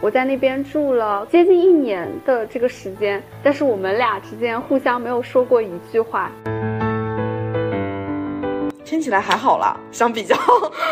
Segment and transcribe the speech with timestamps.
[0.00, 6.30] 我在那边住了接近一年的这个时间，但是我们俩之间互相没有说过一句话。
[8.84, 10.36] 听起来还好啦，相比较，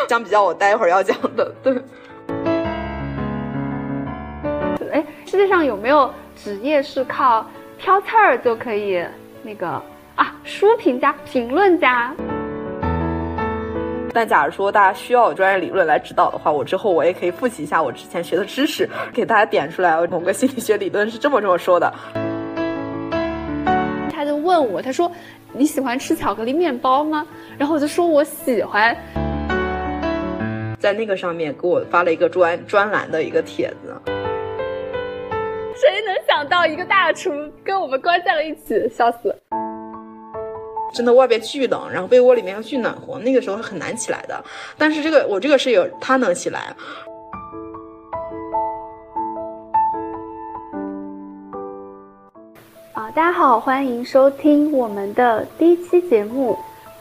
[0.08, 1.80] 相比较我待会儿要讲的，对。
[4.92, 7.46] 哎，世界上有没有职业是靠
[7.78, 9.04] 挑刺儿就可以
[9.42, 9.66] 那个
[10.16, 10.34] 啊？
[10.42, 12.12] 书评家、评论家。
[14.16, 21.92] 但假如说大家需要专业理论来指导的话，我之后我也可以复习一下我之前学的知识，给大家点出来某个心理学理论是这么这么说的。
[24.10, 25.12] 他就问我，他说。
[25.52, 27.26] 你喜欢吃巧克力面包吗？
[27.56, 28.94] 然后我就说我喜欢，
[30.78, 33.98] 在那个上面给我发了一个专专栏的一个帖子。
[34.06, 37.30] 谁能想到一个大厨
[37.64, 39.34] 跟我们关在了一起，笑死！
[40.92, 44.42] 真的外边巨冷，然后被窝里面又巨暖和，那个时候是很难起来的。
[44.78, 46.74] 但是这个我这个室友他能起来。
[52.92, 56.58] 啊，大家好，欢迎收听我们的第一期节目，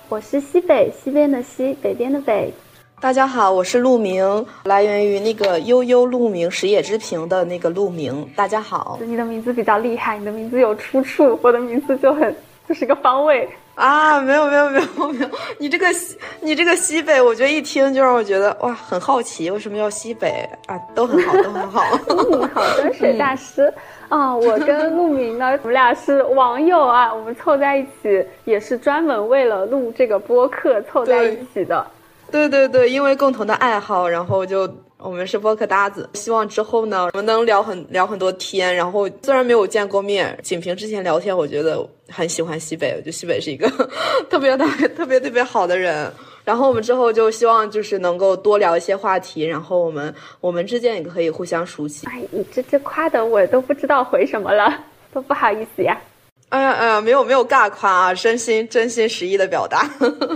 [0.10, 2.54] 我是西北西边的西，北边的北。
[3.00, 8.28] 大家好，我是陆明，来源于那个悠悠鹿鸣食野之苹的那个陆明。
[8.36, 12.36] 大家好，你的名字比较厉害，你的名字有出处，我的名字就很
[12.68, 13.48] 就是个方位。
[13.76, 20.80] 啊，没有没有没有没有，你这个西你这个西北，我觉得一听就让我觉得哇，很好奇，为什么叫西北啊？
[20.96, 21.84] 都很好，都很好。
[22.08, 23.72] 嗯，好的，水大师
[24.08, 31.86] 啊，我跟陆明呢，我们俩是网友啊，我们凑在一起也是专门为了录这个播客凑在一起的。
[32.32, 34.68] 对对对，因为共同的爱好，然后就。
[34.98, 38.74] 我们是播客搭子，希望之后呢，我们能聊很聊很多天。
[38.74, 43.70] 然后虽然没有见过面，仅凭之前聊天，我觉得很喜欢西北，我觉得西北是一个
[44.30, 46.12] 特别特别特别特别好的人。
[46.44, 52.08] 然后我们之后就希望就是能够多聊一些话题，然后我们我们之间也可以互相熟悉。
[52.08, 56.00] 哎，你这这夸的我都不知道回什么了，都不好意思呀。
[56.50, 59.90] 哎呀哎呀，没有没有尬夸啊，真心真心实意的表达。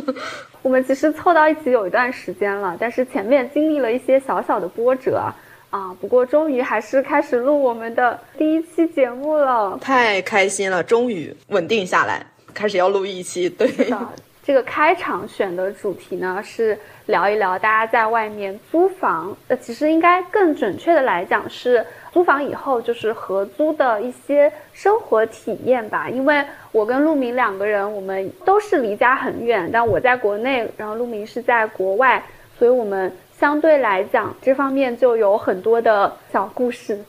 [0.61, 5.31] 我们其实凑到一起有一段时间了，但是前面经历了一些小小的波折
[5.69, 13.47] 啊，不过终于还是开始录我们的第一期节目了，太开心了，终于稳定下来，开始要录一期。
[13.47, 13.97] 对的，
[14.43, 21.85] 这个开场选的主题呢是聊一聊大家在外面租房，呃，其实应该更准确的来讲是。
[22.11, 32.23] 租房以后就是合租的一些生活体验吧，因为我跟陆明两个人，我们都是离家很远，但我在国内，然后陆明是在国外，
[32.57, 36.99] 所以我们相对来讲这方面就有很多的小故事。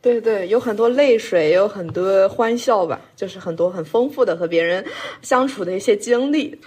[0.00, 4.84] 对对，有很多泪水，也有很多欢笑吧，就是很多很丰富的和别人
[5.22, 6.60] 相处的一些经历。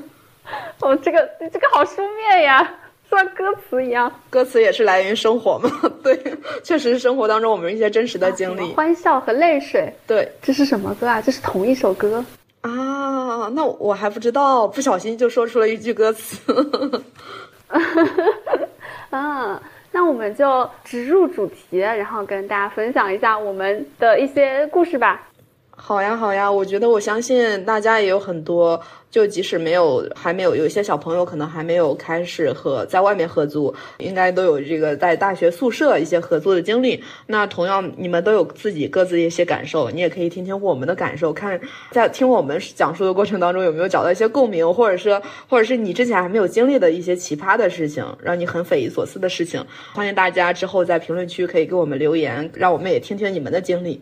[0.80, 2.76] 哦，这个这个好书面呀。
[3.16, 5.70] 像歌词一样，歌词也是来源于生活嘛？
[6.02, 6.16] 对，
[6.62, 9.92] 确实是生活当中我们一些真实的经历，欢笑和泪水。
[10.06, 11.20] 对，这是什么歌啊？
[11.20, 12.24] 这是同一首歌
[12.60, 13.48] 啊？
[13.54, 16.38] 那我还不知道，不小心就说出了一句歌词。
[19.10, 19.60] 啊，
[19.90, 25.26] 那我们就直入主题，然后跟大家分享一下我们的一些故事吧。
[25.70, 28.80] 好呀，好呀，我觉得我相信大家也有很多。
[29.10, 37.02] 就即使没有，还没有有一些小朋友可能还没有开始和在外面合租，应该都有这个在大学宿舍一些合租的经历。
[37.26, 41.60] 那同样，你们都有自己各自一些感受，你也可以听听我们的感受，看
[41.90, 49.60] 在听我们讲述的过程当中有没有找到一些共鸣，或者是或者是你之前还没有经历的一些奇葩的事情，让你很匪夷所思的事情。
[49.92, 54.00] 欢迎大家之后在评论区可以给我们留言，让我们也听听你们的经历。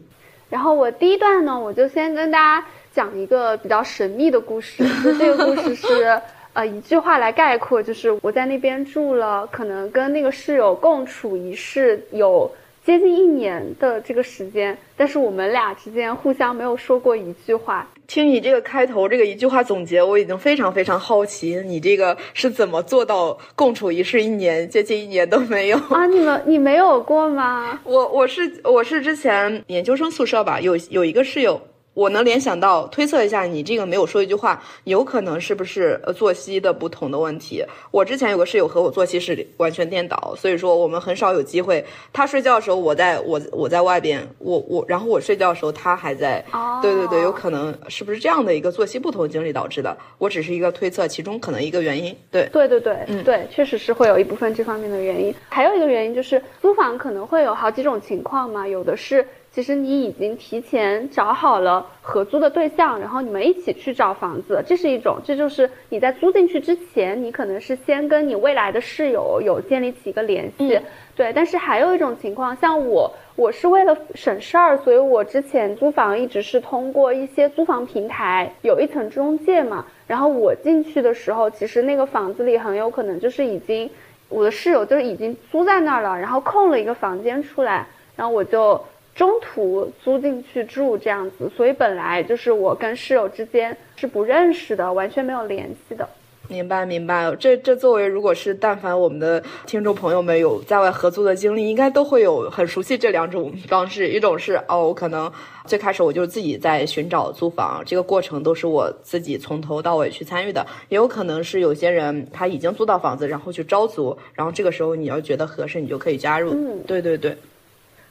[0.51, 2.67] 然后我第一段呢，我就先跟大家。
[2.99, 6.21] 讲一个比较神秘的故事， 就这个故事是，
[6.53, 12.51] 呃，一句话来概括，就是我在那边住了，可能跟那个室友共处一室有
[12.85, 17.89] 接近一年的这个时间，但是我们俩之间互相没有说过一句话。
[18.09, 26.05] 听你这个开头这个一句话总结，我已经非常非常好奇，你这个是怎么做到共处一室一年，接近一年都没有啊？
[26.07, 27.79] 你们你没有过吗？
[27.85, 31.61] 我我是我是之前研究生宿舍吧，有有一个室友。
[31.99, 37.65] 我能联想到推测一下，你这个没有说一句话，有可能是不是呃作息的不同的问题？
[37.91, 41.85] 我之前有个室友和我作息是完全颠倒，所以说我们很少有机会。
[42.13, 46.39] 他睡觉的时候，我在我我在外边，我我然后我睡觉的时候，他还在。
[46.53, 49.99] 哦，对对对，有可能是不是这样的一个作息不同经历导致的？
[50.19, 52.17] 我只是一个推测，其中可能一个原因。
[52.31, 55.35] 对对对对，嗯，对，确实是会有一部分这方面的原因。
[55.49, 59.27] 还有一个原因就是租房可能会有好几种情况嘛，有的是。
[59.59, 70.81] 其实你已经提前找好了合租的对象，然后你们一起去找房子，这是一种，这就是你在租进去之前，你可能是先跟你未来的室友有建立起一个联系，
[71.17, 71.33] 对。
[71.33, 79.85] 但是还有一种情况，像我，我是为了省事儿，所以我之前租房一直是通过一些租房平台，有一层中介嘛。
[80.07, 83.91] 然后我进去的时候，其实那个房子里很有可能就是已经，
[84.29, 87.85] 我的室友就是已经租在那儿了，然后空了一个房间出来，
[88.15, 88.81] 然后我就。
[89.19, 96.09] 中途租进去住这样子，所以本来就是我跟室友之间是不认识的，完全没有联系的。
[96.47, 104.09] 明白明白，这这作为如果是但凡我们的听众朋友们有在外合租的经历，应该都会有很熟悉这两种方式。
[104.09, 105.31] 一种是哦，我可能
[105.67, 110.65] 最开始我就自己在寻找租房，这个过程都是我自己从头到尾去参与的。
[110.89, 116.53] 也有可能是有些人他已经租到房子，然后去招租，然后这个时候你要觉得合适，你就可以加入。
[116.53, 117.37] 嗯，对对对。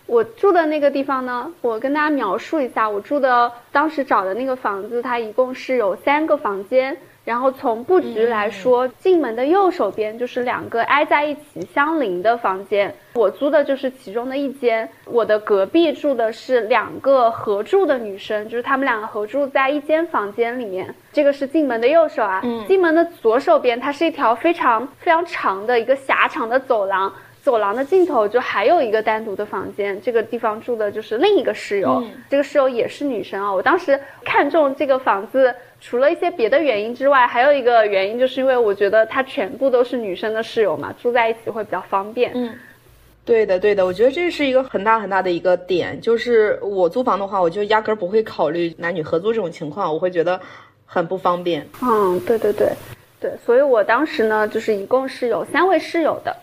[0.07, 6.97] 我住的那个地方呢，我跟大家描述一下，我住的当时找的那个房子，它一共是有三个房间。
[7.25, 14.89] 然后从布局来说，进门的右手边就是两个挨在一起相邻的房间，我租的就是其中的一间。
[15.03, 20.95] 我的隔壁住的是两个合住的女生，就是她们两个合住在一间房间里面。
[21.11, 27.11] 这个是进门的右手啊，进门的左手边，它是一条非常非常长的一个狭长的走廊。
[27.47, 33.49] 走廊的尽头就还有一个单独的房间，这个地方住的就是另一个室友，这个室友也是女生啊。
[33.49, 42.33] 我当时看中这个房子，除了一些别的原因之外，还有一个原因就是因为我觉得它全部都是女生的室友嘛，住在一起会比较方便。
[42.35, 42.53] 嗯，
[43.23, 50.37] 对的，对的，我觉得这是一个很大很大的一个点，就是我租房的话，我就压根儿不会考虑男女合租这种情况，我会觉得
[50.85, 51.65] 很不方便。
[51.81, 52.67] 嗯，对对对，
[53.21, 56.35] 对，所以我当时呢，就是一共是有三位室友的。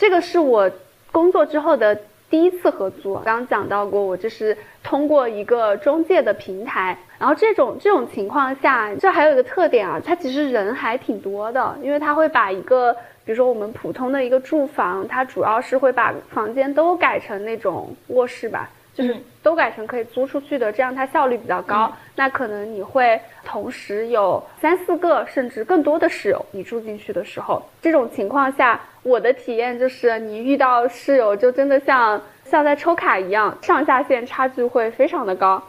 [0.00, 0.70] 这个是我
[1.12, 1.94] 工作之后的
[2.30, 12.94] 第一次合租，刚讲到过，我就是通过一个中介的平台，然后这种这种情况下，这还有一个特点啊，它其实人还挺多的，因为它会把一个，
[13.26, 18.70] 比如说我们普通的一个住房，它主要是会把房间都改成那种卧室吧。
[18.94, 21.92] 就是都改成可以租出去的，这样它效率比较高。
[22.16, 35.62] 那可能你会同时有三四个甚至更多的室友，你住进去的时候，这种情况下，我的体验就是你遇到室友就真的像像在抽卡一样，上下限差距会非常的高，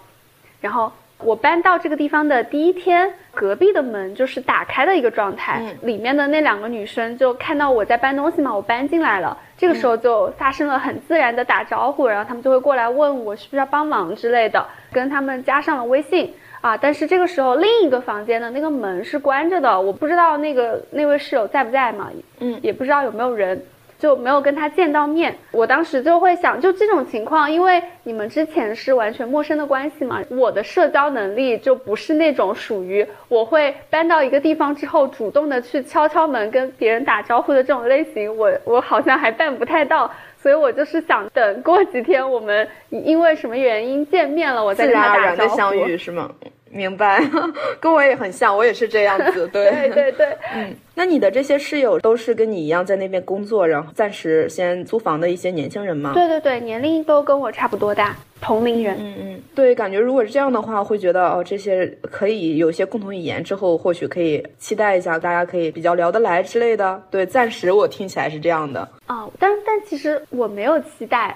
[0.60, 0.92] 然后。
[1.24, 22.10] 我搬到这个地方的第一天，隔壁的门就是打开的一个状态，里面的那两个女生就看到我在搬东西嘛，我搬进来了，这个时候就发生了很自然的打招呼，然后他们就会过来问我是不是要帮忙之类的，跟他们加上了微信啊，但是这个时候另一个房间的那个门是关着的，我不知道那个那位室友在不在嘛，
[22.40, 23.64] 嗯，也不知道有没有人。
[24.02, 40.12] 就没有跟他见到面，我当时就会想，就这种情况，因为你们之前是完全陌生的关系嘛，我的社交能力就不是那种属于我会搬到一个地方之后主动的去敲敲门跟别人打招呼的这种类型，我我好像还办不太到，
[40.42, 45.56] 所以我就是想等过几天我们因为什么原因见面了，我再跟他打招呼。
[45.56, 46.32] 相遇是吗？
[46.74, 47.22] 明白，
[47.80, 50.76] 跟我也很像，我也是这样子，对对对对，嗯。
[50.94, 56.12] 那你的这些室友都是跟你一样在那边工作，然后暂时先租房的一些年轻人吗？
[56.14, 58.98] 对对对，年龄都跟我差不多大，同龄人。
[59.00, 67.02] 嗯嗯，对，感觉如果是这样的话，会觉得哦，这些可以有一些共同语言，之后或许可以期待一下，大家可以比较聊得来之类的。
[67.10, 68.88] 对，暂时我听起来是这样的。
[69.08, 71.36] 哦，但但其实我没有期待，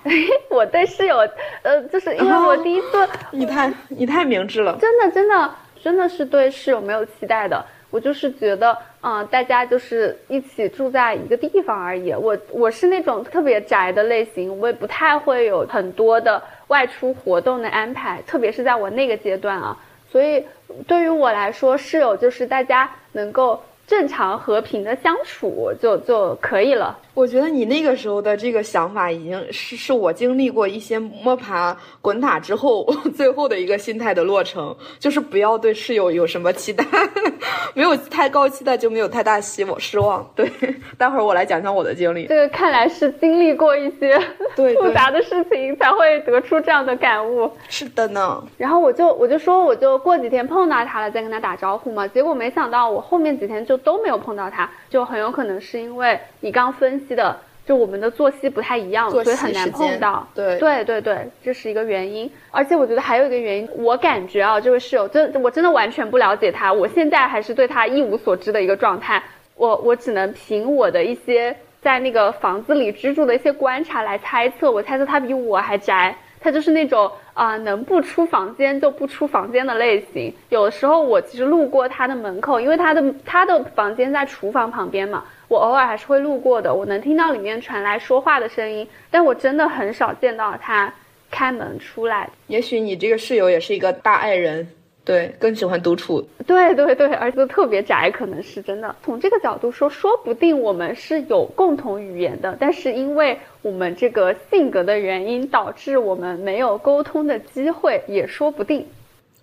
[0.49, 1.17] 我对室友，
[1.63, 7.65] 呃，就是因为我第一次， 你太你太明智了，真的真的真的是对室友没有期待的。
[7.95, 12.11] 我就是觉得，嗯，大家就是一起住在一个地方而已。
[12.11, 19.77] 我我是那种特别宅的类型，我也不太会有很多的外出活动的安排，特别是在我那个阶段啊。
[20.11, 20.43] 所以
[20.85, 26.99] 对于我来说，室友就是大家能够正常和平的相处就就可以了。
[27.15, 36.85] 我觉得你那个时候的这个想法，已经是是我经历过一些摸爬滚打之后， 最后的一个心态的落成，就是不要对室友有什么期待，
[37.73, 40.29] 没有太高期待就没有太大希望失望。
[40.35, 40.51] 对，
[40.99, 42.25] 待会儿我来讲讲我的经历。
[42.27, 44.21] 这个看来是经历过一些
[44.53, 47.49] 对复杂的事情才会得出这样的感悟。
[47.69, 48.43] 是的呢。
[48.57, 57.04] 然后我就我就说我就过几天碰到他了再跟他打招呼嘛，结果没想到我后面几天就都没有碰到他，就很有可能是因为你刚分。
[57.13, 60.25] 的，就我们的作息不太一样，所以很难碰到。
[60.33, 62.31] 对对对对，这是一个原因。
[62.51, 69.21] 而且我觉得还有一个原因，我感觉啊，这位室友真我真的完全不了解他，我现在还是对他一无所知的一个状态。
[69.57, 76.15] 我我只能凭我的一些在那个房子里居住的一些观察来猜测，我猜测他比我还宅。
[76.41, 80.31] 他就是那种啊，能不出房间就不出房间的类型。
[80.49, 86.73] 有的时候我其实路过他的门口，因为他的他的房间在厨房旁边嘛，我偶尔还是会路过的。
[86.73, 90.93] 我能听到里面传来说话的声音，但我真的很少见到他
[91.29, 92.29] 开门出来。
[92.47, 94.67] 也许你这个室友也是一个大爱人。
[95.03, 96.19] 对，更喜欢独处。
[96.47, 98.95] 对对对，而且特别宅，可能是真的。
[99.03, 108.83] 从这个角度说，说不定我们是有共同语言的，但是因为我们这个性格的原因，导致我们没有沟通的机会，也说不定。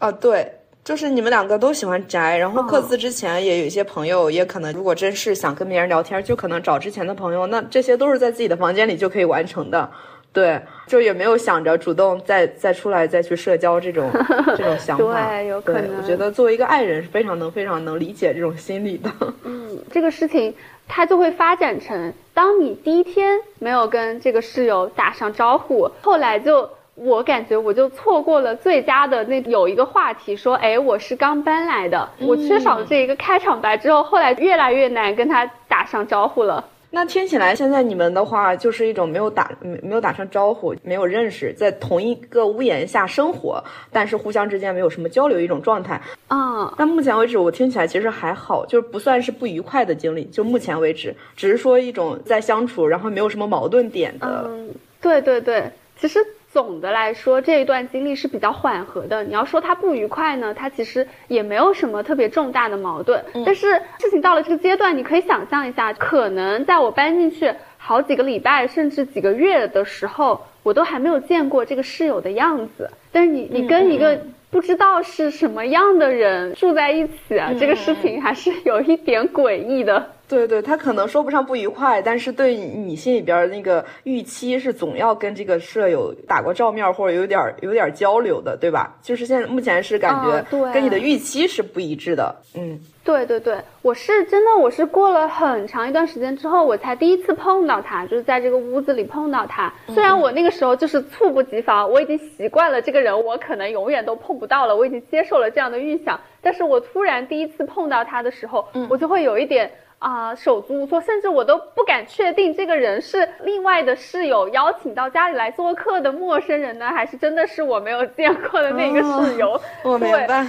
[0.00, 0.52] 啊，对，
[0.84, 9.88] 就是你们两个都喜欢宅，然后各自之前也有一些朋友，也可能如果真是想跟别人聊天，就可能找之前的朋友，那这些都是在自己的房间里就可以完成的。
[10.32, 14.10] 对，就也没有想着主动再 再出来再去社交这种
[14.56, 15.28] 这种想法。
[15.30, 15.84] 对，有可能。
[15.98, 19.10] 我觉得作为一个爱人是非常能非常能理解这种心理的。
[19.44, 20.52] 嗯，这个事情
[20.88, 36.62] 它就会发展成，当你第一天没有跟这个室友打上招呼，后来就我感觉我就错过了最佳的那有一个话题说，哎，我是刚搬来的，我缺少了这一个开场白之后，后来越来越难跟他打上招呼了。
[36.90, 46.74] 那听起来，现在你们的话就是一种没有打没没有打上招呼，没有认识，在同一个屋檐下生活，但是互相之间没有什么交流一种状态啊。
[46.76, 50.24] 那目前为止，我听起来其实还好，就是不算是不愉快的经历。
[50.26, 54.44] 就目前为止，只是说一种在相处，然后没有什么矛盾点的。
[54.46, 54.68] 嗯，
[55.00, 56.20] 对对对，其实。
[56.52, 59.24] 总的来说，这一段经历是比较缓和的。
[59.24, 63.24] 你要说他不愉快呢，他其实也没有什么特别重大的矛盾。
[63.46, 72.90] 但是事情到了这个阶段，你可以想象一下，可能在我搬进去好几个礼拜，甚至几个月的时候，我都还没有见过这个室友的样子。
[73.10, 80.06] 但是你你跟一个不知道是什么样的人住在一起啊，这个事情还是有一点诡异的。
[80.32, 88.96] 对对，他可能说不上不愉快，但是对你心里边那个预期是总要跟这个舍友打过照面或者有点有点交流的，对吧？
[89.02, 92.34] 就是现在目前是感觉跟你的预期是不一致的。
[92.54, 99.70] 嗯，对对对，我是真的，我是过了很长一段时间之后，我才第一次碰到他，就是在这个屋子里碰到他。
[99.88, 106.18] 虽然我那个时候就是猝不及防，我已经习惯了这个人，我可能永远都碰不到了，我已经接受了这样的预想。
[106.40, 109.70] 但是我突然第一次碰到他的时候，我就会有一点。
[110.02, 119.60] 啊，手足无措，甚至我都不敢确定这个人是另外的室友邀请到家里来做客的陌生人呢，还是真的是我没有见过的那个室友。
[119.84, 120.44] 我明白。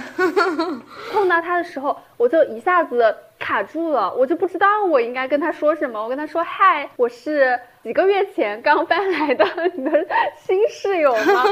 [1.12, 6.02] 碰到他的时候，我就一下子卡住了，我就不知道我应该跟他说什么。
[6.02, 9.46] 我跟他说：“嗨，我是几个月前刚搬来的
[9.76, 10.04] 你的
[10.36, 11.44] 新室友吗？”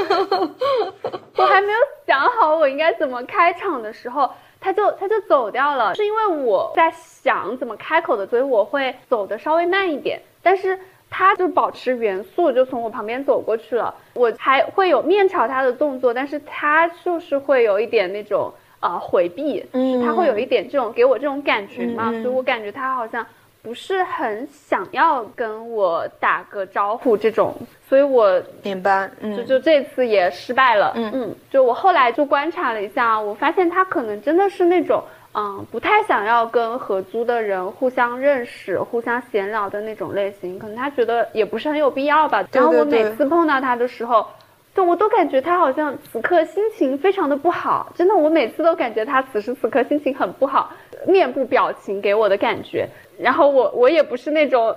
[1.37, 4.29] 我还没有想好我应该怎么开场的时候。
[4.63, 10.21] 他就他就走掉了，是因为我在想怎么开口的，所以我会走的稍微慢一点。
[10.41, 10.79] 但是
[11.09, 13.93] 他就保持原速，就从我旁边走过去了。
[14.13, 23.25] 我还会有面朝他的动作，但是他就是会有一点那种呃回避，嗯，他会有一点这种给我这种感觉嘛，所以我感觉他好像。
[23.63, 27.55] 不是很想要跟我打个招呼这种，
[27.87, 31.09] 所以我明白，就就这次也失败了，嗯。
[31.13, 35.01] 嗯，就我后来就观察了一下，我发现他可能真的是那种，
[35.33, 42.43] 嗯，不太想要跟合租的人互相认识、互相闲聊的那种类型，可能他觉得也不是很有必要吧。
[42.51, 44.27] 然后我每次碰到他的时候，
[44.73, 50.71] 就我都感觉他好像此刻心情非常的不好，真的，我每次都感觉他此时此刻心情很不好，
[51.05, 52.89] 面部表情给我的感觉。
[53.19, 54.75] 然后我我也不是那种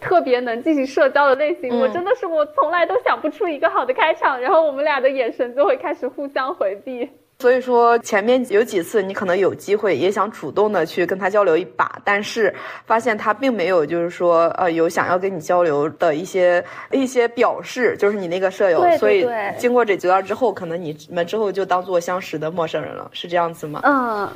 [0.00, 7.08] 特别能进行社交的类型，我真的是我从来都想不出一个好的开场，然后我们俩的眼神就会开始互相回避。
[7.40, 12.52] 所以说前面有几次你可能有机会也想主动的去跟他交流一把，但是
[12.84, 19.24] 发现他并没有就是说呃有想要跟你交流的一些一些表示，就是你那个舍友，所以
[19.56, 23.82] 经过这几段之后，可能你们之后就当做相识的陌生人了，是这样子吗？
[23.84, 24.28] 嗯。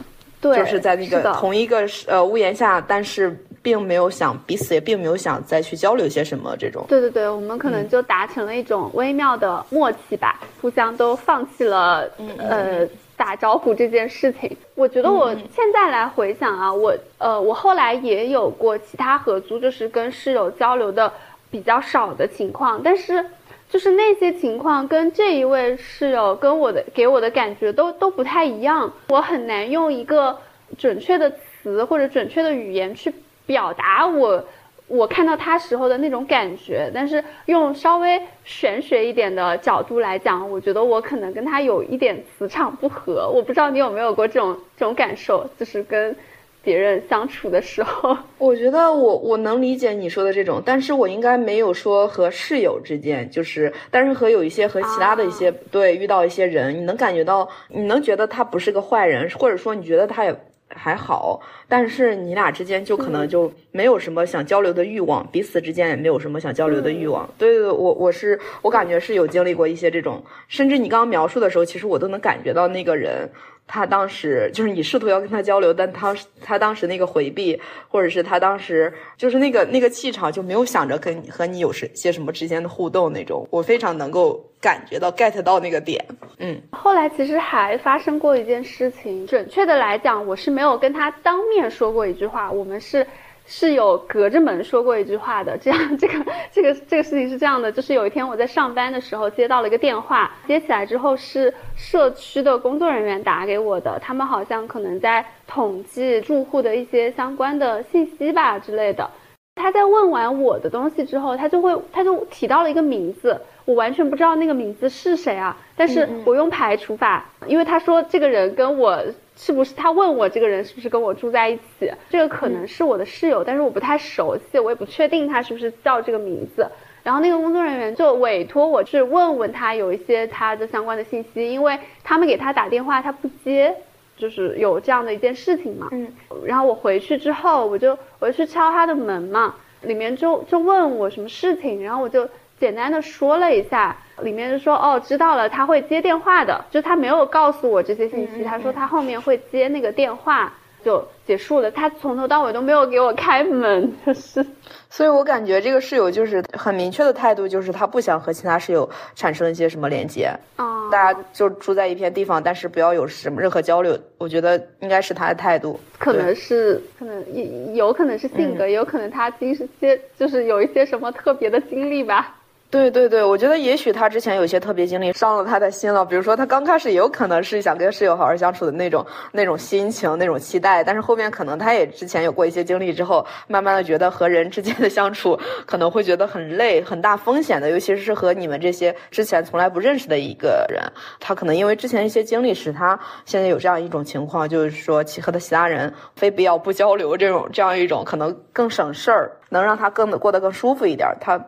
[0.42, 6.84] 对，就是在那个同一个呃屋檐下，但是并没有想彼此也并没有想再去交流些什么这种。
[6.88, 12.84] 对对对，我们可能就达成了一种微妙的默契吧，互相都放弃了呃
[13.16, 14.50] 打招呼这件事情。
[14.74, 21.12] 我觉得我现在来回想啊，我呃我后来也有过其他合租，就是跟室友交流的
[21.50, 23.24] 比较少的情况，但是。
[23.72, 30.36] 就是那些情况跟这一位室友跟我的给我的感觉都都不太一样，我很难用一个
[30.76, 33.10] 准确的词或者准确的语言去
[33.46, 34.44] 表达我
[34.88, 46.14] 我看到他时候的那种感觉，但是用稍微玄学一点的角度来讲，我觉得我可能跟他有一点磁场不合，我不知道你有没有过这种这种感受，就是跟
[46.62, 48.16] 别人相处的时候。
[48.38, 60.34] 我觉得我我能理解你说的这种，但是我应该没有说和室友之间，就是但是和有一些和其他的一些、对遇到一些人，你能感觉到，你能觉得他不是个坏人，或者说你觉得他也。
[60.74, 61.38] 还好，
[61.68, 67.28] 但是你俩之间就可能就没有什么想交流的欲望，彼此之间也没有什么想交流的欲望。
[67.36, 73.28] 对对对，我我是我感觉是有经历过一些这种，甚至你刚刚描述的时候，其实我都能感觉到那个人。
[73.74, 86.04] 他当时就是你试图要跟他交流，但他他当时那个回避，或者是他当时就是那个那个气场就没有想着跟和你有什些什么之间的互动那种，我非常能够感觉到 get 到那个点。
[86.38, 93.06] 嗯，后来其实还发生过一件事情，准确的来讲，我是没有跟他当面说过一句话，我们是。
[93.54, 96.14] 是有隔着门说过一句话的，这样这个
[96.50, 109.10] 这个这个事情是这样的，就是有一天我在上班的时候接到了一个电话，接起来之后是社区的工作人员打给我的，他们好像可能在统计住户的一些相关的信息吧之类的。
[109.56, 118.98] 他在问完我的东西之后，他就会他就提到了一个名字，我完全不知道那个名字是谁啊，但是我用排除法，因为他说这个人跟我。
[119.36, 121.92] 是不是他问我这个人是不是跟我住在一起？
[122.10, 126.66] 这个可能是我的室友，但是我不太熟悉，我也不确定他是不是叫这个名字。
[127.02, 133.74] 然后那个工作人员就委托我去问问他有一些他的相关的信息，因为他们给他打电话他不接，
[134.16, 135.88] 就是有这样的一件事情嘛。
[135.92, 136.06] 嗯。
[136.44, 142.28] 然后我回去之后，我就我就去敲他的门嘛，里面就就问我什么事情，然后我就。
[142.60, 150.52] 简单的说了一下，里面就说哦，知道了，他会接电话的，就他没有告诉我这些信息，他说他后面会接那个电话，
[150.84, 151.70] 就结束了。
[151.70, 154.44] 他从头到尾都没有给我开门，就是。
[154.90, 163.98] 所以我感觉这个室友就是很明确的态度，就是他不想和其他室友产生一些什么连接啊，大家就住在一片地方，但是不要有什么任何交流。
[164.18, 172.36] 我觉得应该是他的态度，可能是可能有有可能是性格，也有可能他经是些就是有一些什么特别的经历吧。
[172.72, 190.82] 对对对，我觉得也许他之前有些特别经历伤了他的心了，比如说他刚开始有可能是想跟室友好好相处的那种那种心情、那种期待，但是后面可能他也之前有过一些经历之后，慢慢的觉得和人之间的相处可能会觉得很累、很大风险的，尤其是和你们这些之前从来不认识的一个人，
[191.20, 201.38] 他可能因为之前一些经历使他现在有这样一种情况，就是说其和他其他人非必要不交流这种这样一种可能更省事儿，能让他更过得更舒服一点，他。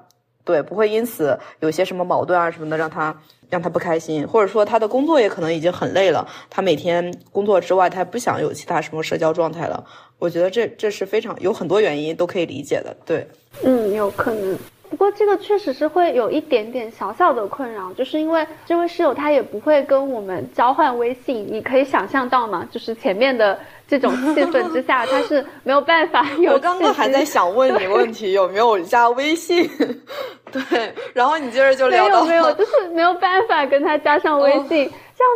[0.45, 3.17] 对，不会因此有些什么矛盾啊什么的，让他
[3.49, 9.83] 让他不开心，或者说他的工作也可能已经很累了，他每天工作之外，他不想有其他什么社交状态了。
[10.19, 12.95] 我觉得这这是非常有很多原因都可以理解的。
[13.05, 13.27] 对，
[13.65, 14.59] 嗯，有可能。
[14.91, 22.69] 不过这个确实是会有一点点小小的困扰，就是因为这位室友他也不会跟我们交换微信，你可以想象到吗？
[22.71, 26.53] 就是前面的这种气氛之下，他是没有办法有。
[26.53, 29.69] 我刚刚还在想问你问题，有没有加微信？
[30.51, 34.91] 对，然后你接着就聊到没有没有，就是没有办法跟他加上微信，这样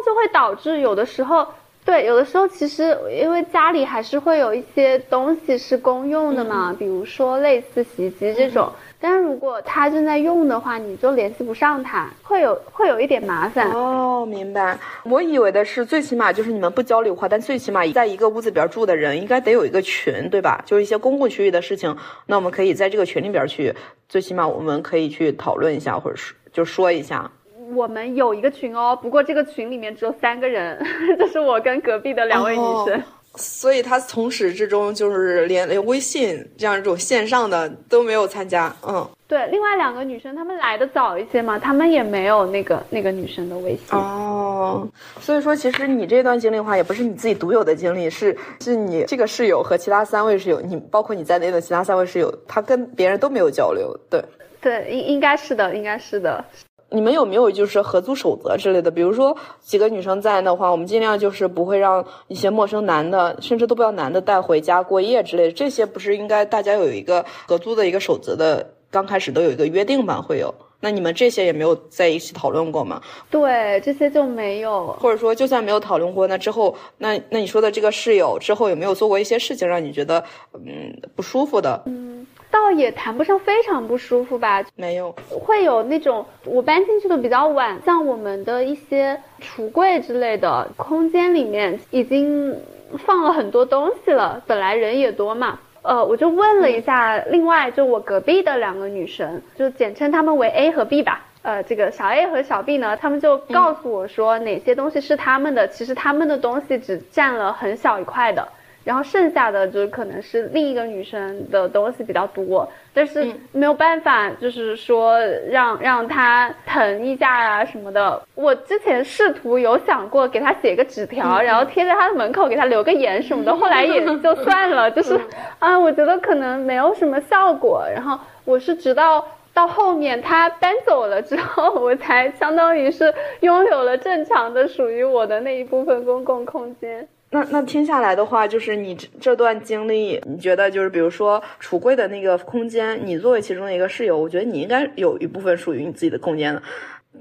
[0.04, 1.46] 就会导致有的时候，
[1.84, 8.72] 对，有的时候其实因为家里还是会有一些东西是公用的嘛，比如说类似洗衣机这种。
[9.00, 13.70] 但是如果他正在用的话，你就联系不上他，会有会有一点麻烦。
[13.70, 14.76] 哦，明白。
[15.04, 20.60] 我以为的是，最起码就是你们不交流话，但最起码在一个屋子里边住的人，应该得有一个群，对吧？
[20.66, 23.72] 就是一些公共区域的事情，那我们可以在这个群里边去，
[24.08, 27.30] 最起码我们可以去讨论一下，或者是就说一下。
[27.74, 30.84] 我们有一个群哦，不过这个群里面只有三个人，
[31.18, 33.00] 这是我跟隔壁的两位女生。
[33.36, 43.96] 所以他从始至终就是连连微信这样一种线上的都没有参加，嗯，对，另外两个女生她们来的早一些嘛，她们也没有那个那个女生的微信。
[43.96, 44.88] 哦，
[45.20, 54.24] 所以说其实你这段经历的话，也不是你自己独有的经历，是是你这个室友和其他三位室友，你包括你在内的其他三位室友，他跟别人都没有交流，对，
[54.60, 56.44] 对，应应该是的，应该是的。
[56.90, 58.90] 你们有没有就是合租守则之类的？
[58.90, 65.52] 比如说几个女生在的话，我们尽量就是不会让一些陌生男的，甚至都不要男的带回家过夜之类的。
[65.52, 70.22] 这些不是应该大家有一个合租的一个守则的，刚开始都有一个约定吧？
[70.22, 70.54] 会有？
[70.80, 73.02] 那你们这些也没有在一起讨论过吗？
[73.28, 74.86] 对，这些就没有。
[75.00, 80.22] 或者说，就算没有讨论过，那之后，那那你说的这个室友之后有没有做过一些事情让你觉得
[80.54, 81.82] 嗯不舒服的？
[81.86, 82.24] 嗯。
[82.50, 92.56] 倒也谈不上非常不舒服吧，没有，会有那种我搬进去的比较晚，像我们的一些橱柜之类的空间里面已经
[92.98, 108.48] 放了很多东西了，本来人也多嘛，呃，我就问了一下，另外就我隔壁的两个女生，就简称她们为 A 和 B 吧，呃，这个小 A 和小 B 呢，他们就告诉我说哪些东西是他们的，其实他们的东西只占了很小一块的。
[108.88, 115.20] 然后剩下的就是可能是另一个女生的东西比较多，但是没有办法，就是说
[115.50, 118.22] 让让她疼一下啊什么的。
[118.34, 125.20] 我之前试图有想过给她写个纸条，然后贴在她的门口给她留个言什么的，后来也 就算了，就是
[125.58, 127.84] 啊，我觉得可能没有什么效果。
[127.94, 129.22] 然后我是直到。
[129.54, 137.08] 到后面他搬走了之后，我才相当于是拥有了正常的属于我的那一部分公共空间。
[137.30, 146.62] 那那听下来的话，就是你这这段经历，你觉得就是比如说橱柜的那个空间，你作为其中的一个室友，我觉得你应该有一部分属于你自己的空间的。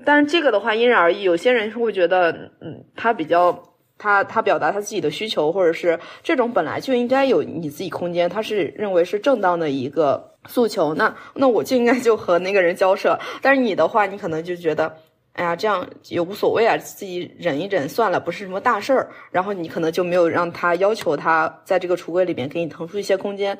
[0.05, 3.63] 但是这个的话因人而异，有些人会觉得，嗯，他比较
[3.97, 10.33] 他他表达他自己的需求，或者是这种本来就应该有你自己空间，他是认为是正当的一个。
[10.49, 13.19] 诉求，那那我就应该就和那个人交涉。
[13.41, 14.95] 但是你的话，你可能就觉得，
[15.37, 19.07] 哎呀，这样也无所谓啊，自己忍一忍算了，不是什么大事儿。
[19.31, 23.55] 然后你可能就没有让他要求他在这个橱柜里面给你腾出一些空间，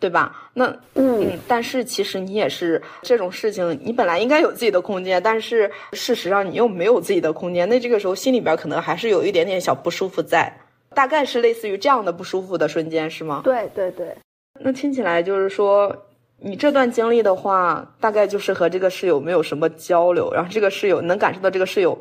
[0.00, 0.50] 对吧？
[0.54, 10.52] 那嗯，但是其实你也是这种事情，你本来应该有自己的空间，但是事实上你又没有自己的空间，那这个时候心里边可能还是有一点点小不舒服在，
[10.94, 13.40] 大概是类似于这样的不舒服的瞬间，是吗？
[13.44, 14.12] 对对对。
[14.60, 15.96] 那听起来就是说。
[16.44, 21.98] 你这段经历的话，大概就是和这个室友没有什么交流，然后这个室友能感受到这个室友，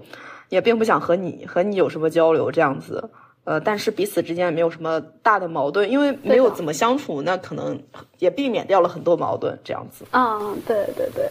[0.50, 3.10] 也并不想和你和你有什么交流这样子，
[3.46, 7.82] 呃，但是彼此之间也没有什么大的矛盾，因为没有怎么相处，那可能
[8.20, 10.04] 也避免掉了很多矛盾这样子。
[10.12, 11.30] 嗯，对对对，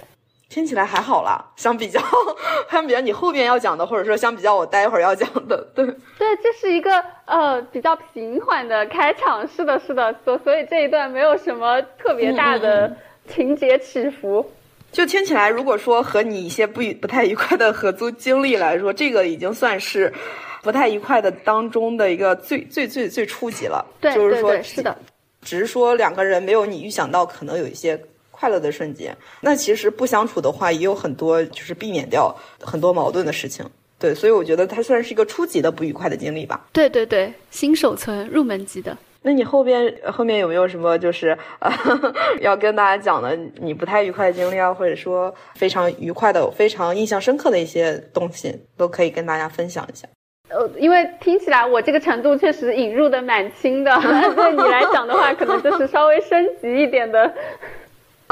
[0.52, 1.98] 听起来还好啦，相比较
[2.70, 5.86] 相比较你后边要讲的，或者说相比较我待会儿要讲的，对
[6.18, 12.94] 对，这是一个呃比较平缓的开场，是的，是的，所所以这一段没有什么特别大的。
[13.28, 14.44] 情节起伏，
[14.90, 20.12] 就听起来，如果说和你一些不愉不太愉快的合租经历来说，这个已经算是
[20.60, 23.86] 不太愉快的当中的一个最最最最初级了。
[24.00, 24.98] 对，就是说，是的，
[25.40, 27.96] 只是说两个人没有你预想到可能有一些
[28.42, 29.16] 快乐的瞬间。
[29.40, 33.64] 那其实不相处的话，也有很多就是避免掉很多矛盾的事情。
[34.00, 36.66] 对，所以我觉得它算是一个初级的不愉快的经历吧。
[36.72, 38.98] 对对对，新手村入门级的。
[39.22, 41.70] 那你后边后面有没有什么就是呃
[42.42, 50.08] 要跟大家讲的你不太愉快的经历啊，或者说非常愉快的、非常印象深刻的一些东西，都可以跟大家分享一下。
[50.48, 53.94] 呃，因为听起来我这个程度确实引入的蛮轻的，
[54.34, 57.32] 对你来讲的话，可能就是稍微升级一点的。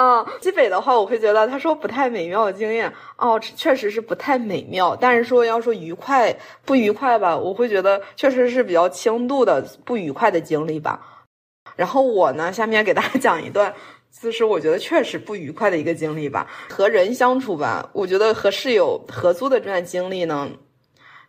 [0.00, 4.96] 啊，西北的话，我会觉得他说不太美妙的经验哦，确实是不太美妙。
[4.96, 6.34] 但是说要说愉快
[6.64, 11.26] 不愉快吧，我会觉得确实是比较轻度的不愉快的经历吧。
[11.76, 13.74] 然后我呢，下面给大家讲一段，
[14.22, 16.46] 就是我觉得确实不愉快的一个经历吧。
[16.70, 20.48] 和人相处吧，我觉得和室友合租的这段经历呢，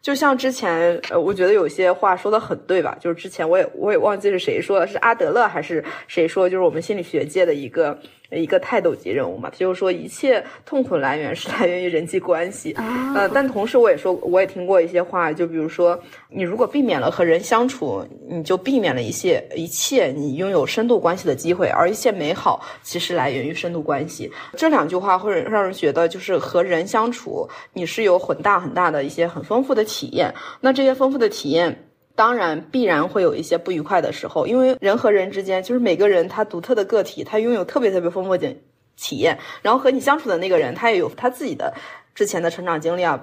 [0.02, 2.98] 就像之前呃，我觉得有些话说的很对吧？
[3.02, 6.50] 就是之前我也我也忘记是谁说的，是阿德勒还是谁说？
[6.50, 8.00] 就是我们心理学界的一个。
[8.32, 12.74] 一个泰斗级人物嘛，他就说一切痛苦来源是来源于人际关系。
[13.16, 24.32] 呃，但同时我也说，我也听过一些话，就比如说，你如果避免了和人相处，你就避免了一些一切你拥有深度关系的机会，而一切美好其实来源于深度关系。
[24.56, 30.34] 这两句话会让人觉得，就是和人相处，你是有很大很大的一些很丰富的体验。
[30.62, 31.91] 那这些丰富的体验。
[32.22, 38.56] 当然，必然会有一些不愉快的时候，因为人和人之间，就是每个人他独特的个体，他拥有特别特别丰富的
[38.96, 39.40] 体验。
[39.64, 41.74] 然后和你相处的那个人，他也有他自己的
[42.14, 43.20] 之前的成长经历啊，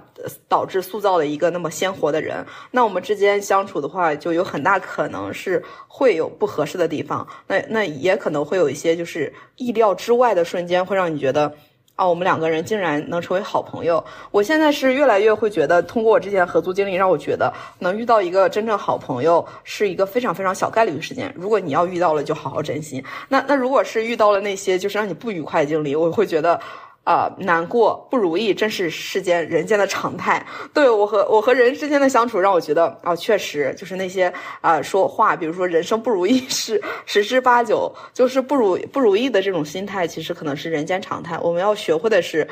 [0.49, 2.45] 导致塑造了一个那么鲜活的人。
[2.73, 7.25] 那我们之间相处的话，就有很大可能是会有不合适的地方。
[7.47, 11.55] 那那也可能会有一些就是意料之外的瞬间，会让你觉得。
[11.99, 14.03] 啊，我们两个人竟然能成为好朋友。
[14.31, 21.35] 我现在是越来越会觉得，通过我之前合租经历，让我觉得能遇到一个真正好朋友是一个非常非常小概率的事件。
[21.37, 23.05] 如果你要遇到了，就好好珍惜。
[23.29, 26.61] 那那如果是遇到了那些就是让你不愉快的经历，我会觉得。
[27.09, 30.45] 啊，难过不如意，真是世间人间的常态。
[30.75, 41.39] 对我和我和人之间的相处，让我觉得啊，确实就是那些啊说话，比如说人生不如意是 十之八九，就是不如不如意的这种心态，其实可能是人间常态。
[41.39, 42.47] 我们要学会的是，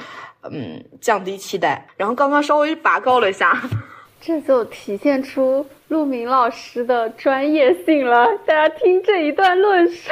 [0.51, 1.87] 嗯，降低期待。
[1.99, 3.63] 然后刚刚稍微拔高了一下。
[4.23, 8.27] 这就体现出陆明老师的专业性了。
[8.45, 10.11] 大家听这一段论述，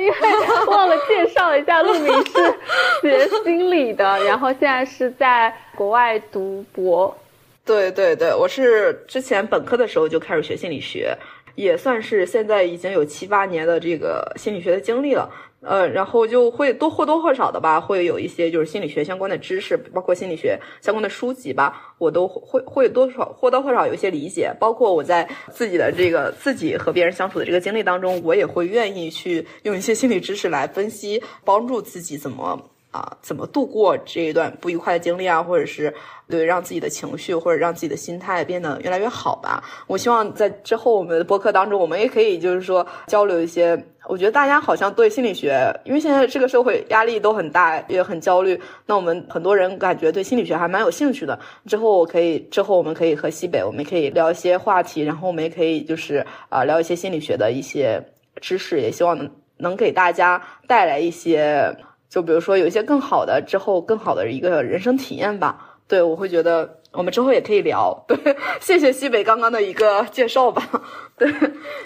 [0.00, 2.54] 因为忘了介绍一下，陆明是
[3.02, 7.16] 学心理的，然后现在是在国外读博。
[7.64, 11.12] 对对对，我是之前本科的时候就开始学心理学，
[11.56, 15.28] 也算是现在已经有七八年的这个心理学的经历了。
[15.60, 24.54] 呃，然后就会多或多或少的吧，会有一些就是心理学相关的知识，包括心理学相关的书籍吧，我都会会多少或多或少有一些理解。
[24.60, 35.94] 包括我在自己的这个自己和别人相处的这个经历当中，我也会愿意去用一些心理知识来分析，帮助自己怎么啊怎么度过这一段不愉快的经历啊，或者是。
[36.30, 39.64] 对，让自己的情绪或者让自己的心态变得越来越好吧。
[39.86, 43.82] 我希望在之后我们的播客当中，我们也可以就是说交流一些。
[44.04, 48.60] 我觉得大家好像对心理学，因为现在这个社会压力都很大，也很焦虑。
[48.84, 51.38] 那我们很多人感觉对心理学还蛮有兴趣的。
[51.64, 57.98] 之后我可以，之后我们可以和西北，我们可以聊一些话题，然后我们也可以就是啊聊一些心理学的一些
[58.38, 61.74] 知识，也希望能能给大家带来一些，
[62.08, 65.76] 就比如说有一些更好的之后更好的一个人生体验吧。
[65.86, 68.04] 对，我会觉得我们之后也可以聊。
[68.06, 68.16] 对，
[68.60, 70.62] 谢谢西北刚刚的一个介绍吧。
[71.16, 71.32] 对，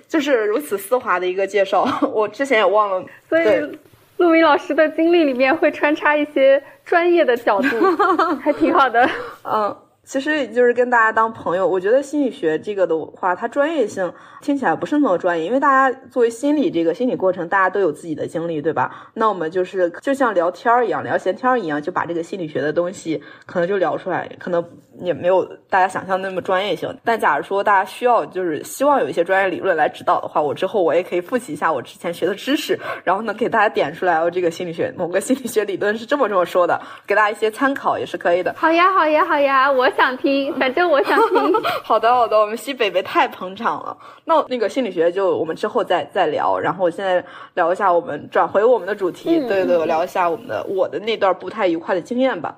[0.09, 3.05] 就是如此丝滑的一个介绍，我之前也忘了。
[3.29, 3.79] 所以，
[4.17, 7.97] 陆明老师的经历里面会穿插一些专业的角度，
[8.43, 9.09] 还挺好的。
[9.45, 9.77] 嗯。
[10.05, 19.11] 其实也就是跟大家当朋友，我觉得心理学这个的话，它专业性听起来不是那么专业，因为大家作为心理这个心理过程，大家都有自己的经历，对吧？
[19.15, 24.63] 那我们就是就像聊天儿一样，聊闲天儿一样，就把这个心理学的东西可能就聊出来，可能
[25.03, 26.93] 也没有大家想象那么专业性。
[27.05, 38.53] 但假如说大家需要，就是希望有一些专业理论来指导的话，我之后我也可以复习一下我之前学的知识，然后呢给大家点出来，哦，这个心理学某个心理学理论是这么这么说的，给大家一些参考也是可以的。
[38.57, 39.89] 好呀，好呀，好呀，我。
[39.95, 41.53] 想听，反正我想听。
[41.85, 43.95] 好的，好的，我们西北北太捧场了。
[44.25, 46.59] 那那个心理学就我们之后再再聊。
[46.59, 49.39] 然后我现在聊一下，我们转回我们的主题。
[49.47, 52.57] 对对，我聊一下我们的我的那段不太愉快的经验吧。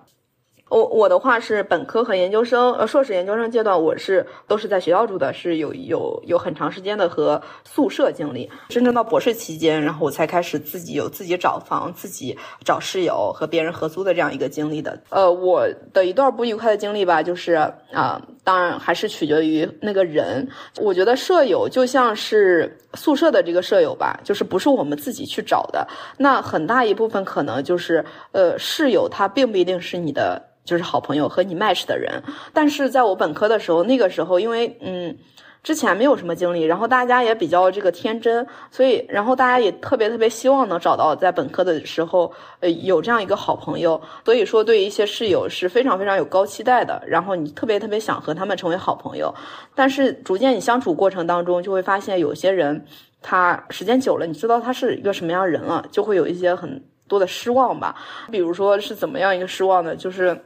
[0.70, 8.50] 我我的话是本科和研究生，呃，硕士研究生阶段，我是都是在学校住的，是有有有很长时间的和宿舍经历。
[8.70, 14.98] 真正到博士期间，然后我才开始自己有自己找房、自己找室友和别人合租的这样一个经历的。
[15.11, 17.53] 呃，我的一段不愉快的经历吧，就是
[17.92, 20.48] 啊，当然还是取决于那个人。
[20.81, 30.42] 我觉得舍友就像是宿舍的这个舍友吧，就是不是我们自己去找的，那很大一部分可能就是呃，室友他并不一定是你的。
[30.64, 32.22] 就是好朋友和你 match 的人，
[32.53, 35.16] 但是在我本科的时候，那个时候因为嗯，
[35.62, 49.35] 之前没有什么经历，然后大家也比较这个天真，所以然后大家也特别特别希望能找到在本科的时候呃有这样一个好朋友，所以说对一些室友是非常非常有高期待的，然后你特别特别想和他们成为好朋友，
[49.74, 52.85] 但是逐渐你相处过程当中就会发现有些人
[53.20, 57.94] 他时间久了，你知道他是一个什么样人了，就会有一些很多的失望吧，
[58.31, 59.94] 比如说是怎么样一个失望呢？
[59.94, 60.38] 就是。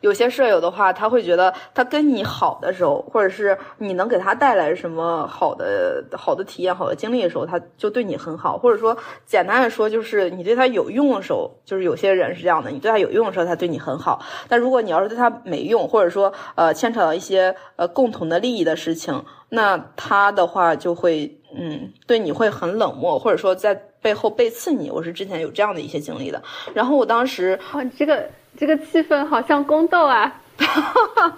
[0.00, 8.58] 有些舍友的话，他会觉得他跟你好的时候，或者是你能给他带来什么好的好的体验、好的经历的时候，他就对你很好。
[8.58, 14.22] 或者说，简单的说，就是你对他有用的时候，就是有些人是这样的，你对他有用的时候，他对你很好。
[14.48, 24.90] 但如果你要是对他没用，或者说呃牵扯到一些呃共同的利益的事情，那他的话就会嗯对你会很冷漠，或者说在背后背刺你。
[24.90, 26.42] 我是之前有这样的一些经历的。
[26.74, 28.28] 然后我当时哦，这个。
[28.58, 30.40] 这个气氛好像宫斗啊。
[30.58, 30.80] 哈
[31.14, 31.32] 哈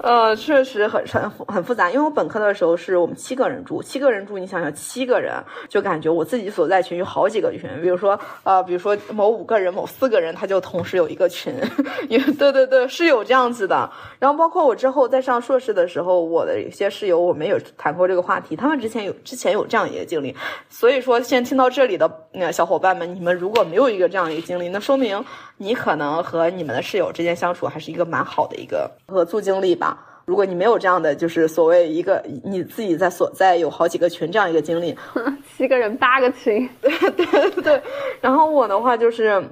[0.00, 5.34] 呃，确实很很很复杂，因为我本科的时候是我们七个人住，七个人住，你想想七个人，
[5.68, 11.54] 就感觉我自己所在群有好几个群，比如说呃，比如说某五个人、某四个人，他就同时有一个群，
[12.08, 13.90] 也对对对，是有这样子的。
[14.18, 20.34] 然后包括我之后在上硕士的时候，我的一些室友，我们有谈过这个话题，他们之前有之前有这样一个经历，
[20.68, 25.24] 所以说现在听到这里的那小伙伴们，你们如果没有一个这样一个经历，那说明
[25.58, 28.49] 你可能和你们的室友之间相处还是一个蛮好。
[28.50, 30.22] 的一个合租经历吧。
[30.26, 34.94] 如果你没有这样的，就是所谓一个你自己在所在有好几个群这样一个经历，
[35.56, 37.82] 七个人八个群，对对对。
[38.20, 39.42] 然后我的话就是。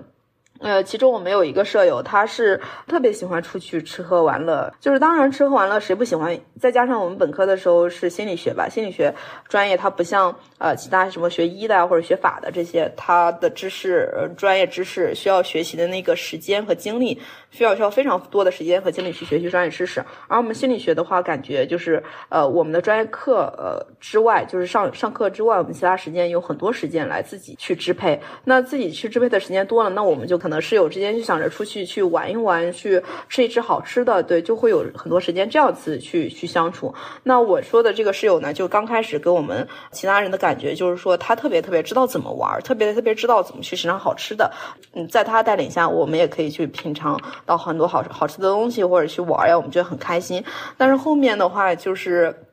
[0.61, 6.37] 呃，其中我们有一个舍友，他是特别喜欢出去吃喝玩乐，就是当然吃喝玩乐谁不喜欢？
[6.59, 9.15] 再加上我们本科的时候是心理学吧，心理学
[9.49, 20.05] 专业它不像呃其他什么学医的或者学法的这些，它的知识专业知识需要学习的那个时间和精力，需要需要非常多的时间和精力去学习专业知识。
[20.27, 28.21] 而我们心理学的话，感觉就是呃我们的专业课呃之外，就是上上课之外，我们其他时间有很多时间来自己去支配。
[28.43, 30.49] 那自己去支配的时间多了，那我们就可。
[30.49, 36.95] 能室友之间就想着出去去玩一玩，去吃一吃好吃的，对，就会有很多时间这样子去去相处。
[37.23, 44.51] 那我说的这个室友呢，就刚开始给我们其他人的感觉就是说，他特别特别知道怎么玩，特别特别知道怎么去品尝好吃的。
[44.95, 50.45] 嗯，在他带领下，我们也可以去品尝到很多好好吃的东西，或者去玩呀，我们觉得很开心。
[50.77, 52.45] 但是后面的话就是。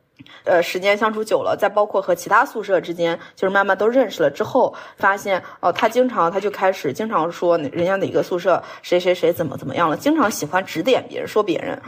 [0.45, 11.79] 呃，时间相处久了，再包括和其他宿舍之间，就是慢慢都认识了之后，发现哦，他经常他就开始经常说人家哪个宿舍谁谁谁怎么怎么样了，经常喜欢指点别人，说别人。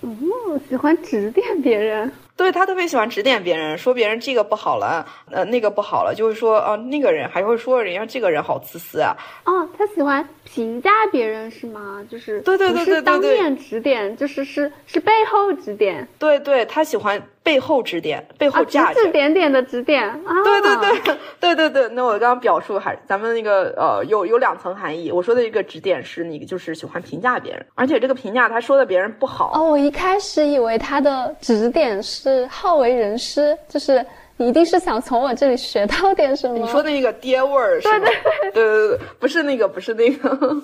[0.00, 2.10] 哦，喜欢指点别人。
[2.36, 9.16] 对他特别喜欢指点别人，说别人这个不好了，呃，那个不好了，就是说啊，那个人还会说人家这个人好自私啊。
[9.44, 12.04] 哦，他喜欢评价别人是吗？
[12.10, 16.06] 就是对对对对对，当面指点，就是是是背后指点。
[16.18, 20.42] 对对，他喜欢背后指点，背后指指点点的指点啊。
[20.42, 29.52] 对对对对对对，那我刚刚表述还咱们那个呃有有两层含义，我说的一个指点是那个就是喜欢评价别人，而且这个评价他说的别人不好。
[29.54, 32.23] 哦，我一开始以为他的指点是。
[32.24, 34.04] 是好为人师，就是
[34.38, 36.58] 一定是想从我这里学到点什么。
[36.58, 38.04] 你说那个爹味儿是吗？
[38.04, 40.56] 对对对对对，不是那个，不是那个。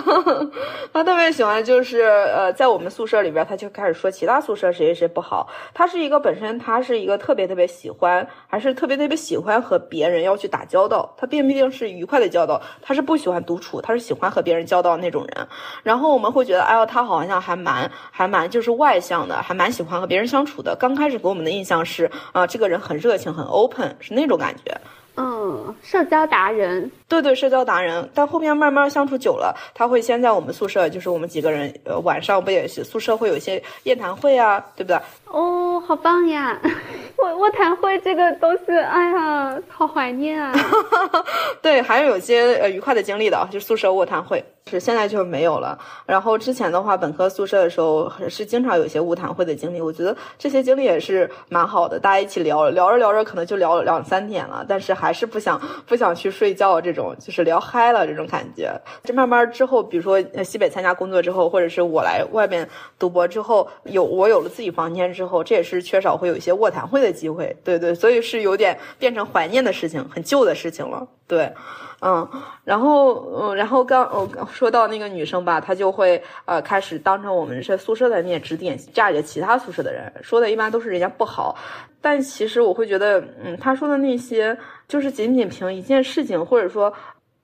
[0.92, 5.48] 他特别喜欢，就是呃，在我们宿舍里边，他就开始说其他宿舍谁谁谁不好。
[5.72, 11.14] 他是一个本身，他是一个特别特别喜欢，还是特别特别喜欢和别人要去打交道。
[11.16, 15.48] 他并不一定是愉快的交道，他是不喜欢独处，他是喜欢和别人交道那种人。
[15.82, 20.76] 然后我们会觉得，哎呦，他好像还蛮还蛮就是外向的，还蛮喜欢和别人相处的。
[20.78, 24.76] 刚开始给我们的印象是啊，这个人很热情，很 open，是那种感觉。
[25.18, 28.10] 嗯，社交达人，对对，社交达人。
[28.12, 34.98] 但后面慢慢相处久了，他会先在我们宿舍，就是我们几个人，呃，晚上不也是宿舍会有一些夜谈会啊，对不对？
[35.30, 36.58] 哦，好棒呀！
[37.18, 40.52] 卧卧谈会这个东西，哎呀，好怀念啊。
[41.60, 44.44] 对，还是有些呃愉快的经历的，就宿舍卧谈会。
[44.68, 45.78] 是现在就没有了。
[46.06, 49.80] 然后之前的话，本科宿舍的时候是经常有些卧谈会的经历。
[49.80, 58.68] 我觉得这些经历也是蛮好的，大家一起聊聊着聊着，可能就聊了两三点了，但是还是不想不想去睡觉，这种就是聊嗨了这种感觉。
[59.04, 67.56] 这慢慢之后，比如说西北参加工作之后，或者是我来外面读博之后，有我有了自己房间之后，后这也是缺少会有一些卧谈会的机会。
[67.64, 71.06] 对对，所以是有点变成怀念的事情，很旧的事情了。
[71.26, 71.52] 对。
[72.02, 72.28] 嗯，
[72.62, 81.56] 然后嗯，然后刚我说到那个女生吧，她就会呃开始当着我们这宿舍的面指点架着其他宿舍的人，说的一般都是人家不好，
[82.02, 86.92] 但其实我会觉得，嗯，她说的那些就是仅仅凭一件事情，或者说。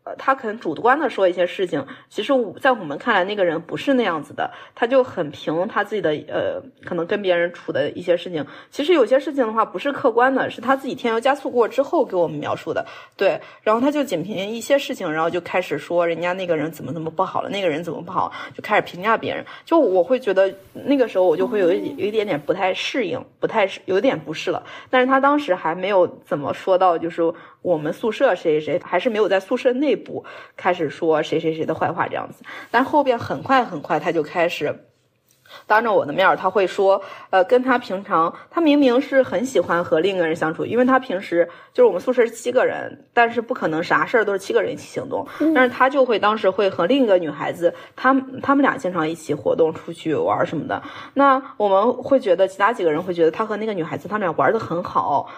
[0.05, 8.45] 呃，他可能主观的说一些事情，其实我在我们看来，那个人不是那样子的，他就很凭他自己的呃，可能跟别人处的一些事情。
[8.69, 12.85] 其实有些事情的话，不是客观的，是他自己添油加醋过之后给我们描述的。
[13.17, 19.45] 对，然后他就仅凭一些事情，然后就开始说人家那个人怎么怎么不好了，那个人怎么不好，就开始评价别人。
[19.65, 24.61] 就我会觉得那个时候我就会有一有一点点不太适应，不太有点不适了。
[24.91, 27.23] 但是他当时还没有怎么说到，就是。
[27.62, 30.25] 我们宿舍谁谁谁还是没有在宿舍内部
[30.57, 34.87] 开始说谁谁谁的坏话这样子，但后边很快很快他就开始。
[35.66, 55.29] 当着我的面儿，他会说，呃，跟他平常，他明明是很喜欢和另一个人相处，因为他平时就是我们宿舍是七个人，但是不可能啥事儿都是七个人一起行动，但是他就会当时会和另一个女孩子，他他们俩经常一起活动出去玩什么的，那我们会觉得其他几个人会觉得他和那个女孩子他们俩玩的很好，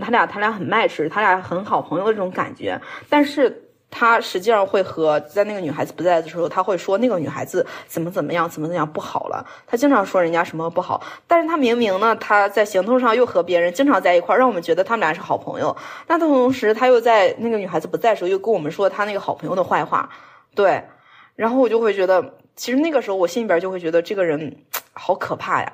[0.00, 3.60] 他俩他俩很 match，他俩很好朋友的这种感觉，但是。
[3.96, 9.46] 他实际上会和在那个女孩子不在的时候，他会说那个女孩子怎么怎么样，怎么怎么样不好了。
[9.68, 15.76] 他经常说人家什么不好，但是他明明呢，他在行动上又和别人经常在一块儿，让我们觉得他们俩是好朋友。
[16.08, 20.10] 但同时，他又在那个女孩子不在的时候，又跟我们说他那个好朋友的坏话。
[20.56, 20.82] 对，
[21.36, 24.56] 然后我就会觉得，其实那个时候我心里边就会觉得这个人
[24.92, 25.72] 好可怕呀。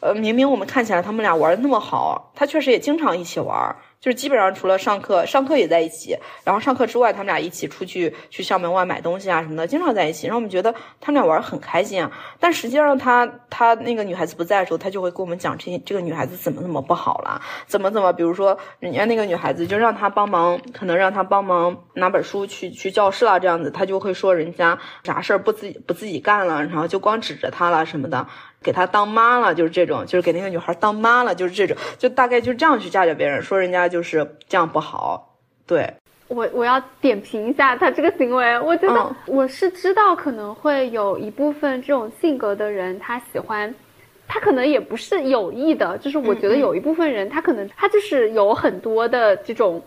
[0.00, 3.74] 呃，明明我们看起来他们俩玩的那么好，他确实也经常一起玩。
[4.00, 12.12] 就是基本上除了上课，上课也在一起，然后上课之外，他们俩一起出去去校门外买东西啊什么的，经常在一起，让我们觉得他们俩玩很开心啊。
[12.38, 28.28] 但实际上，他他那个女孩子不在的时候，他就会跟我们讲这这个女孩子怎么怎么不好了，怎么怎么，比如说人家那个女孩子就让他帮忙，可能让他帮忙拿本书去去教室了这样子，他就会说人家啥事儿不自己不自己干了，然后就光指着他了什么的。
[28.62, 35.36] 给他当妈了，就是这种，就是给那个女孩当妈了，就是这种，就大概就这样去嫁给别人，说人家就是这样不好。
[35.66, 35.94] 对
[36.28, 38.58] 我，我要点评一下他这个行为。
[38.60, 43.74] 我觉得我是知道可能会有一部分这种性格的人，他喜欢，
[44.26, 49.82] 他可能也不是有意的，就是我觉得有一部分人，他可能他就是有很多的这种，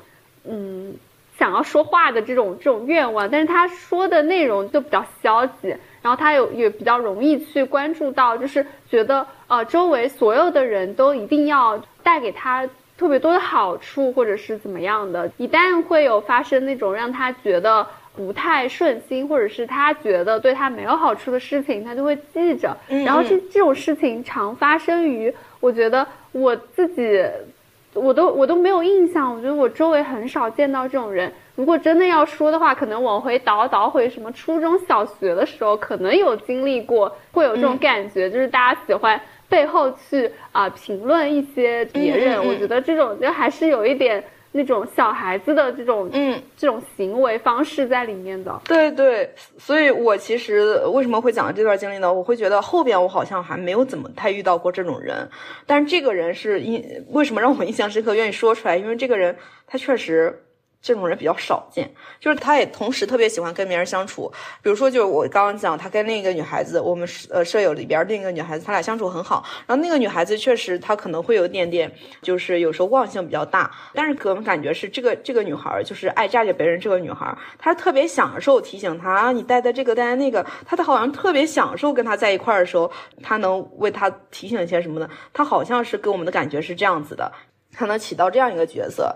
[0.45, 0.95] 嗯，
[1.37, 5.75] 想要说话的这种这种愿望，但是他说的内容就比较消极。
[6.01, 15.31] 然后他有也比较容易去关注到，就是觉得呃周围所有的人都一定要带给他特别多的好处，或者是怎么样的。
[15.37, 17.85] 一旦会有发生那种让他觉得
[18.15, 22.75] 不太顺心，或者是他觉得对他没有好处的事情，他就会记着。
[22.87, 27.23] 然后这这种事情常发生于，我觉得我自己，
[27.93, 29.33] 我都我都没有印象。
[29.33, 31.31] 我觉得我周围很少见到这种人。
[31.55, 39.19] 如果真的要说的话，可能往回倒倒回什么初中小学的时候，可能有经历过，会有这种感觉，就是大家喜欢
[39.49, 42.45] 背后去啊评论一些别人。
[42.45, 44.23] 我觉得这种就还是有一点。
[44.51, 52.11] 那种小孩子的这种嗯这种行为方式在里面的，对对，所以我其实为什么会讲这段经历呢？
[52.11, 55.29] 我会觉得后边我好像还没有怎么太遇到过这种人，
[55.65, 58.75] 但是这个人是因为什么让我印象深刻，愿意说出来？
[58.77, 59.35] 因为这个人
[59.65, 60.43] 他确实。
[60.81, 64.31] 这种人比较少见，就是他也同时特别喜欢跟别人相处。
[64.63, 69.45] 比如说，就是我刚刚讲，他跟另一个女孩子，我们呃舍友里边另一个女孩子，他俩相处很好。
[69.67, 73.69] 然后那个女孩子确实，她可能会有点点，就是有时候忘性比较大。
[73.93, 76.79] 但是给我们感觉是这个这个女孩，就是爱榨着别人。
[76.79, 85.07] 这个女孩，她特别享受提醒他，你带的这个，带的那个，她她好像特别享受跟他在一块儿的时候，他能为他提醒一些什么的。
[85.31, 87.31] 他好像是给我们的感觉是这样子的，
[87.71, 89.15] 他能起到这样一个角色。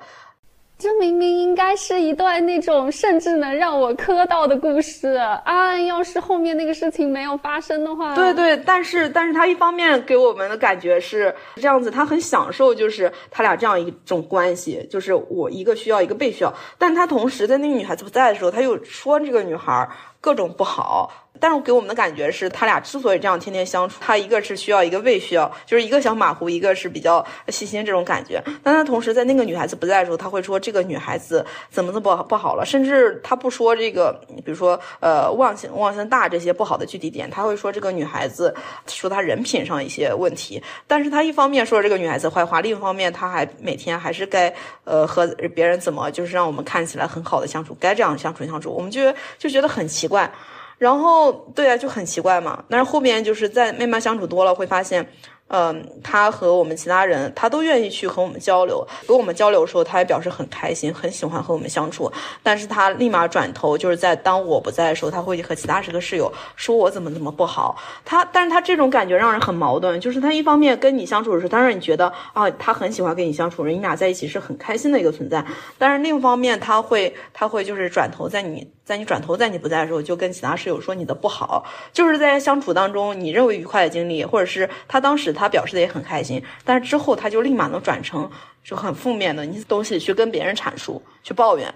[0.77, 5.07] 这明明应该是一段那种甚至能让我磕到的故事
[5.45, 5.79] 啊！
[5.79, 19.89] 要是后面那个事情没有发生的话，对对，但是但是他一方面给我们的感觉是这样子，他很享受，就是他俩这样一种关系，就是我一个需要，一个被需要，但他同时在那个女孩子不在的时候，他又说这个女孩
[20.25, 21.11] 各种不好。
[21.37, 28.41] 但是给我们的感觉是，他俩之所以这样天天相处，他一个是需要，一个未需要，就是一个小马虎，一个是比较细心这种感觉。
[28.63, 38.55] 但他同时在那个女孩子不在的时候，他会说这个女孩子怎么怎么不好了，甚至他不说这个，比如说呃忘性忘性大这些不好的具体点，他会说这个女孩子
[38.87, 40.63] 说她人品上一些问题。
[40.87, 44.51] 但是他一方面说这个女孩子坏话，另一方面他还每天还是该
[44.85, 50.14] 呃和别人怎么就是让我们看起来很好的相处，该这样相处相处，我们就就觉得很奇怪。
[50.15, 50.31] 怪
[50.77, 52.63] 然后，对啊，就很奇怪嘛。
[52.69, 55.05] 但是后面就是在慢慢相处多了，会发现。
[55.47, 58.83] 嗯，他和我们其他人，他都愿意去和我们交流。
[59.07, 62.11] 跟我们交流的时候，他也表示很开心，很喜欢和我们相处。
[62.41, 67.77] 但是他立马转头，就是在当我不在的时候，他会和其他十个室友说我怎么怎么不好。
[68.03, 75.45] 他，但是他这种感觉让人很矛盾，就是他一方面跟你相处的时候，他让你觉得啊，他很喜欢跟你相处，人你俩在一起是很开心的一个存在。
[75.77, 81.65] 但是另一方面，他会，他会就是转头在你，在你转头在你不在的时候，就跟其他室友说你的不好。
[81.91, 85.25] 就是在相处当中，你认为愉快的经历，或者是他当时。
[85.35, 88.29] 他表示的也很开心，但是之后他就立马能转成
[88.63, 91.73] 就很负面的你东西去跟别人阐述、去抱怨。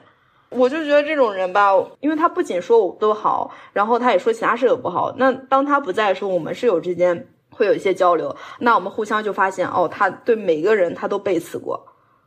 [0.49, 5.11] 我就觉得这种人吧，因为他不仅说我不好，然后他也说其他室友不好。
[5.17, 11.83] 那当他不在的时候，我们室友之间会有一些交流，那我们互相就发现哦，他对每个人他都背刺过，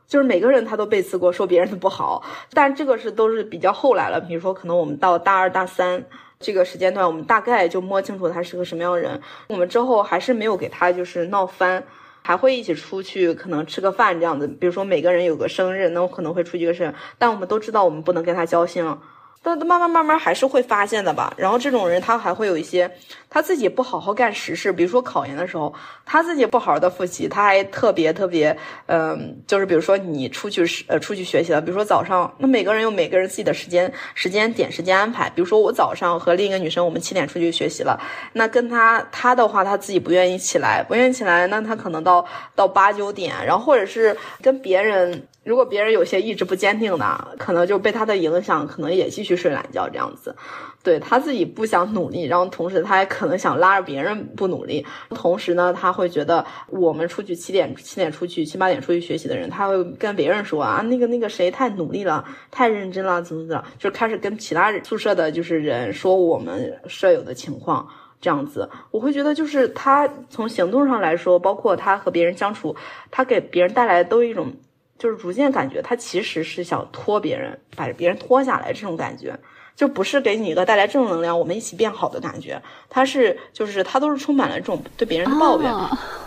[0.07, 2.23] 就是每个人他都背刺过，说别人的不好。
[2.51, 6.05] 但这个是都是比较后来了，比如说可能我们到大二大三。
[6.39, 9.21] 这个时间段，我们大概就摸清楚他是个什么样的人。
[9.47, 11.81] 我们之后还是没有给他就是闹翻，
[12.21, 14.45] 还会一起出去，可能吃个饭这样子。
[14.45, 18.99] 比如说每个人有个生日，那我可能会出去个生日，但我们都知道我们不能跟他交心了。
[19.43, 21.33] 但慢慢慢慢还是会发现的吧。
[21.37, 22.89] 然后这种人他还会有一些
[23.29, 25.73] 他自己不好好干实事，比如说考研的时候，
[26.05, 35.29] 他自己不好好的复习，他还特别特别，嗯，就是比如说你出去呃出去学习了，比如说早上，那每个人有每个人自己的时间时间点时间安排。
[35.31, 37.99] 比如说我早上和另一个女生，我们七点出去学习了，
[38.31, 42.25] 那跟他他的话，他自己不愿意起来，不愿意起来，那他可能到
[42.55, 45.27] 到八九点，然后或者是跟别人。
[45.43, 50.33] 如果别人有些意志不坚定的，可能就被他的影响，可能也继续睡懒觉这样子。
[50.81, 54.85] 对他自己不想努力，然后同时他也可能想拉着别人不努力。
[55.09, 67.87] 同时呢，他会觉得我们出去七点七点出去七八点出去学习的人，他会跟别人说啊，那个那个谁太努力了，太认真了，怎么怎么，就开始跟其他宿舍的就是人说我们舍友的情况
[68.21, 68.69] 这样子。
[68.91, 72.75] 我会觉得就是他从行动上来说，包括他和别人相处，
[73.11, 74.53] 他给别人带来都一种。
[74.97, 79.37] 就是逐渐感觉他其实是想拖别人，把别人拖下来，这种感觉
[79.75, 82.61] 就不是给你一个带来正能量，我们一起变好的感觉。
[82.89, 85.73] 他是就是他都是充满了这种对别人的抱怨，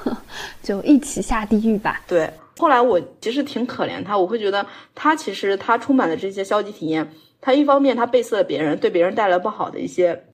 [0.62, 2.02] 就一起下地狱吧。
[2.06, 7.10] 对，后来我其实挺可怜他，我会觉得他其实他充满了这些消极体验。
[7.40, 10.24] 他一方面他背刺了别人，对别人带来不好的一些。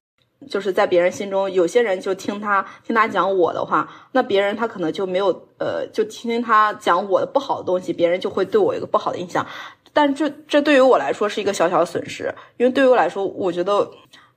[0.48, 5.28] 就是在别人心中，有些人就听他听他讲我的话，那别人他可能就没有
[5.58, 9.46] 呃，就听听他讲我的不好的东西，别人就会对我一个不好的印象。
[9.92, 13.90] 但这这对于我来说是一个小小的损失，因为对于我来说，我觉得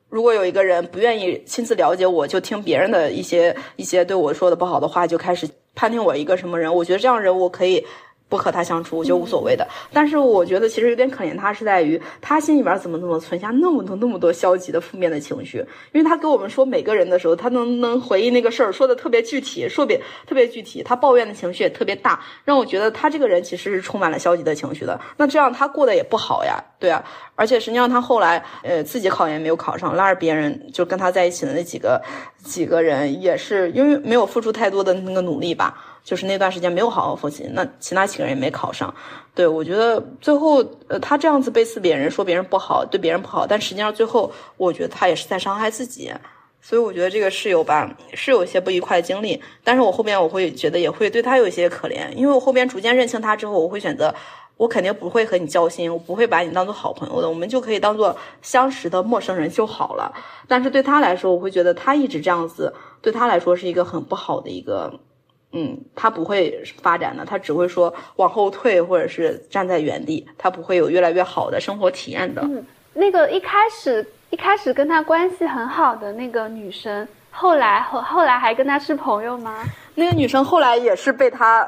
[0.10, 7.86] 如果有一个人不愿意亲自了解我，就听别人的一些一些对我说的不好的话，就开始判定我一个什么人，我觉得这样人我可以
[8.28, 9.68] 不和他相处，我觉得无所谓的。
[9.94, 15.58] 但是我觉得其实有点可怜他，是在于他心里边怎么怎么存下那么多那么多消极的负面的情绪。
[15.92, 20.82] 因为他给我们说每个人的时候，他能能回忆那个事儿，说的特别具体，说别特别具体。
[20.84, 25.00] 他抱怨的情绪也特别大，让我觉得他这个人其实是充满了消极的情绪的。
[25.18, 27.04] 那这样他过得也不好呀，对啊。
[27.36, 32.02] 而且实际上他后来呃自己考研没有考上，拉着别人就跟他在一起的那几个
[32.44, 35.92] 几个人，也是因为没有付出太多的那个努力吧。
[36.06, 38.94] 就是那段时间没有好好复习，那其他几个人也没考上。
[39.34, 46.14] 对我觉得最后，呃，他这样子背刺别人，说别人不好，对别人不好，但实际上最后，我觉得他也是在伤害自己。
[46.62, 49.42] 所以我觉得这个室友吧，是有一些不愉快的经历。
[49.64, 54.14] 但是我后边我会觉得也会对他有一些可怜，因为我后边逐渐认清他之后，我会选择，
[54.58, 60.14] 我肯定不会和你交心，我不会把你当做好朋友的，我们就可以当做相识的陌生人就好了。
[60.48, 65.00] 但是对他来说，我会觉得他一直这样子，对他来说是一个很不好的一个。
[65.56, 72.42] 嗯，他不会发展的，他只会说往后退，或者是站在原地，他不会有越来越好的生活体验的。
[72.44, 77.08] 嗯，那个一开始一开始跟他关系很好的那个女生。
[77.32, 79.64] 后来后后来还跟他是朋友吗？
[79.96, 81.68] 那个女生后来也是被他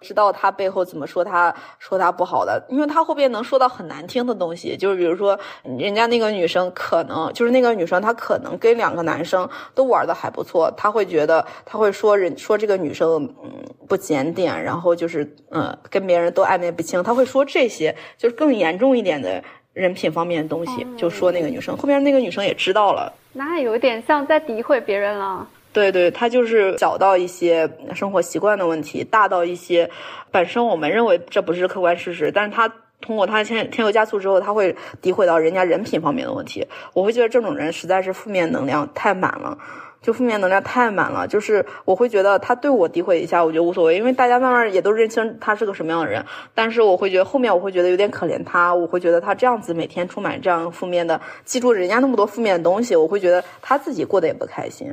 [0.00, 13.50] 知道他背后怎么说他说他不好的，因为他后边能说到很难听的东西，就是比如说人家那个女生可能就是那个女生她可能跟两个男生都玩的还不错，他会觉得他会说人说这个女生嗯
[13.88, 19.42] 不检点，然后就是嗯跟别人都暧昧不清，他会说这些就是更严重一点的
[19.72, 23.12] 人品方面的东西，就说那个女生后边那个女生也知道了。
[23.32, 25.46] 那有点像在诋毁别人了。
[25.72, 29.88] 对对，他就是小到一些生活习惯的问题，大到一些
[30.30, 36.66] 本身我们认为这不是客观事实，但是他通过他添添油加醋之后，他会诋毁到人家人品方面的问题。
[36.92, 39.56] 我会觉得这种人实在是负面能量太满了。
[40.02, 46.24] 就负面能量太满了，就是我会觉得他对我诋毁一下，我觉得无所谓，因为大家慢慢也都认清他是个什么样的人。
[46.54, 54.90] 但是我会觉得后面我会觉得有点可怜他，我会觉得他这样子每天充满这样负面的，记住人家那么多负面的东西，我会觉得他自己过得也不开心。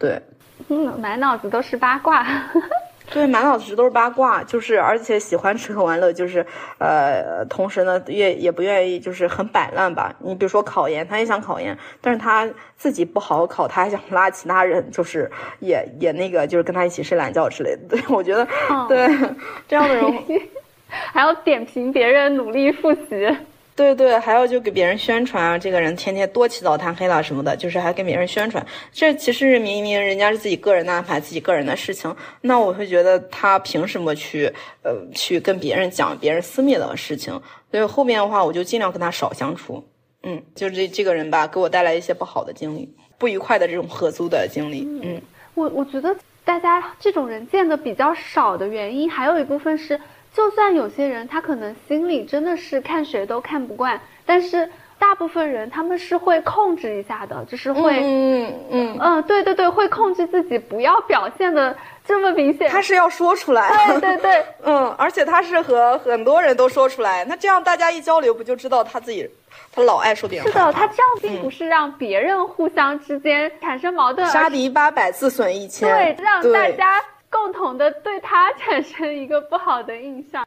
[0.00, 0.20] 对，
[0.68, 2.26] 嗯，满脑子都是八卦。
[3.12, 6.46] 对，满脑子都是八卦，就是而且喜欢吃喝玩乐，就是
[6.78, 10.14] 呃，同时呢也也不愿意就是很摆烂吧。
[10.20, 15.28] 你比如说考研，他也想考研，但是他自己不好好考，他还想拉其他人，就是
[15.58, 17.82] 也也那个就是跟他一起睡懒觉之类的。
[17.88, 18.46] 对，我觉得
[18.86, 19.08] 对
[19.66, 20.04] 这样的人
[20.88, 23.36] 还要点评别人努力复习。
[23.80, 28.64] 对对，还要就给别人宣传啊，这个人天天多起早贪黑啦什么的，就是还跟别人宣传。
[28.92, 32.14] 这其实明明人家是自己个人的安排，自己个人的事情。
[32.42, 34.52] 那我会觉得他凭什么去
[34.82, 37.32] 呃去跟别人讲别人私密的事情？
[37.70, 39.82] 所以后面的话，我就尽量跟他少相处。
[40.24, 44.86] 嗯，就这这个人吧，给我带来一些不好的经历，不愉快的这种合租的经历。
[45.02, 45.18] 嗯，
[45.54, 46.14] 我我觉得
[46.44, 49.98] 大家这种人见的比较少的原因，还有一部分是。
[50.34, 62.68] 就算有些人他可能心里真的是看谁都看不惯，但是大部分人他们是会控制一下的，就是会，嗯嗯嗯，对对对，会控制自己不要表现的这么明显。
[62.68, 69.28] 他是要说出来，对对对， 嗯，而且他是和很多人都说出来，那这样大家一交流不就知道他自己，
[69.74, 70.46] 他老爱说别人。
[70.46, 77.02] 是的，他这样并不是让别人互相之间产生矛盾，杀敌八百自损一千，对，让大家。
[77.30, 80.46] 共同的对他产生一个不好的印象，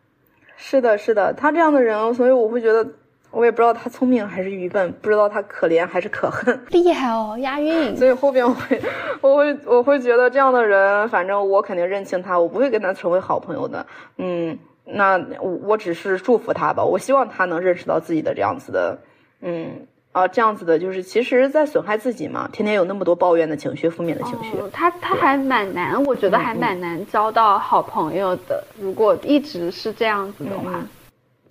[0.57, 2.85] 是的，是的，他这样的人，所以我会觉得，
[3.31, 6.59] 我也不知道他聪明还是愚笨，不知道他可怜还是可恨。
[6.69, 7.95] 厉害哦，押韵。
[7.95, 8.81] 所以后边我会，
[9.21, 13.85] 我会，我会觉得这样的人，反正我肯定认清他，我不会跟他成为好朋友的。
[14.17, 18.99] 嗯，那我只是祝福他吧，我希望他能认识到自己的这样子的，
[19.41, 19.87] 嗯。
[20.13, 28.63] 啊，这样子的，就是其实在损害自己嘛，天天有那么多抱怨的情绪、负面的情绪，他他还蛮难，我觉得还蛮难交到好朋友的。
[28.79, 30.79] 如果一直是这样子的话，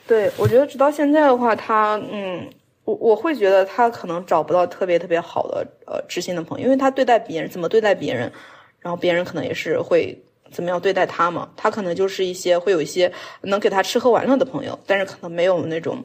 [0.06, 2.48] 对，我觉得直到现在的话，他嗯，
[2.84, 8.30] 我我会觉得他可能找不到特别特别好的呃知心的朋友，因为他对待别人怎么对待别人，
[8.78, 10.16] 然后别人可能也是会
[10.52, 16.00] 怎么样对待他嘛，他可能就是一些会有一些能给他吃喝玩乐的朋友，但是可能没有那种。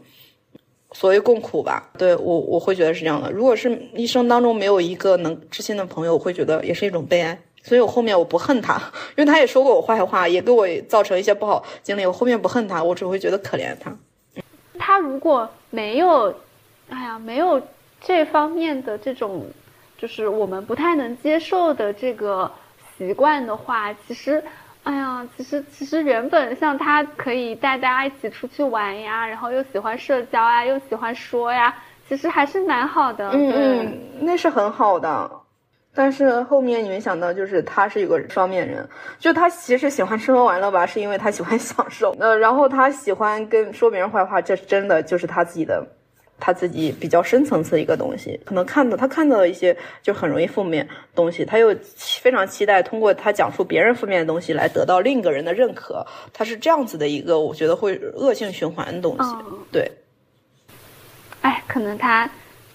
[0.99, 3.31] 所谓共苦吧，对我我会觉得是这样的。
[3.31, 7.39] 如果是一生当中没有一个能知心的朋友，我会觉得也是一种悲哀。
[7.61, 8.81] 所以我后面我不恨他，
[9.15, 12.03] 因为他也说过我坏话，也给我造成一些不好经历。
[12.03, 13.95] 我后面不恨他，我只会觉得可怜他。
[14.79, 16.33] 他如果没有，
[16.89, 17.61] 哎呀，没有
[18.01, 19.45] 这方面的这种，
[19.99, 22.51] 就是我们不太能接受的这个
[22.97, 24.43] 习惯的话，其实。
[24.87, 31.75] 哎呀，其实其实原本像他可以带大家一起出去玩呀，然后又喜欢社交啊，又喜欢说呀，
[32.07, 33.29] 其实还是蛮好的。
[33.33, 35.29] 嗯嗯，那是很好的。
[35.93, 38.87] 但是后面你没想到，就是他是一个双面人，
[39.19, 42.15] 就他其实喜欢吃喝玩乐吧，是因为他喜欢享受。
[42.19, 45.85] 呃，然后他喜欢跟说别人坏话，这真的就是他自己的，
[46.39, 48.39] 他自己比较深层次的一个东西。
[48.45, 51.75] 可能看到他看到了一些就很容易负面东西，他又
[52.21, 56.05] 非常期待通过他讲述别人负面的东西来得到另一个人的认可。
[56.33, 59.35] 他是这样子的一个，我觉得会恶性循环的东西。
[59.71, 59.91] 对。
[61.41, 62.29] 哎，可能他。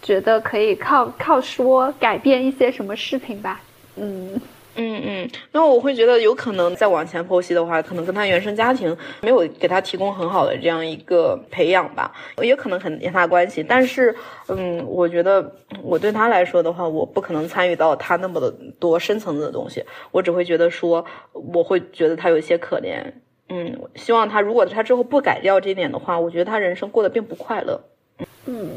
[0.04, 3.60] 觉得可以靠靠说改变一些什么事情吧，
[3.94, 4.34] 嗯
[4.74, 12.10] 嗯嗯，那我会觉得有可能再往前剖析的话，可能跟他原生家庭没有给他提供很好的这样一个培养吧，
[12.40, 13.62] 也可能很跟他关系。
[13.62, 14.14] 但是，
[14.48, 18.50] 嗯，我觉得我对他来说的话，我不可能参与到他那么的
[18.80, 23.02] 多深层次的东西，我只会觉得说，我会觉得他有一些可怜，
[23.50, 27.78] 嗯，希望他如果他之后不改掉这一点的话，我觉得他人生过得并不快乐，
[28.46, 28.70] 嗯。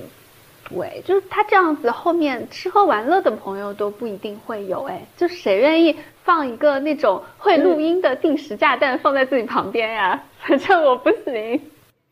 [0.69, 4.83] 对，就是他这样子，后面吃喝玩乐的朋友都不一定会有。
[4.85, 10.23] 哎，就谁愿意放一个那种会录音的定时炸弹放在自己旁边呀？
[10.41, 11.61] 反正我不行。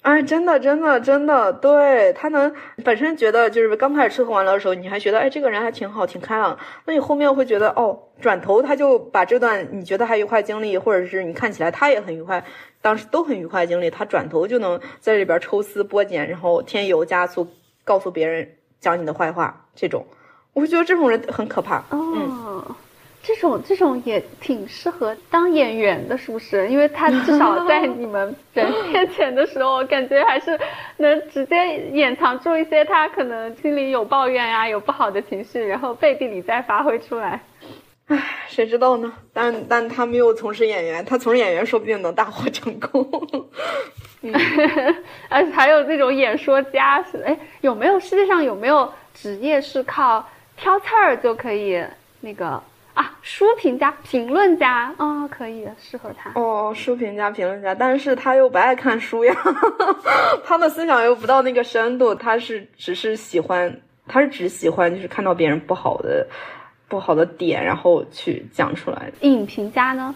[0.04, 6.60] 哎，真的，真的，真的，对他能本身觉得就是刚开始吃喝玩乐的时候，你还觉得哎这个人还挺好，挺开朗。
[6.86, 12.44] 那你后面会觉得哦，转头他就把这段你觉得还愉快经历，或者是你看起来他也很愉快，
[12.82, 17.48] 当时都很愉快经历，他转头就能在里边抽丝剥茧，然后添油加醋。
[17.84, 20.06] 告诉别人讲你的坏话，这种，
[20.54, 21.84] 我觉得这种人很可怕。
[21.90, 22.76] 哦，
[23.22, 26.68] 这种这种也挺适合当演员的，是不是？
[26.68, 30.60] 因为他至少在你们人面前的时候，感觉还是
[30.98, 37.42] 能直接掩藏住一些他可能心里有抱怨呀、有不好的情绪，然后背地里再发挥出来。
[38.16, 39.12] 唉，谁知道呢？
[39.34, 43.04] 但但他没有从事演员，他从事演员说不定能大获成功。
[45.30, 50.24] 而且还有那种演说家是，哎，有没有世界上有没有职业是靠
[50.56, 51.84] 挑刺儿就可以
[52.22, 52.62] 那个
[52.94, 53.18] 啊？
[53.24, 56.32] 书评家、评论家啊，可以适合他。
[56.40, 59.36] 哦，书评家、评论家，但是他又不爱看书呀，
[60.46, 63.76] 他的思想又不到那个深度，他是只是喜欢，
[64.08, 66.28] 他是只喜欢就是看到别人不好的
[66.94, 69.12] 不好的点，然后去讲出来。
[69.22, 70.14] 影评家呢？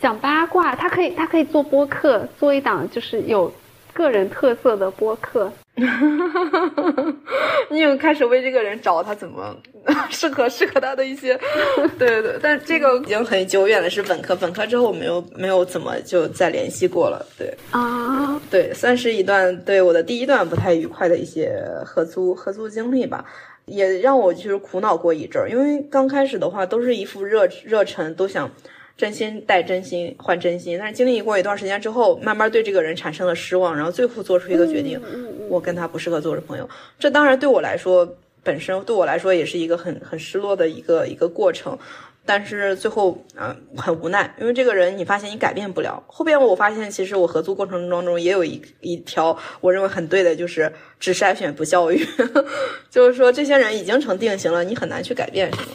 [0.00, 3.52] 讲八卦，他可以，他可以做播客，做一档就是有
[3.92, 5.52] 个人特色的播客。
[7.68, 9.54] 你有开始为这个人找他怎么
[10.08, 11.38] 适合适合他的一些，
[11.98, 17.22] 对对对，但这个已经很久远了，是本科，本科之后我没有没有怎么就再联系过了。
[17.38, 23.24] 对啊，对，算是一段对我的第一段不太愉快的一些合租合租经历吧，
[23.66, 28.50] 也让我就是苦恼过一阵儿，因为刚开始的话都是一副热热忱，都想。
[28.94, 35.00] 真心带真心换真心，但是经历过一段时间之后，慢慢对这个人产生了失望，然后最后做出一个决定，
[35.48, 36.68] 我跟他不适合做朋友。
[36.98, 38.06] 这当然对我来说，
[38.44, 41.76] 本身对我来说也是一个很很失落的一个一个过程。
[42.24, 46.02] 但是最后，嗯，很无奈，因为这个人你发现你改变不了。
[46.06, 52.06] 后边我发现，其实我合租过程当中也有一一条我认为很对的，就是只筛选不教育，
[52.90, 55.68] 就是说这些人已经成定型了，你很难去改变什么。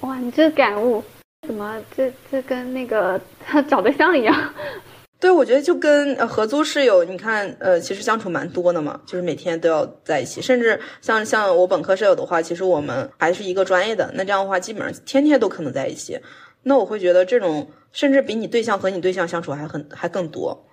[0.00, 1.02] 哇，你这感悟。
[1.46, 1.80] 怎么？
[1.96, 3.20] 这这跟那个
[3.68, 4.54] 找对象一样？
[5.18, 16.20] 对，我觉得就跟呃合租室友，你看，呃，其实相处蛮多的嘛，就是每天都要在一起，甚至像像我本科舍友的话，其实我们还是一个专业的，那这样的话，基本上天天都可能在一起。
[16.62, 20.66] 那我会觉得这种，甚至比你对象和你对象相处还很还更多。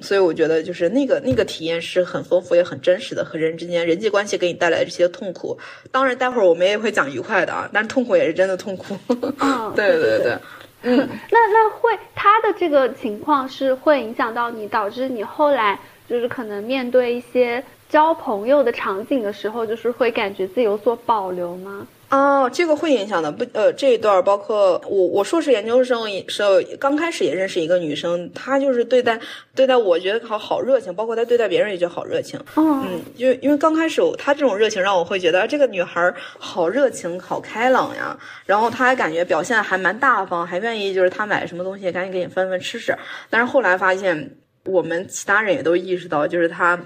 [0.00, 5.56] 所以我觉得就是那个那个体验是很丰富也很真实的，和人之间人际关系给你带来的这些痛苦。
[5.92, 8.96] 当然，待会儿我们也会讲愉快的啊，但是痛苦也是真的痛苦。
[9.40, 10.36] 嗯，对对对，
[10.84, 10.96] 嗯，
[11.32, 15.78] 那那会他的这个情况是会影响到你，导致你后来
[16.08, 21.86] 就是可能面对一些交朋友的场景的时候，就是会感觉自己有所保留吗？
[22.14, 29.18] 哦，这个会影响的不呃，这一段包括我，我硕士研究生时候刚开始也认识一个女生，她就是对待
[29.52, 32.38] 对待我觉得好好热情，包括她对待别人也觉得好热情。
[32.54, 32.86] 嗯，
[33.16, 42.96] 因为因为刚开始她这种热情让我会觉得这个女孩好热情，好开朗呀，然后她还感觉表现还蛮大方，还愿意就是她买什么东西赶紧给你分分吃吃。
[43.28, 44.36] 但是后来发现，
[44.66, 46.78] 我们其他人也都意识到，就是她。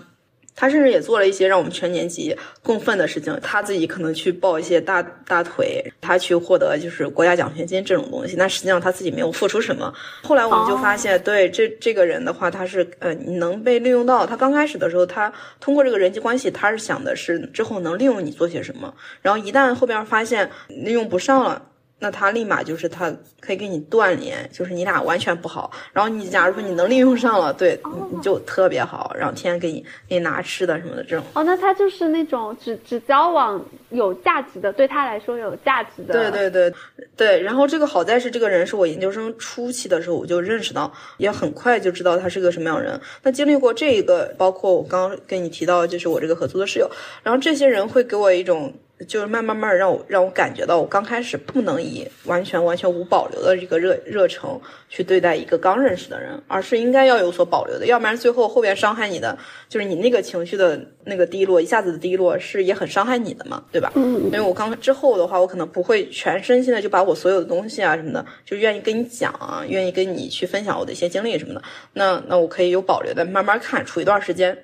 [0.61, 3.39] 他甚至也做了一些让我们全年级共愤的事情。
[3.41, 8.35] 他自己可能去抱一些大大腿，他去获得就是国家奖学金这种东西。
[8.37, 9.95] 但实际上他自己没有付出什么。
[10.25, 14.27] 后来我们就发现，对这这个人的话，他是呃能被利用到。
[14.27, 18.93] 他刚开始的时候，他通过这个人际关系，他是想的是之后能利用你做些什么。
[19.23, 21.63] 然后一旦后边发现利用不上了。
[22.01, 25.71] 那他立马就是他可以给你断联，就是你俩完全不好。
[25.93, 31.25] 然后你假如说你能利用上了，对，你你就特别好，然后天天给你给你拿吃的什么的这种。
[31.35, 36.15] 哦，那他就是那种只只交往有价值的，对他来说有价值的。
[36.15, 36.73] 对对对
[37.17, 37.43] 对。
[37.43, 43.01] 然后这个好在是这个人是我研究生初期的时候我就认识到，也很快就知道他是个什么样人。
[43.23, 46.89] 那经历过这一个，包括我刚刚跟你提到，就是我这个合租的室友，
[47.25, 48.73] 然后这些人会给我一种。
[49.07, 59.39] 就是慢慢慢让我让我感觉到，我刚开始不能以完全完全无保留的这个热热诚去对待一个刚认识的人，而是应该要有所保留的，要不然最后后边伤害你的
[59.69, 63.93] 就是你那个情绪的那个低落，一下子的低落是也很伤害你的嘛，对吧？
[63.95, 64.25] 嗯。
[64.25, 71.63] 因为我刚之后的话，我可能不会全身心的就把我所有的东西啊什么的，就愿意跟你讲啊，愿意跟你去分享我的一些经历什么的。
[71.93, 74.59] 那那我可以有保留的慢慢看，处一段时间。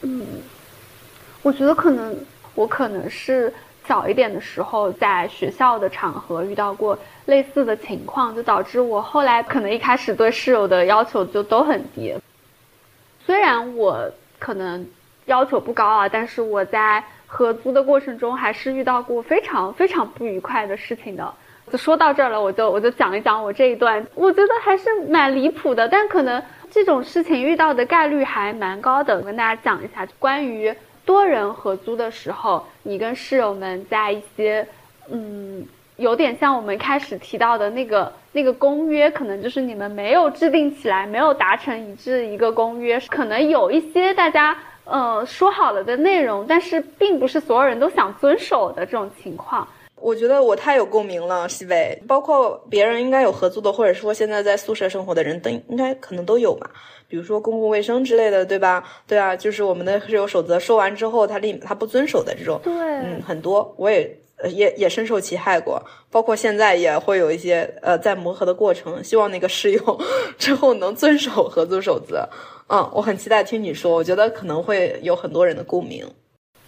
[0.00, 0.26] 嗯，
[1.42, 2.16] 我觉得可能。
[2.60, 3.50] 我可能是
[3.84, 12.14] 早一点的时候在学校的场合遇到过类似的情况，就导致我后来可能一开始对室友的要求就都很低。
[13.24, 14.86] 虽然我可能
[15.24, 21.32] 要求不高啊，但是我在合租的过程中还是遇到过非常非常不愉快的事情的。
[21.72, 29.16] 就说到这儿了，我就我就讲一讲我这一段，我觉得还是蛮离谱的，但可能这种事情遇到的概率还蛮高的。
[29.16, 30.74] 我跟大家讲一下关于。
[31.10, 34.64] 多人合租的时候，你跟室友们在一些，
[35.08, 49.66] 嗯，有点像我们开始提到的那个那个公约，可能就是你们没有制定起来，没有达成一致一个公约，可能有一些大家呃说好了的内容，但是并不是所有人都想遵守的这种情况。
[49.96, 56.70] 我觉得我太有共鸣了，西北，包括别人应该有合租的，或者说现在在宿舍生活的人，都应该可能都有吧。
[57.10, 58.84] 比如说公共卫生之类的，对吧？
[59.06, 64.16] 对啊，就是我们的室友守则说完之后，他立他不遵守的这种，对，嗯，很多，我也
[64.48, 70.00] 也也深受其害过，包括现在也会有一些呃在磨合的过程，希望那个室友
[70.38, 72.26] 之后能遵守合租守则。
[72.68, 76.06] 嗯，我很期待听你说，我觉得可能会有很多人的共鸣。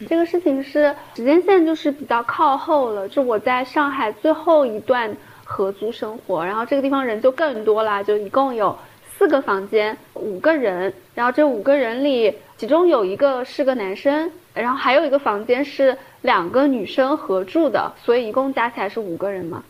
[0.09, 8.76] 这个事情是时间线就是比较靠后了，就我在上海最后一段合租生活，然后这个地方人就更多啦，就一共有。
[9.23, 19.62] 四个房间，五个人，然后这五个人里，其中有一个是个男生，然后还有一个房间是两个女生合住的，所以一共加起来是五个人嘛。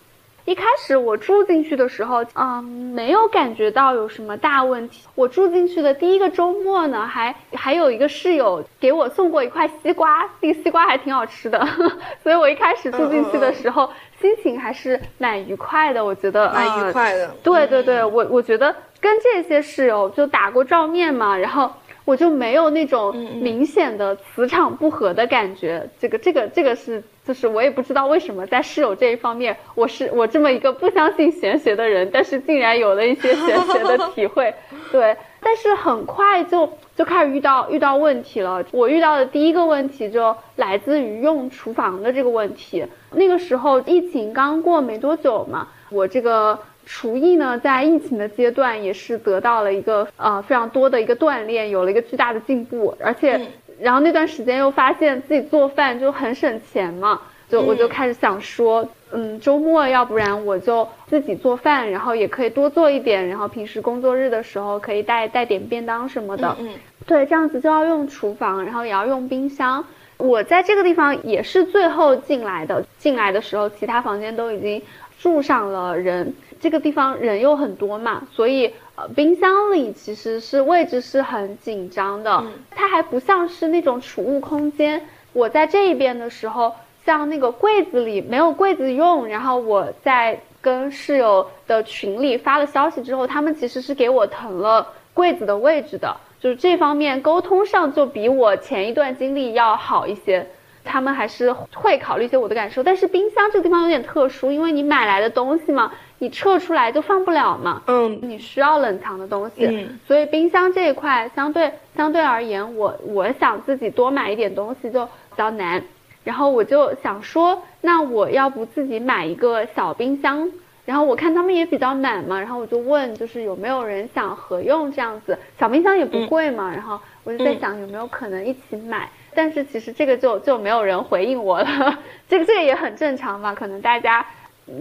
[0.46, 5.06] 一开始我住进去的时候，嗯，没有感觉到有什么大问题。
[5.14, 11.68] 我住进去的第一个周末呢，还还有一个室友给我送过一块西瓜，那个西瓜还挺好吃的，
[12.24, 16.02] 所以我一开始住进去的时候，心情还是蛮愉快的。
[16.02, 17.30] 我觉得蛮愉快的。
[17.42, 18.74] 对对对，我我觉得。
[19.02, 21.68] 跟这些室友就打过照面嘛，然后
[22.04, 25.90] 我就没有那种明显的磁场不合的感觉。
[25.98, 34.54] 这个这个这个是，就是我也不知道为什么在室友这一方面，我是我这么一个不相信玄学的人，但是竟然有了一些玄学的体会。
[34.92, 38.64] 对，但是很快就就开始遇到遇到问题了。
[38.70, 42.86] 我遇到的第一个问题就来自于用厨房的这个问题。
[43.12, 46.56] 那个时候疫情刚过没多久嘛，我这个。
[46.84, 52.94] 厨艺呢，在疫情的阶段也是得到了一个呃非常多的一个锻炼，有了一个巨大的进步。
[53.00, 53.40] 而且，
[53.80, 66.56] 然后那段时间又发现自己做饭就很省钱嘛，就我就开始想说，嗯，周末要不然我就自己做饭，然后也可以多做一点，然后平时工作日的时候可以带带点便当什么的。
[66.60, 66.68] 嗯，
[67.06, 69.84] 对，这样子就要用厨房，然后也要用冰箱。
[70.18, 74.80] 我在这个地方也是最后进来的，进来的时候其他房间都已经
[75.20, 76.32] 住上了人。
[76.62, 82.44] 这个地方人又很多嘛，所以呃，冰箱里其实是位置是很紧张的。
[82.70, 85.02] 它还不像是那种储物空间。
[85.32, 86.72] 我在这一边的时候，
[87.04, 100.46] 像那个柜子里没有柜子用，然后我在跟室友的群里发了消息之后，他们其实是给我腾了柜子的位置的，就是这方面沟通上就比我前一段经历要好一些。
[100.84, 105.92] 他们还是会考虑一些我的感受，但是冰箱这个地方有点特殊，因为你买来的东西嘛。
[106.22, 109.66] 你撤出来就放不了嘛，嗯，你需要冷藏的东西，
[110.06, 115.82] 所以冰箱这一块相对相对而言，我我想自己多买一点东西就比较难，
[116.22, 120.48] 然后我就想说，那我要不自己买一个小冰箱，
[120.84, 131.98] 然后我看他们也比较满嘛，然后我就问，就是有没有人想合用这样子，小冰箱也不贵嘛，然后我就在想有没有可能一起买，但是其实这个就就没有人回应我了，
[132.30, 134.24] 这个这个也很正常嘛，可能大家。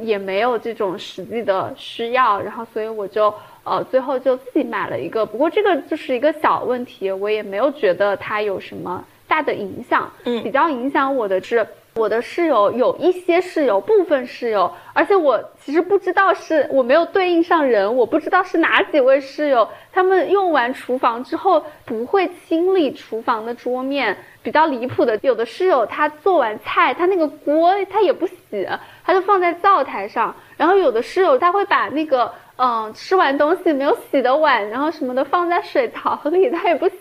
[0.02, 10.12] 也没有这种实际的需要，然后所以我就呃最后就自己买了一个，不过这个就是一个小问题，我也没有觉得它有什么大的影响。
[10.26, 11.66] 嗯，比较影响我的是
[11.96, 24.16] 我的室友有一些室友，部分室友，而且我其实不知道是我没有对应上人，我不知道是哪几位室友，他们用完厨房之后不会清理厨房的桌面。
[24.44, 28.68] 比较离谱的，有的室友他做完菜，他那个锅他也不洗，
[29.12, 30.34] 他就放在灶台上。
[30.56, 36.96] 然后有的室友他会把那个嗯吃完东西没有洗的碗，然后什么的放在水槽 里，他也不洗。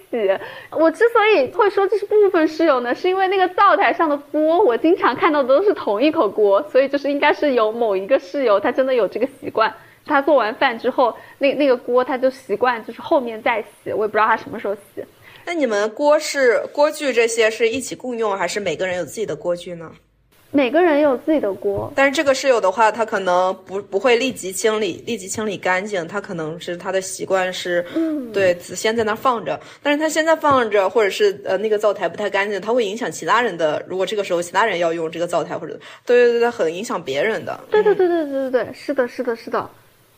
[0.70, 9.72] 我之所以会说这是部分室友呢，是因为那个灶台上的锅，我经常看到的都是同一口锅，所以就是应该是有某一个室友他真的有这个习惯，
[10.06, 15.04] 他做完饭之后，那那个锅他就习惯就是后面再洗，我也不知道他什么时候洗。
[15.44, 19.90] 那你们锅是锅具这些是一起共用，还是每个人有自己的锅具呢？
[20.52, 26.06] 每个人有自己的锅，但是这个室友的话，他可能不不会立即清理，立即清理干净。
[26.08, 29.58] 他可能是他的习惯是，嗯，对，先在那放着。
[29.80, 33.80] 但是他现在放着，或者是呃那个灶台不太干净，他会影响其他人的。
[33.88, 37.60] 如果这个时候其他人要用这个灶台，或者对对对对，很影响别人的。
[37.70, 39.70] 对对对对对对对，是的，是的，是的。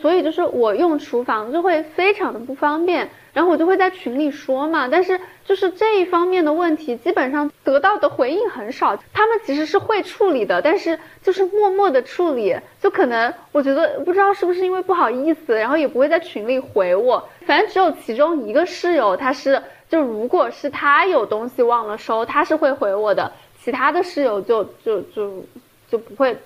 [0.03, 8.99] 所以就是我用厨房就会非常的不方便，然后我就会在群里说嘛，但是就是这一方面的问题，基本上得到的回应很少。
[9.13, 17.29] 他们其实是会处理的，但是就是默默的处理，就可能我觉得不知道是不是因为不好意思，然后也不会在群里回我。
[17.47, 23.31] 反正只有其中一个室友，他是就如果是他有东西忘了收，他是会回我的，
[23.63, 25.45] 其他的室友就就就
[25.89, 26.37] 就不会。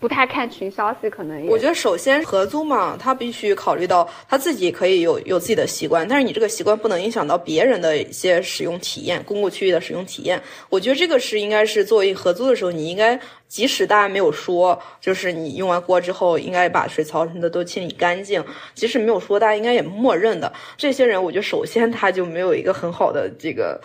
[0.00, 10.40] 不太看群消息，可能我觉得首先合租嘛，他必须考虑到他自己可以有有自己的习惯，但是你这个习惯不能影响到别人的一些使用体验，公共区域的使用体验。
[10.68, 13.18] 我觉得这个是应该是作为合租的时候，你应该
[13.48, 18.44] 即使大家没有说，就是你用完锅之后应该把水槽什么的都清理干净，
[18.74, 20.52] 即使没有说，大家应该也默认的。
[20.76, 23.80] 这些人，我觉得首先他就没有一个很好的这个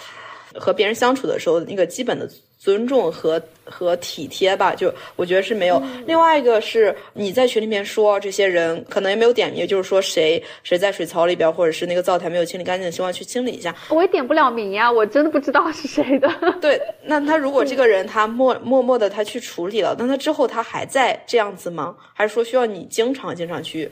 [0.53, 2.30] 和别人相处的时候那个基本的。
[2.64, 5.84] 尊重和和体贴吧，就我觉得是没有。
[6.05, 13.76] 另外一个是你在群里面说，这些人可能也没有点名，就是说谁谁在水槽里边，或者是那个灶台没有清理干净，希望去清理一下。
[13.89, 16.30] 我也点不了名呀，我真的不知道是谁的。
[16.61, 21.93] 对，那他如果这个人他默默默的他去处理了，那他之后他还在这样子吗？
[22.14, 23.91] 还是说需要你经常经常去？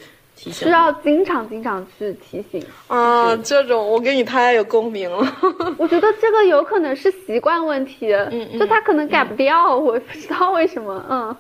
[0.49, 2.65] 需要经常经常去提醒。
[2.87, 5.17] 啊，这种我跟你太有共鸣了。
[5.77, 11.35] 我觉得这个有可能是习惯问题，嗯，就他可能改不掉，我不知道为什么，嗯。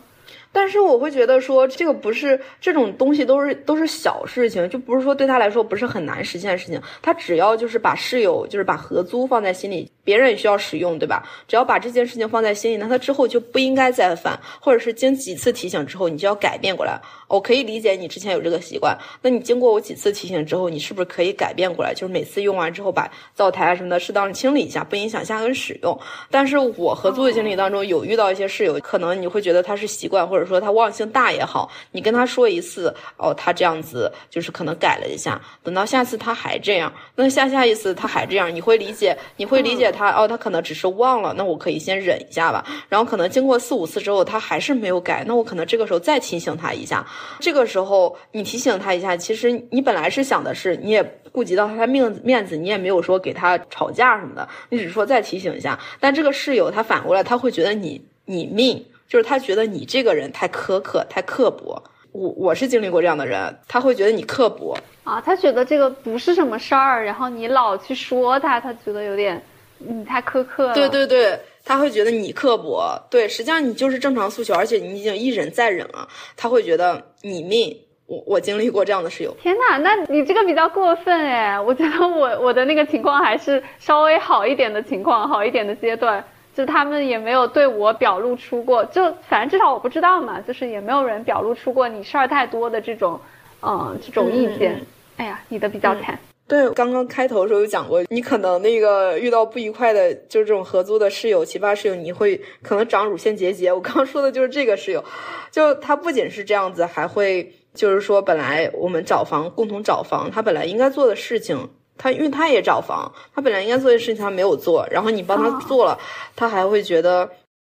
[0.51, 6.81] 但是我会觉得说，这个不是这种东西都是都是小事情，就不是说对他来说不是很难实现的事情。
[7.01, 11.23] 他只要就是把室友就是把合租放在心里，别人也需要使用，对吧？
[11.47, 16.99] 只要把这件事情放在心里，那他之后就不应该再犯，或者是经几次提醒之后，你就要改变过来。
[17.27, 21.93] 我可以理解你之前有这个习惯，那你经过我几次提醒之后，你是不是可以改变过来？
[21.93, 25.97] 就是每次用完之后把灶台啊什么的适当的清理一下，不影响下个人使用。
[26.29, 42.65] 但是我合租的经历当中有遇到一些室友，可能你会觉得他是习惯，或者说他忘性大也好，你跟他说一次，哦，他这样子就是可能改了一下，等到下次他还这样，那下下一次他还这样，你会理解，你会理解他，哦，他可能只是忘了，那我可以先忍一下吧。
[42.89, 47.05] 然后可能经过四五次之后，他还是没有改，那我可能这个时候再提醒他一下。
[47.39, 55.79] 这个时候你提醒他一下，其实你本来是想的是，你也顾及到他的面子面子，你也没有说给他吵架什么的，你只是说再提醒一下。
[55.99, 61.83] 但这个室友他反过来他会觉得你你命，就是他觉得你这个人太苛刻太刻薄。
[62.13, 69.41] 我我是经历过这样的人，他会觉得你刻薄啊，他觉得这个不是什么事儿，然后你老去说他，他觉得有点
[69.79, 70.73] 你太苛刻。
[70.73, 71.37] 对对对。
[71.63, 76.07] 他会觉得你刻薄，对，实际上你就是正常诉求，而且你已经一忍再忍了。
[76.35, 79.31] 他会觉得你命，我我经历过这样的室友。
[79.39, 81.59] 天哪，那你这个比较过分哎！
[81.61, 93.19] 我觉得我我的那个情况还是稍微好一点的情况，好一点的阶段，就他们也没有对我表露出过，就反正至少我不知道嘛，就是也没有人表露出过你事儿太多的这种，
[93.61, 94.81] 嗯，这种意见。
[95.17, 96.17] 哎呀，你的比较惨。
[96.47, 103.71] 对，刚刚开头的时候有讲过，你可能那个遇到不愉快的，就是这种合租的室友、奇葩室友，你会可能长乳腺结节。
[103.71, 105.01] 我刚刚说的就是这个室友，
[105.49, 111.69] 就他不仅是这样子，还会就是说，本来我们找房共同找房，他本来应该做的事情，
[112.01, 115.95] 他因为他也找房，他本来应该做的事情他没有做，然后你帮他做了，
[116.35, 117.29] 他还会觉得。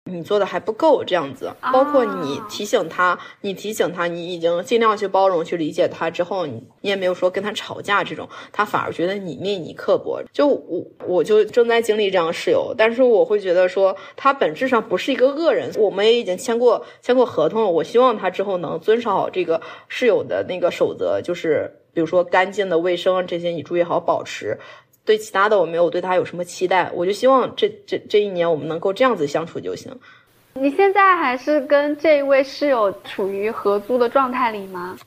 [0.09, 10.23] 你做的还不够，这样子，包括你提醒他，你提醒他，你已经尽量去包容、去理解他之后，你你也没有说跟他吵架这种，他反而觉得你命你刻薄。
[10.33, 17.71] 就我我就正在经历这样的室友，但是我会觉得说他本质上不是一个恶人，我们也已经签过签过合同了。
[17.71, 24.59] 我希望他之后能遵守好这个室友的那个守则，就是比如说干净的卫生这些，你注意好保持。
[25.09, 29.91] 对其他的我没有对他有什么期待，我就希望这这这一年我们能够这样子相处就行。
[30.53, 34.99] 你现在还是跟这一位室友处于合租的状态里吗？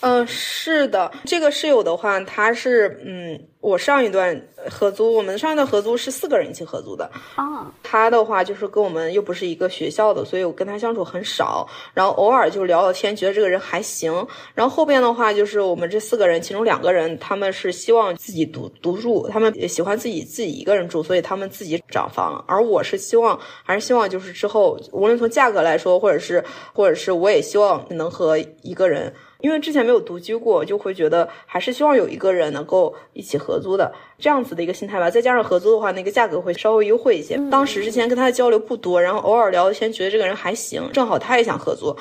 [0.00, 7.70] 嗯，是的，这个室友的话，他是嗯，我上一段合租，我们上一段合租是四个人一起合租的啊。
[7.82, 14.26] 他的话就是跟我们又不是一个学校的，所以我跟他相处很少，然后偶尔就聊聊天，觉得这个人还行。
[14.54, 22.42] 然后后边的话就是我们这四个人，其中两个人他们是希望自己独独住，他们也喜欢自己自己一个人住，所以他们自己找房。
[22.48, 26.42] 而我是希望，还是希望就是之后无论从价格来说，或者是
[26.72, 29.12] 或者是我也希望能和一个人。
[29.40, 35.10] 因为之前没有独居过，就会觉得还是希望有一个人能够一起合租的这样子的一个心态吧。
[35.10, 37.36] 再加上合租的话，那个价格会稍微优惠一些。
[37.50, 41.96] 当时之前跟他的交流不多，然后偶尔聊天，觉得这个人还行，正好他也想合租。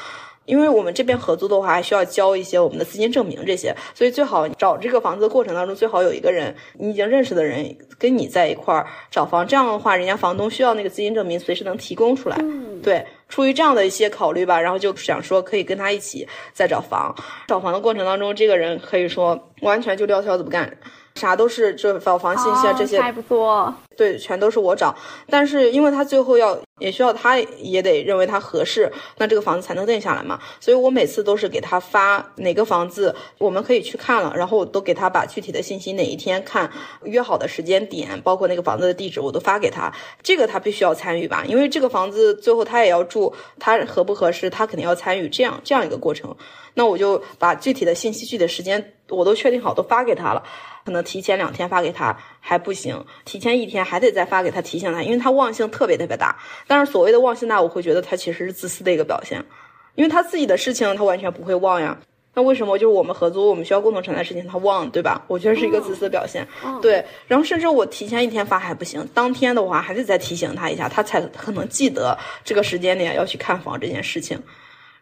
[0.46, 12.44] 因为我们这边合租的话，还需要交一些我们的资金证明这些，所以最好找这个房子的过程当中，最好有一个人你已经认识的人跟你在一块儿找房，这样的话，人家房东需要那个资金证明，随时能提供出来。
[12.82, 17.16] 对，出于这样的一些考虑吧，然后就想说可以跟他一起再找房。
[17.48, 20.78] 找房的过程当中，这个人可以说完全就撂挑子不干。
[21.20, 23.74] 啥都是这找房信息啊，这些还不错。
[23.98, 24.96] 对，全都是我找。
[25.30, 30.40] 但是因为他最后要也需要他也得认为他合适，那这个房子才能定下来嘛。
[30.62, 36.72] 所以我每次都是给他发哪个房子我们可以去看了，然后我都给他把具体的信息哪一天看
[37.04, 39.94] 约好的时间点，包括那个房子的地址我都发给他。
[40.24, 45.28] 这个他必须要参与吧，因为这个房子最后他也要住，他合不合适他肯定要参与。
[45.28, 46.34] 这样这样一个过程，
[46.74, 50.42] 那我就把具体的信息、具体的时间我都确定好，都发给他了。
[50.90, 56.36] 可能提前两天发给他还不行，提前一天还得再发给他提醒他，因为他忘性特别特别大。
[56.66, 59.40] 但是所谓的忘性大，我会觉得他其实是自私的一个表现，
[59.94, 61.96] 因为他自己的事情他完全不会忘呀。
[62.34, 65.24] 那为什么就是我们合租我们需要共同承担事情他忘，对吧？
[65.28, 66.48] 我觉得是一个自私的表现。
[66.82, 74.42] 对，然后甚至我提前一天发还不行，当天的话还得再提醒他一下，他才可能记得这个时间点要去看房这件事情。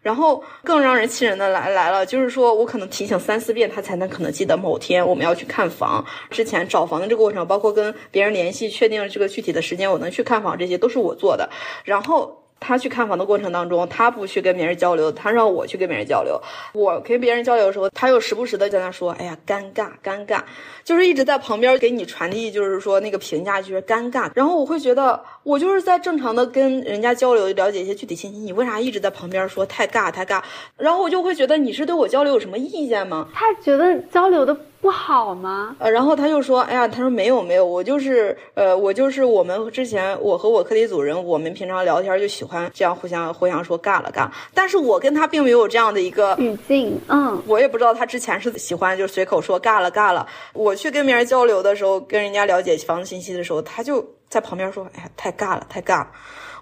[0.07, 6.05] 然后更让人气人的来来了，就是说我可能提醒三四遍，他才能可能记得某天我们要去看房。
[6.29, 11.49] 之前找房的这个过程，包括跟别人联系确定这个具体的时间，我能去看房，这些都是我做的。
[11.83, 12.41] 然后。
[12.59, 16.41] 他去看房的过程当中，他不去跟别人交流，他让我去跟别人交流。
[16.73, 20.41] 我跟别人交流的时候，他又时不时的在那说：“哎呀，尴尬，尴尬。”
[20.83, 24.29] 就是一直在旁边给你传递，就是说那个评价就是尴尬。
[24.33, 30.41] 然后我会觉得，我就是在正常的跟人家交流，了解一些具体信息，你为啥一直在旁边说太尬太尬？
[30.77, 33.27] 然后我就会觉得你是对我交流有什么意见吗？
[33.33, 34.57] 他觉得交流的。
[34.79, 35.75] 不好吗？
[35.79, 56.07] 呃，然后他就说，哎呀，他说没有没有，我就是，呃，我就是我们之前我和我课题组人，我们平常聊天就喜欢这样互相互相说尬了尬，但是我跟他并没有这样的一个语境，嗯，我也不知道他之前是喜欢就随口说尬了尬了，我去跟别人交流的时候，跟人家了解房子信息的时候，他就在旁边说，哎呀，太尬了，太尬了。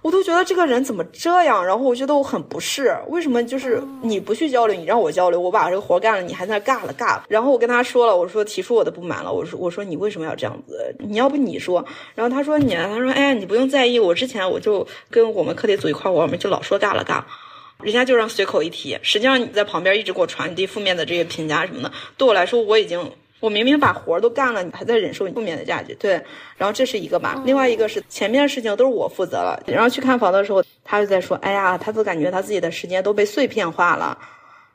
[0.05, 2.95] 我都觉得这个人怎么这样，然后我觉得我很不适。
[3.07, 7.19] 为什么就是你不去交流，你让我交流，我把这个活干了，你还在那尬了尬。
[7.27, 10.95] 然后我跟他说了，我说提出我的不满了，我说我说你为什么要这样子？
[10.99, 11.83] 你要不你说？
[12.13, 17.23] 然后他说你，他说哎，你不用在意，我之前我就跟我们课题组一块，我们就老说尬了尬，
[17.83, 23.11] 人家就让随口一提，实际上你在旁边一直给我传递负面的这些评价什么的，对我来说我已经。
[23.45, 26.13] 我明明把活儿都干了，你还在忍受你负面的价值，对。
[26.57, 29.61] 然后这是一个吧，另外一个是前面的事情都是我负责了。
[29.67, 34.17] 然后去看房的时候，他就在说：“哎呀，他都感觉他自己的时间都被碎片化了，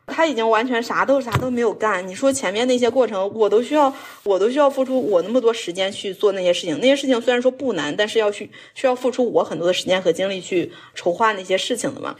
[0.06, 2.06] 他已经完全啥都啥都没有干。
[2.06, 3.92] 你说前面那些过程，我都需要，
[4.22, 6.78] 我都需要付出我那么多时间去做那些事情。
[6.78, 12.14] 那些事情虽然说不难，但是要去需要付出我很多的时间和精力去筹划那些事情的嘛。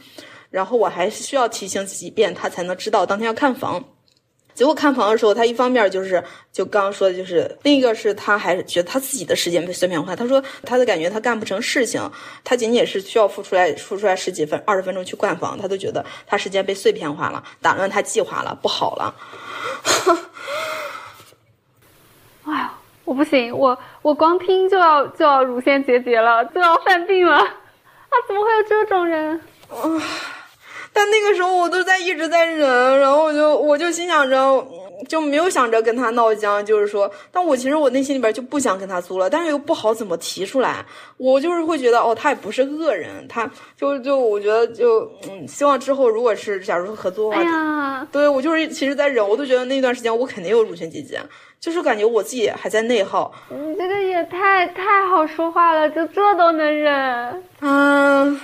[0.49, 3.81] 然后我还需要提醒几遍，他才能知道当天要看房。”
[4.61, 10.15] 结果看房的时候，他一方面就是就刚刚说的，就是另一个是他还是觉得他自己的时间被碎片化。
[10.15, 11.99] 他说他的感觉他干不成事情，
[12.43, 19.15] 他仅仅是需要付出来付出来十几分二十分钟去逛房，他都觉得他时间被碎片化了，打乱他计划了，不好了。
[22.45, 22.71] 哎呀，
[23.03, 27.35] 我不行，我我光听就要就要乳腺结节了，就要犯病了。
[27.35, 29.41] 啊，怎么会有这种人？
[29.73, 30.40] 啊。
[30.93, 34.67] 但那个时候我都在一直在忍，然后我就我就心想着，
[35.07, 40.85] 就没有想着跟他闹僵，就是说，但我其实我内心里边就不想跟他租了，但是又不好怎么提出来，
[41.17, 51.19] 我就是会觉得哦，他也不是恶人，他就就我觉得就嗯，希望之后如果是假如说合租的话，对我就是其实在忍，我都觉得那段时间我肯定有乳腺结节，
[51.59, 53.31] 就是感觉我自己还在内耗。
[53.49, 57.43] 你这个也太太好说话了，就这都能忍？
[57.61, 58.39] 嗯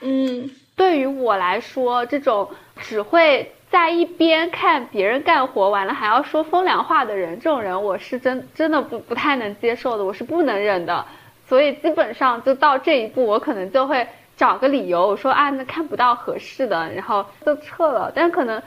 [0.00, 0.50] 嗯。
[0.82, 11.06] 对于我来说，这种只会在一边看别人干活完了还要说风凉话的人，这种人我是真真的不不太能接受的，我是不能忍的。
[11.48, 14.04] 所以基本上就到这一步，我可能就会
[14.36, 18.10] 找个理由，我说啊，那看不到合适的，然后就撤了。
[18.12, 18.60] 但可能，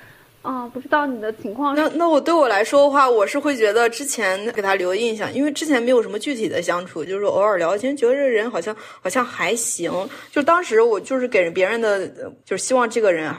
[0.46, 1.76] 嗯，不知道你的情况。
[1.76, 9.92] 那那我对我来说的话，我是会觉得之前给他留印象，因为之前没有什么具体的相处，就是偶尔聊天，觉得这个人好像好像还行。
[10.32, 12.08] 就当时我就是给人别人的，
[12.46, 13.34] 就是希望这个人。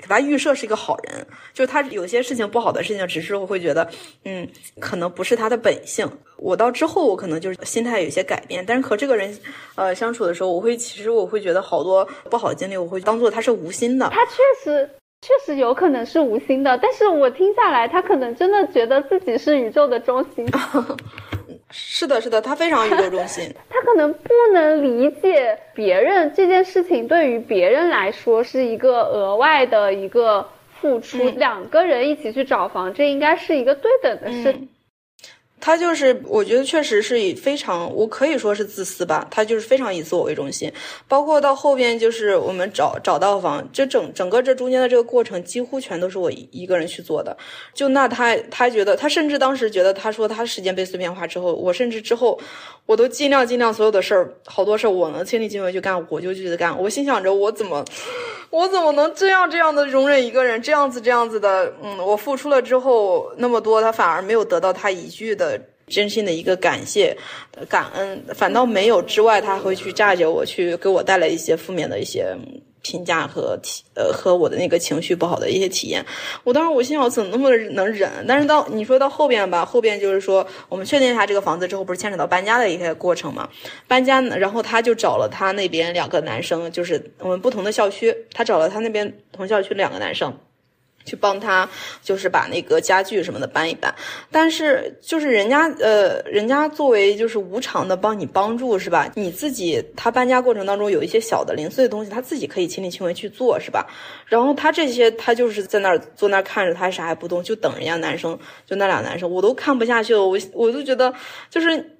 [0.00, 3.90] 给他预设是一个好人，就是他有些事情不好的事情，只是我会觉得，
[4.24, 4.48] 嗯，
[4.78, 6.08] 可能不是他的本性。
[6.36, 9.36] 我到之后，我可能就是心态有些改变，但是和这个人，
[9.74, 14.08] 呃，相处的时候，我会其实我会觉得好多不好的经历，我会当做他是无心的。
[14.10, 14.88] 他确实
[15.20, 20.46] 确实有可能是无心的，但是我听下来，他可能真的觉得自己是宇宙的中心。
[21.70, 23.52] 是的，是的，他非常宇宙中心。
[23.68, 30.48] 他可能不能理解别人这件事情，对于别人来说是一个额外的一个
[30.80, 31.18] 付出。
[31.36, 34.56] 两个人一起去找房，这应该是一个对等的事。
[35.60, 39.26] 他就是，我觉得确实是以非常，我可以说是自私吧。
[39.30, 40.72] 他就是非常以自我为中心，
[41.06, 47.36] 包括到后边就是我们找找到房，这整整个这中间的这个过程，几乎全都是我一个人去做的。
[47.74, 52.38] 就那他他觉得，他甚至当时觉得，他说他时间被碎片化之后，我甚至之后
[52.86, 56.80] 我都尽量尽量所有的事儿，好多事儿我能亲力亲为去干，我就去干。
[56.80, 57.84] 我心想着，我怎么
[58.50, 65.60] 我怎么能这样这样的容忍一个人，这样子这样子的，嗯，我付出了之后那么多，他反而没有得到他一句的。
[65.90, 67.16] 真心的一个感谢、
[67.66, 72.36] 感恩，反倒没有之外，他会去炸着我，去给我带来一些负面的一些
[72.82, 76.04] 评价和体呃和我的那个情绪不好的一些体验。
[76.44, 78.10] 我当时我心想，怎么那么能忍？
[78.26, 83.48] 但是到你说到后边吧，后边就是说我们确定一下这个房子之后，不是牵扯到搬家的一些过程嘛？
[83.86, 90.32] 搬家，然后他就找了他那边两个男生，就是我们不同的校区，他找了他那边同校区两个男生。
[91.08, 91.68] 去帮他，
[92.02, 93.94] 就是把那个家具什么的搬一搬，
[94.30, 99.10] 但是就是人家呃，人家作为就是无偿的帮你帮助是吧？
[99.14, 103.86] 你自己他搬家过程当中有一些小的零碎的东西，他自己可以亲力亲为去做是吧？
[104.26, 111.12] 然后他这些他就是在那儿坐那儿看着，他啥也不动，就等人家男生，就那俩男生，我都看不下去了，我我都觉得
[111.48, 111.94] 就是。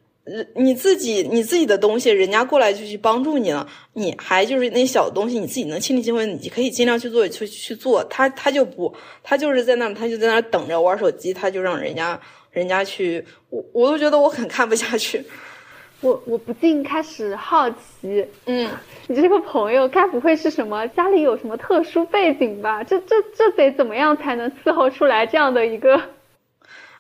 [0.55, 8.03] 你自己你自己的东西，人家过来就去帮助你了，你还就是那小东西，你自己能亲力亲为，你可以尽量去做，去去做。
[8.05, 12.21] 他他就不，他就是在那，他就在那等着玩手机，他就让人家
[12.51, 15.25] 人家去，我我都觉得我很看不下去，
[16.01, 18.69] 我我不禁开始好奇，嗯，
[19.09, 22.85] 你这个朋友该不会是什么家里有什么特殊背景吧？
[22.85, 26.01] 这这这得怎么样才能伺候出来这样的一个？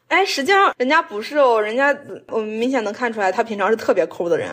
[0.08, 1.96] 哎，实际上人家不是哦，人家
[2.28, 4.50] 我明显能看出来，他平常是特别抠的人。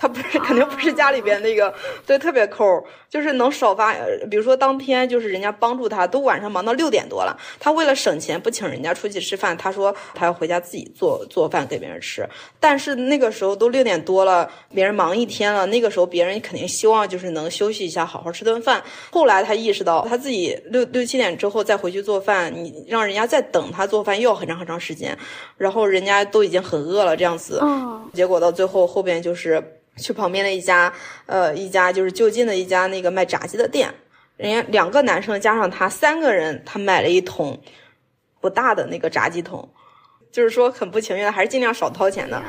[0.00, 1.74] 他不是，肯定不是家里边那个，
[2.06, 2.64] 对，特别抠，
[3.10, 3.92] 就是能少发。
[4.30, 12.24] 比如说当天就是人家帮助他，都晚上忙到六点多了，他为了省钱不请人家出去吃饭，他说他要回家自己做做饭给别人吃。
[12.60, 18.80] 但是那个时候都六点多了，别人忙一天了，那个时候别人肯定希望就是能休息一下，好好吃顿饭。
[19.10, 25.18] 后来他意识到他自己六六七点之后再回去做饭，你让人家再等他做饭又要很长很长时间，
[25.56, 27.60] 然后人家都已经很饿了这样子，
[28.14, 29.60] 结果到最后后边就是。
[29.98, 30.92] 去旁边的一家，
[31.26, 33.92] 呃，一家就是就近的一家那个卖炸鸡的店，
[34.36, 37.60] 人家两个男生加上他三个人，他买了一桶
[38.40, 39.68] 不大的那个炸鸡桶，
[40.30, 42.42] 就是说很不情愿，还是尽量少掏钱的，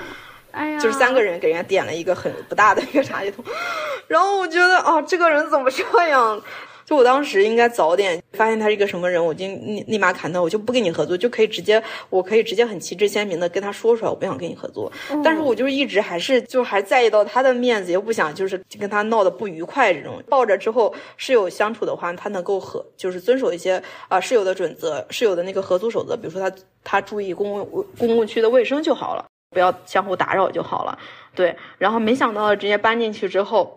[0.52, 3.44] 哎呀，就是三个人给人家点了一个很不大的一个炸鸡桶，
[4.08, 6.42] 然后我觉得啊，这个人怎么这样？
[6.90, 11.80] 就我当时应该早点发现他是一个什么人，我就立立马砍他，我就不跟你合作，就可以直接，
[12.10, 14.92] 我可以直接很旗帜鲜明的跟他说出来，我不想跟你合作。
[15.24, 20.20] 但是我就是一直还是就还在意到他的面子，又不想就是跟他闹得不愉快这种。
[20.28, 30.98] 抱着之后室友相处的话，他能够和就是遵守一些啊室友的准则，室友的那个合租守则，比如说他他注意公共公共区的卫生就好了，不要相互打扰就好了。
[31.36, 33.76] 对，然后没想到直接搬进去之后。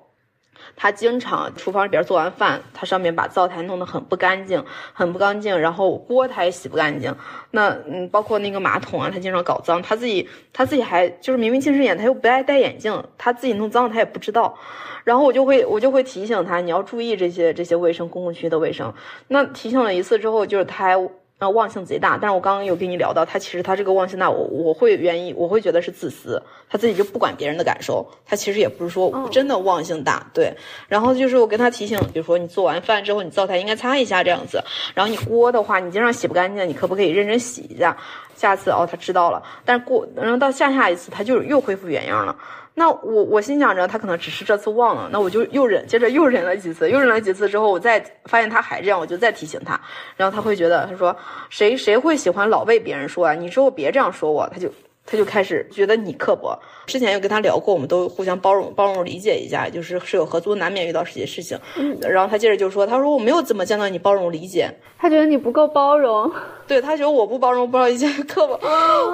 [0.76, 7.14] 他经常厨房里边做完饭，他上面把灶台弄得很不干净，很不干净，然后锅他也洗不干净。
[7.50, 9.80] 那嗯，包括那个马桶啊，他经常搞脏。
[9.82, 14.58] 他自己他自己还就是明明近视眼，他又不爱戴眼镜，他自己弄脏了他也不知道。
[15.04, 18.92] 然后我就会我就会提醒他，你要注意这些这些卫生公共区的卫生。
[19.28, 20.96] 那提醒了一次之后，就是他还。
[21.42, 26.40] 那忘性贼大，但是我刚刚有跟你聊到，他其实他这个忘性大，我我会愿意，我会觉得是自私，
[26.70, 30.54] 他自己就不管别人的感受，他其实也不是说真的忘性大，对。
[30.86, 34.62] 然后就是我跟他提醒，比如说你做完饭之后，你灶台应该擦一下这样子，
[34.94, 37.96] 然后你锅的话，你经常洗不干净，你可不可以认真洗一下？
[38.36, 42.36] 下次哦，他知道了，但是过，然后到下下一次，他就又恢复原样了。
[42.74, 49.78] 那我我心想着他可能只是这次忘了，那我就又忍，接着又忍了几次，又忍了几次之后，我再发现他还这样，我就再提醒他，
[50.16, 51.14] 然后他会觉得他说
[51.50, 53.34] 谁谁会喜欢老被别人说啊？
[53.34, 54.70] 你之后别这样说我，他就
[55.04, 56.58] 他就开始觉得你刻薄。
[56.86, 61.58] 之前有跟他聊过，我们都互相包容、包容、理解一下，就是室友合租难免遇到这些事情。
[61.76, 66.30] 嗯，然后他接着就说：“他说我没有怎么见到你包容理解，他觉得你不够包容，
[66.66, 68.54] 对他觉得我不包容，不知道一件刻薄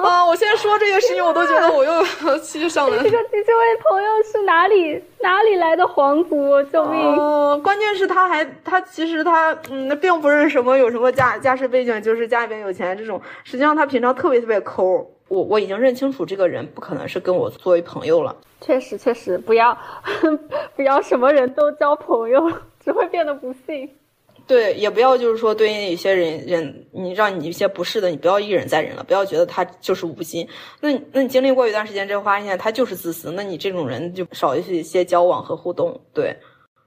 [0.03, 0.25] 啊！
[0.25, 2.03] 我现在说这些事情，我都觉得我又
[2.39, 2.97] 气上了。
[2.97, 6.61] 这个这位朋友是哪里哪里来的皇族？
[6.71, 7.63] 救命！
[7.63, 13.21] 关键是他还他其实他嗯，并不是什么有什么家家世背景，就是家里边有钱这种。
[13.43, 18.35] 实际上他平常特别特别抠。”我我已经认清楚这个人不可能是跟我作为朋友了。
[18.59, 19.77] 确实确实，不要
[20.75, 22.51] 不要什么人都交朋友，
[22.83, 23.89] 只会变得不幸。
[24.45, 30.45] 对，也不要就是说对一些人人，你让你一些不适的，你不要一忍再忍了，不要觉得他就是无心。
[30.81, 36.01] 那那你经历过一段时间之后，发现他就是自私，那你这种人就少一些交往和互动。
[36.13, 36.35] 对，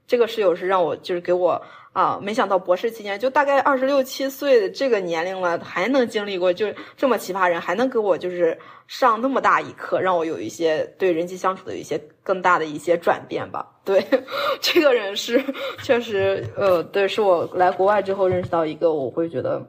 [0.05, 1.61] 这个室友是让我就是给我。
[1.93, 6.65] 啊，没想到博士期间就大概二十六七岁的这个年龄了，还能经历过就
[6.97, 8.57] 这么奇葩人，还能给我就是
[8.87, 13.69] 上那么大一课，让我有一些对人际相处的一些更大的一些转变吧。
[13.85, 14.03] 对，
[14.59, 15.43] 这个人是
[15.83, 19.63] 确实，呃，对，是我来国外之后认识到一个，我会觉得，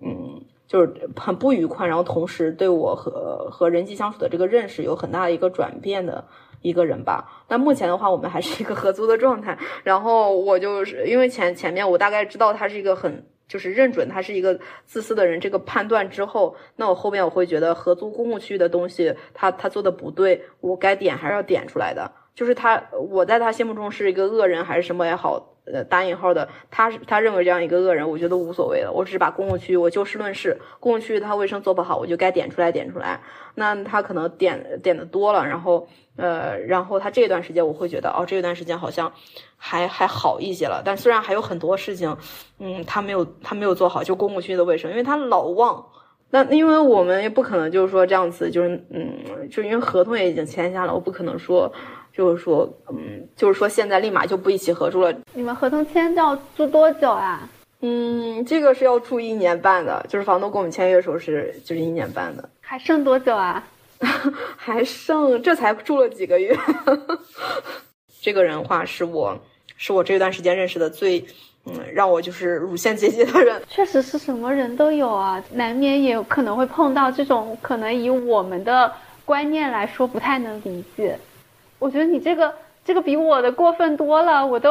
[0.00, 6.22] 嗯，就是很不愉快，然后同时对我和和人际相处的这个认识有很大的一个转变的。
[6.64, 9.56] 一个人吧，那目前的话，我们还是一个合租的状态。
[9.82, 22.10] 然后我就是因为前前面我大概知道他是一个很就是认准他是一个自私的人，这个判断之后，那我后面我会觉得合租公共区域的东西，他他做的不对，我该点还是要点出来的。
[22.34, 25.50] 就是他我在他心目中是一个恶人还是什么也好。
[25.66, 28.92] 呃，打引号的，他是他认为这样一个恶人，我觉得无所谓了。
[28.92, 33.18] 我只是把公共区域，我就事论事，公共区域他卫生做不好，我就该点出来点出来。
[33.54, 39.10] 那他可能点点的多了，然后呃，然后他这段时间我会觉得，哦，这段时间好像
[39.56, 40.82] 还还好一些了。
[40.84, 42.14] 但虽然还有很多事情，
[42.58, 45.82] 嗯，他没有他没有做好，就公共区域的卫生，因为他老忘。
[46.28, 51.72] 那因为我们也不可能就是说这样子，就是嗯，就因为合同也已经签下了，我不可能说。
[52.16, 55.12] 就是说，嗯，就是说，现在立马就不一起合租了。
[55.32, 57.48] 你们合同签要租多久啊？
[57.80, 62.48] 嗯，这个是要住一年半的，就是房东跟我们签约的时候是就是一年半的。
[62.60, 63.62] 还剩多久啊？
[64.56, 66.56] 还剩，这才住了几个月。
[68.22, 69.36] 这个人话是我，
[69.76, 71.24] 是我这段时间认识的最，
[71.66, 73.60] 嗯，让我就是乳腺结节的人。
[73.68, 78.90] 确实是什么人都有啊，难免也有可能会碰到这种，可能以我们的
[79.24, 81.18] 观念来说不太能理解。
[81.84, 82.50] 我觉得你这个
[82.82, 84.70] 这个比我的过分多了，我都，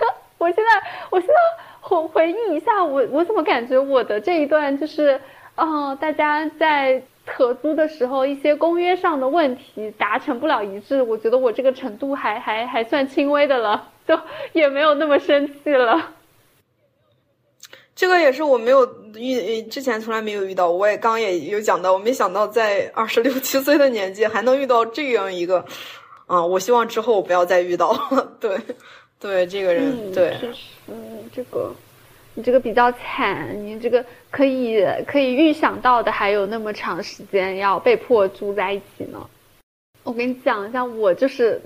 [0.38, 1.34] 我现在我现在
[1.82, 5.20] 回回忆一下，我我怎么感觉我的这一段就是，
[5.56, 14.18] 嗯，大家在合租的时候一些公约上的问题达成不了一致，我觉得我这个程度还还还算轻微的了，就
[14.54, 16.12] 也没有那么生气了。
[17.94, 25.62] 这个也是我没有遇之前从来没有遇到，我也刚也有讲到，我没想到在二十六七岁的年纪还能遇到这样一个。
[26.34, 27.96] 啊，我希望之后不要再遇到。
[28.40, 28.58] 对，
[29.20, 30.64] 对，这个人，对，确实，
[31.32, 31.72] 这个，
[32.34, 39.24] 你这个比较惨，你这个可以可以预想到的，还有那么长时间要被迫住在一起呢。
[40.02, 41.62] 我跟你讲一下，我就是，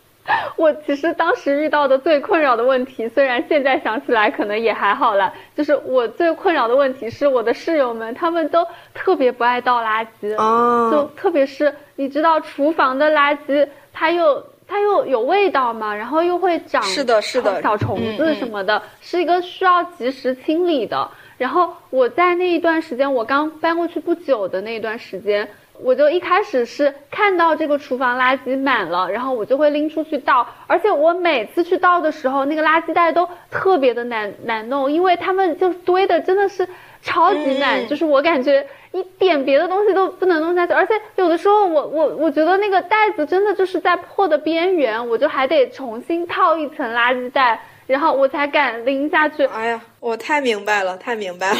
[0.56, 13.68] 我其实当时遇到的最困扰的问题，虽然现在想起来可能也还好了，就是我最困扰的问题是我的室友们，他们都特别不爱倒垃圾，就特别是你知道厨房的垃圾。
[13.98, 21.10] 它又它又有味道嘛，然后又会长是的，是的小虫子什么的，是一个需要及时清理的。
[21.38, 25.48] 然后我在那一段时间，我刚搬过去不久的那一段时间，
[25.80, 30.46] 我就一开始是看到这个厨房垃圾满了，然后我就会拎出去倒。
[30.66, 36.68] 而且我每次去倒的时候，那个垃圾袋都特别的难难弄，因为他们就堆的真的是
[37.00, 38.66] 超级满，就是我感觉。
[38.96, 47.60] 一点别的东西都不能弄下去，而且有的时候我我我觉得那个袋子真的就是在破的边缘，我就还得重新套一层垃圾袋。
[47.86, 49.44] 然后我才敢拎下去。
[49.46, 51.56] 哎呀，我太明白了，太明白了。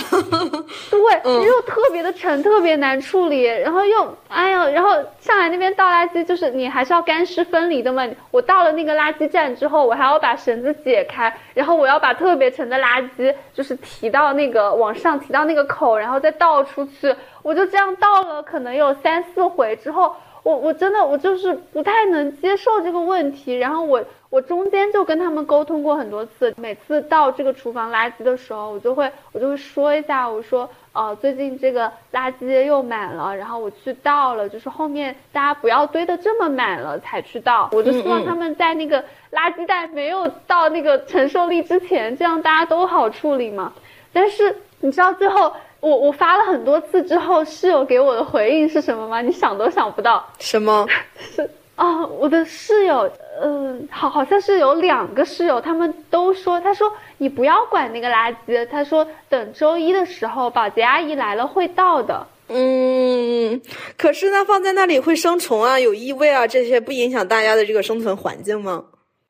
[0.91, 0.99] 对，
[1.47, 3.43] 又特别的沉，特别难处理。
[3.43, 4.91] 然后又，哎呀，然后
[5.21, 8.07] 上海那边倒垃圾，就是你还是要干湿分离的嘛。
[8.31, 17.15] 我到了那个垃圾站之后，我还要把绳子解开，然后我要把特别沉的垃圾就是提到那个往上提到那个口，然后再倒出去。
[17.43, 20.15] 我就这样倒了，可能有三四回之后。
[20.43, 24.01] 我我真的我就是不太能接受这个问题，然后我
[24.37, 39.03] 我中间就跟他们沟通过很多次，每次到这个厨房垃圾的时候，我就会我就会说一下，我说呃最近这个垃圾又满了，然后我去倒了，就是后面大家不要堆的这么满了才去倒，我就希望他们在那个
[39.33, 43.73] 垃圾袋没有到那个承受力之前，这样大家都好处理嘛。
[44.13, 45.51] 但是你知道最后
[45.81, 49.23] 我我发了很多次之后，室友给我的回应是什么吗？
[49.23, 50.23] 你想都想不到。
[50.41, 50.87] 什么？
[51.17, 53.11] 是 啊，我的室友，
[53.43, 62.27] 嗯，好，好像是有两个室友，他们都说，他说你不要管那个垃圾，他说等周一的时候保洁阿姨来了会倒的。
[62.49, 63.61] 嗯，
[63.99, 68.83] 可是呢放在那里会生虫啊，有异味啊，这些不影响大家的这个生存环境吗？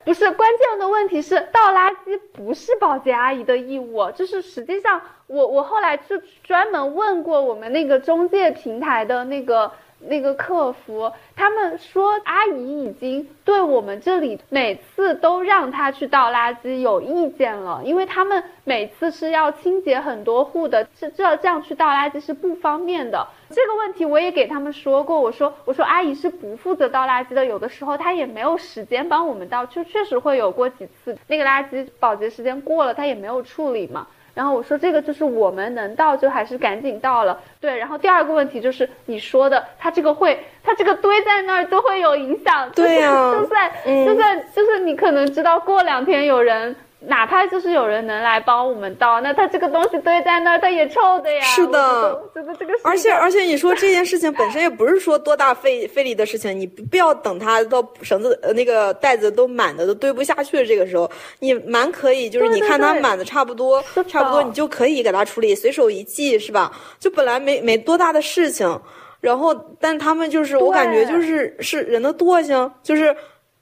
[0.05, 6.15] 不是，关键的问题是倒垃圾不是保洁阿姨的义务，就是实际上我我后来就
[6.45, 9.69] 专门问过我们那个中介平台的那个。
[9.99, 23.27] 那个客服，他们说阿姨已经对我们这里每次都让他去倒垃圾有意见了，因为他们每次是要清洁很多户的，这这这样去倒垃圾是不方便的。
[23.49, 34.05] 这个问题我也给他们说过，我说我说阿姨是不负责倒垃圾的，有的时候她也没有时间帮我们倒，就确实会有过几次那个垃圾保洁时间过了，她也没有处理嘛。
[34.37, 37.75] 然后我说这个就是我们能到就还是赶紧到了，对。
[37.75, 43.71] 然后第二个问题就是你说的，它这个会，它这个堆在那儿就会有影响，对呀， 就算
[44.05, 46.75] 就算就是你可能知道过两天有人。
[47.07, 51.41] 哪怕就是有人能来帮我们倒，那他这个东西堆在那儿，它也臭的呀。
[51.41, 52.73] 是的，觉得这个。
[52.83, 61.09] 而且而且， 你说这件事情本身也不是说多大费费力的事情，你不要等它到绳子呃那个袋子都满的都堆不下去的这个时候，
[61.39, 66.71] 你蛮可以，就是你看它满的差不多，差不多你就可以给它处理，随手一系是吧？
[66.99, 68.81] 就本来没没多大的事情，
[69.21, 73.15] 然后但他们就是我感觉就是是人的惰性，就是。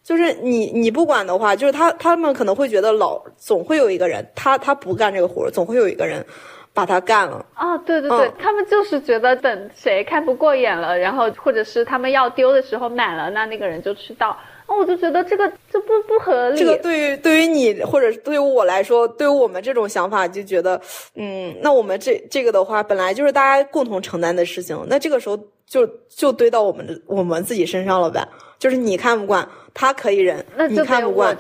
[0.05, 6.23] 就是你，你不管的话，就是他，他们可能会觉得老总会有一个人，他他不干这个活总会有一个人
[6.75, 7.43] 把他干了。
[7.55, 14.37] 啊，对对对，他们就是觉得等谁看不过眼了，然后或者是他们要丢的时候满了，那那个人就去倒。
[14.67, 16.59] 那我就觉得这个这不不合理。
[16.59, 20.79] 这个对于对于你或者对于我来说，对于我们这种想法，就觉得，
[21.15, 28.23] 嗯，那我们这这个的话，本来就是大家共同承担的事情，那这个时候就就堆到我们的我们自己身上了呗。
[28.57, 31.37] 就是你看不惯，他可以忍，你看不惯，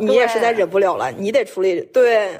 [0.00, 1.80] 你你也实在忍不了了，你得处理。
[1.92, 2.30] 对，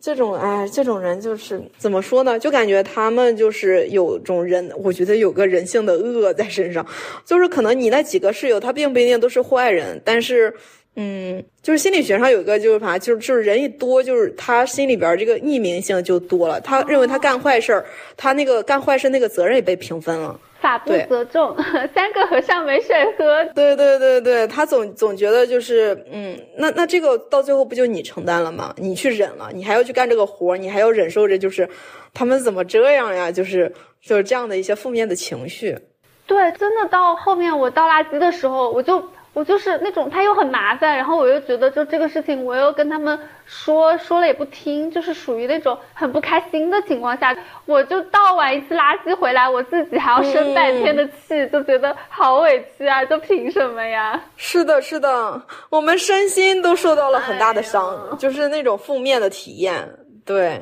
[0.00, 2.38] 这种哎，这种人就是怎么说呢？
[2.38, 6.84] 就感觉他们就是有种人，我觉得有个人性的恶在身上。
[7.24, 10.54] 就是可能你那几个室友，他并不一定都是坏人，但是，
[11.00, 16.60] 嗯，就是心理学上有一个就是啥，就是就是人一多，就是他心里边这个匿名性就多了。
[16.60, 20.36] 他认为他干坏事儿，他那个干坏事那个责任也被平分了。
[20.60, 21.56] 法不责众，
[21.94, 23.44] 三个和尚没水喝。
[23.54, 28.74] 对对对对，他总总觉得就是，嗯，那那这个到最后不就你承担了吗？
[28.76, 31.68] 你去忍了，你还要去干这个活你还要忍受着，就是
[32.12, 33.30] 他们怎么这样呀？
[33.30, 33.72] 就是
[34.02, 35.78] 就是这样的一些负面的情绪。
[36.26, 39.00] 对，真的到后面我倒垃圾的时候，我就。
[39.38, 43.16] 我就是那种他又很麻烦，然后我又觉得就这个事情，我又跟他们
[43.46, 53.04] 说说了也不听，就是属于那种很不开心的情况下，我就倒完一次垃圾回来，我自己还要生半天的气，就觉得好委屈啊！
[53.04, 54.20] 就凭什么呀？
[54.36, 55.40] 是的，是的，
[55.70, 59.88] 我们身心都受到了很大的伤，就是那种负面的体验，
[60.24, 60.60] 对。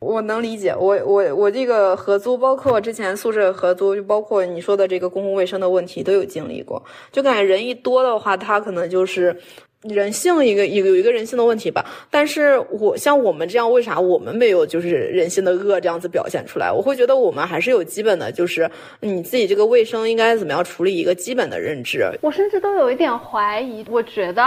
[0.00, 6.82] 我能理解，我我我这个合租，包括之前宿舍合租，就包括你说的这个公共卫生的问题，都有经历过。
[7.12, 9.36] 就感觉人一多的话，他可能就是
[9.82, 11.84] 人性一个有有一个人性的问题吧。
[12.10, 16.72] 但是我像我们这样，为啥我们没有就是人性的恶这样子表现出来？
[16.72, 18.70] 我会觉得我们还是有基本的，就是
[19.00, 22.10] 你自己这个卫生应该怎么样处理一个基本的认知。
[22.22, 24.42] 我甚至都有一点怀疑，我觉得，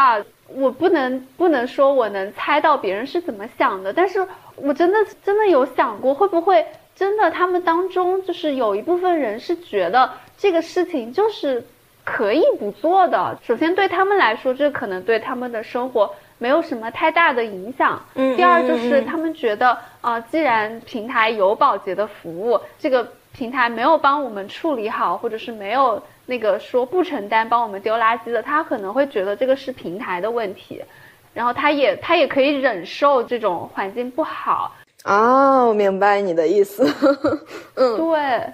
[0.55, 4.25] 我不能不能说我能猜到别人是怎么想的，但是。
[4.55, 6.63] 我真的真的有想过，会不会
[6.95, 10.07] 真的他们当中就是有一部分人是觉得
[10.38, 11.65] 这个事情就是
[12.03, 13.35] 可以不做的。
[13.41, 17.99] 首先对他们来说，这可能对他们的生活没有什么太大的影响。
[18.13, 18.38] 嗯。
[18.38, 30.81] 第二就是他们觉得啊，既然平台有保洁的服务，这个平台没有帮我们处理好，或者是没有那个说不承担帮我们丢垃圾的，他可能会觉得这个是平台的问题。
[31.34, 34.72] 然后他也他也可以忍受这种环境不好
[35.03, 36.88] 哦，我明白你的意思，
[37.76, 38.53] 嗯，对。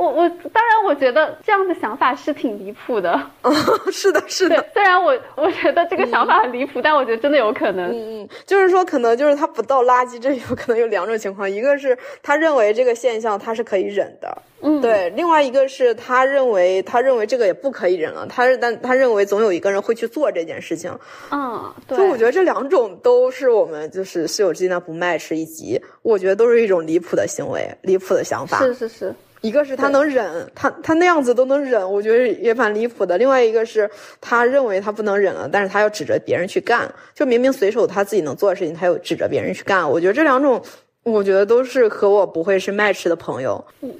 [0.00, 3.20] 我我当然，我觉得这样的想法是挺离谱的。
[3.92, 4.64] 是的，是的。
[4.72, 7.90] 虽然我我觉得这个想法很离谱，但我觉得真的有可能。
[7.90, 20.90] 嗯嗯，就是说，可能就是他不倒垃圾，这有可能有两种情况：一个是他认为这个现象他是可以忍的，嗯，对；另外一个是他认为他认为这个也不可以忍了，他是但他认为总有一个人会去做这件事情。
[21.30, 21.98] 嗯，对。
[21.98, 28.60] 就我觉得这两种都是我们就是室友之间的不 match，以及我觉得都是一种离谱的行为、离谱的想法。
[28.60, 29.14] 是是是。
[29.42, 33.16] 一个是他能忍，他他那样子都能忍，我觉得也蛮离谱的。
[33.16, 33.90] 另外一个是
[34.20, 39.90] 他认为他不能忍了，但是他要指着别人去干，就明明随手他自己能做的事情，他又指着别人去干。
[39.90, 40.62] 我觉得这两种，
[41.04, 43.64] 我觉得都是和我不会是 match 的朋友。
[43.80, 43.90] 嗯，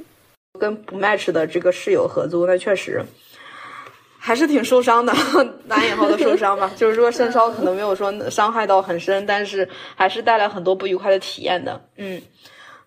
[0.58, 3.02] 跟不 match 的这个室友合租，那确实
[4.18, 5.14] 还是挺受伤的，
[5.66, 6.70] 打引号的受伤吧。
[6.76, 11.80] 就是说，身烧可能没有说伤害到很深，但是还是带来很多不愉快的体验的。
[11.96, 12.20] 嗯。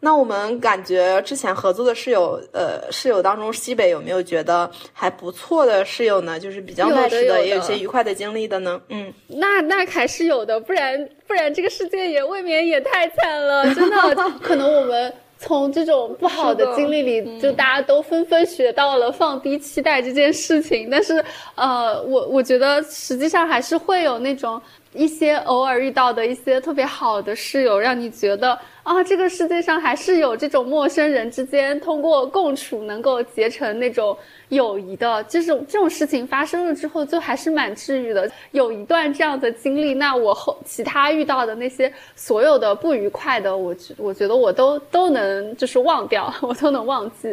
[0.05, 6.37] 那我们感觉之前合作的室友，呃，室友当中西北有没有觉得还不错的室友呢？
[6.37, 8.81] 就是比较 match 的，也有些愉快的经历的呢？
[8.89, 13.95] 嗯，那那还是有的，不然不然这个世界也未免也太惨了，真的。
[14.43, 20.89] 可能我们从这种不好的经历里，就大家都纷纷学到了放低期待这件事情。
[20.91, 21.23] 但是，
[21.55, 24.61] 呃，我我觉得实际上还是会有那种。
[24.95, 34.15] 一些偶尔遇到的一些特别好的室友，让你觉得啊，这个世界上还是有这种陌生人之间通过共处能够结成那种
[34.49, 35.23] 友谊的。
[35.23, 38.29] 这种这种事情发生了之后，就还是蛮治愈的。
[38.51, 47.29] 有一段这样的经历，那我后其他遇到的那些所有的不愉快的，我我觉得我都都能就是忘掉， 我都能忘记。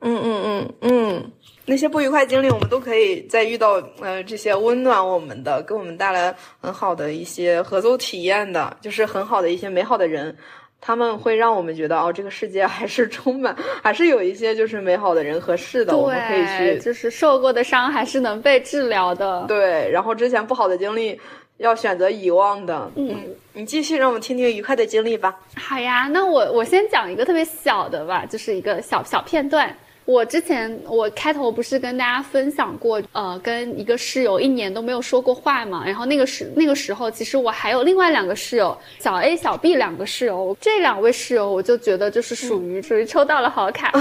[0.00, 1.32] 嗯嗯嗯嗯。
[1.64, 10.34] 那些不愉快经历，我们都可以在遇到呃这些温暖我们的、给我们带来很好的一些合作体验的，就是很好的一些美好的人，
[10.80, 19.44] 他们会让我们觉得哦，这个世界还是充满，还是有一些就是美好的人和事的，我们可以去，就是受过的伤还是能被治疗的。
[19.48, 21.20] 对，然后之前不好的经历
[21.56, 22.90] 要选择遗忘的。
[22.94, 23.16] 嗯，
[23.52, 25.34] 你继续让我们听听愉快的经历吧。
[25.56, 29.76] 好呀，那我我先讲一个特别小的吧，就是一个小小片段。
[30.08, 35.84] 我之前我开头不是跟大家分享过，呃，跟一个室友一年都没有说过话嘛。
[35.84, 40.56] 然后那个时那个时候，其实我还有另外两个室友，小 A、小 B 两个室友。
[40.58, 43.92] 这两位室友，我就觉得就是属于属于抽到了好卡。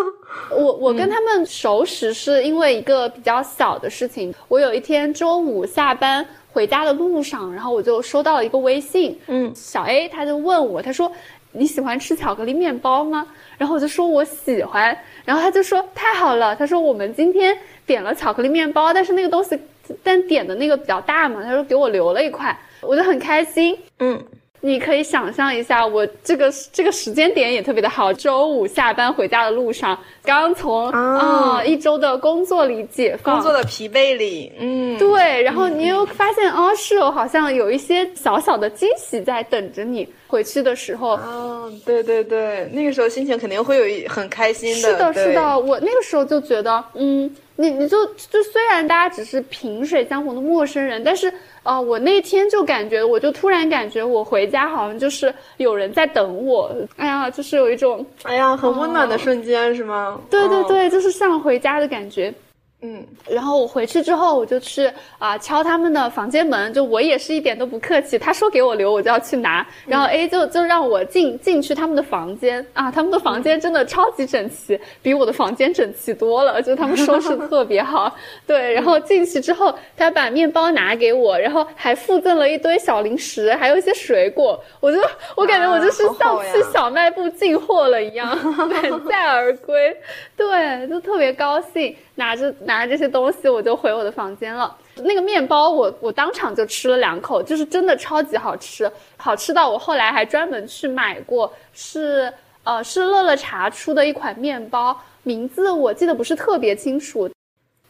[0.50, 4.34] 我我跟他们熟识是因为一个比较小的事情。
[4.48, 11.12] 我有一天周五下班回家的路上，然后我就收到了一个微信，嗯，小 A 他就问我，他说
[11.52, 13.26] 你喜欢吃巧克力面包吗？
[13.58, 14.96] 然后我就说我喜欢。
[15.24, 17.56] 然后他就说太好了，他说我们今天
[17.86, 19.58] 点了巧克力面包，但是那个东西，
[20.02, 23.78] 但点的那个比较大嘛，他说给我留了一块，我就很开心。
[23.98, 24.22] 嗯。
[24.62, 28.12] 你可以想象一下，我这个这个时间点也特别的好。
[28.12, 35.42] 周五下班回家的路上，刚从啊一周的工作里解放，工作的疲惫里，嗯，对。
[35.42, 40.08] 然后你又发现，哦，室友好像有一些小小的惊喜在等着你。
[40.26, 44.90] 回去的时候，啊，对对对，那个时候心情肯定会有一很开心的。
[44.90, 51.32] 是的，是的，我那个时候就觉得，嗯，你你就就虽然大家只是萍水相逢的陌生人，但是。
[51.62, 56.74] 哦，我那天就感觉，我就突然感觉我回家好像就是有人在等我。
[56.96, 60.18] 哎呀，就是有一种，哎呀，很温暖的瞬间，是吗？
[60.28, 62.34] 对对对，就是像回家的感觉。
[62.82, 69.66] 嗯，然后我回去之后，我就去啊敲他们的房间门，就我也是一点都不客气，他说给我留，我就要去拿。
[69.86, 78.16] 然后 A 就就让我进进去他们的房间啊，他们的房间真的超级整齐，比我的房间整齐多了，就他们收拾特别好。
[78.46, 84.58] 对，然后进去之后，他把面包拿给我，然后还附赠了一堆小零食，还有一些水果。
[84.80, 84.98] 我就
[85.36, 89.94] 我感觉我就是像去小卖部进货了一样， 满载而归。
[90.34, 91.94] 对，就特别高兴。
[92.16, 94.76] 拿着拿着这些东西，我就回我的房间了。
[95.02, 102.32] 那个面包，我我当场就吃了两口，就是真的超级好吃，好吃到我后来还专门去买过，是
[102.62, 107.28] 呃是乐乐茶出的一款面包，名字我记得不是特别清楚。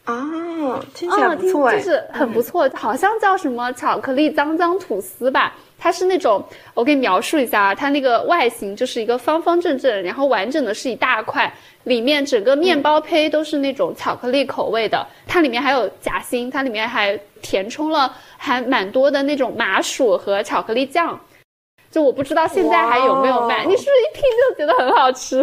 [0.03, 0.17] 啊，
[0.95, 5.53] 听起来不错就是很不错，好像叫什么巧克力脏脏吐司吧。
[5.83, 6.45] 它是那种，
[6.75, 11.51] 我给你描述一下啊，它那个外形就是一个方方正正，然后完整的是一大块，
[11.85, 21.19] 里面整个面包胚都是那种巧克力口味的，它里面还有夹心，它里面还填充了还蛮多的那种麻薯和巧克力酱，
[21.89, 25.41] 就我不知道现在还有没有卖，你是不是一听就觉得很好吃？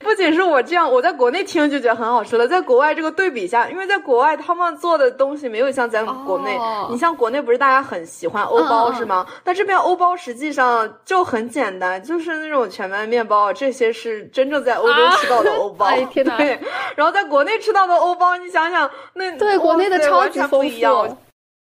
[0.00, 2.48] 不仅是我这样，我在国内听就觉得很好吃了。
[2.48, 6.58] 在国外这个对比下，因为在国外他们做的东西没有像咱国内，
[6.90, 9.26] 你像国内不是大家很喜欢欧包是吗？
[9.44, 15.86] 但这边欧包实际上就很简单，就是那种全麦面包，这些是真正在欧洲吃到的欧包。
[16.10, 16.36] 天哪！
[16.38, 16.58] 对，
[16.96, 21.16] 然后在国内吃到的欧包，你想想，那对国内的超级丰富，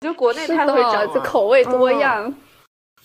[0.01, 2.33] 就国内太会整了，口味多样。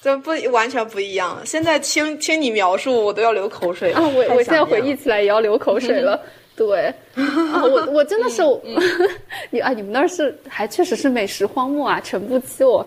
[0.06, 1.42] 这不完全不一样。
[1.44, 4.00] 现在听听你描述，我都要流口水啊！
[4.08, 6.22] 我我现在回忆起来也要流口水了。
[6.56, 8.44] 对，啊，我 我真的是，
[9.50, 12.86] 你啊，你们那儿是还确实是美食荒漠啊，诚不欺我。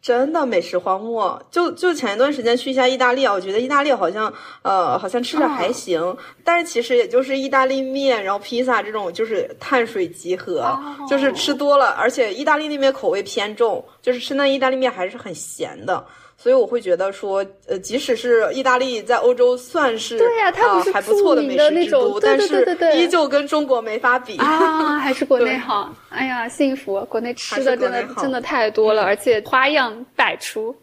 [0.00, 16.02] 真的美食荒漠，就就前一段时间去一下意大利啊，我觉得意大利好像呃好像吃着还行，但是其实也就是意大利面，然后披萨这种就是碳水集合，就是吃多了，而且意大利那边口味偏重，就是吃那意大利面还是很咸的，
[16.40, 25.92] 所以我会觉得说，呃，即使是意大利在欧洲算是对呀，它不是还不错的美食之都，但是依旧跟中国没法比啊，还是国内好。
[26.10, 27.04] 哎呀，幸福！
[27.06, 30.74] 国内吃的真的真的太多了，而且花样百出。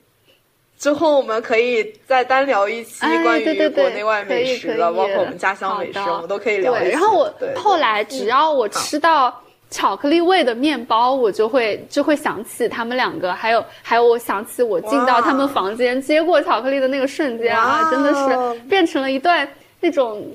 [0.78, 6.74] 之后我们可以再单聊一期关于国内外美食的，包括我们家乡美食，我们都可以聊。
[6.74, 19.48] 对，然后我后来只要我吃到巧克力味的面包，我就会就会想起他们两个，还有还有我想起我进到他们房间接过巧克力的那个瞬间啊，真的是变成了一段
[19.82, 20.26] 那种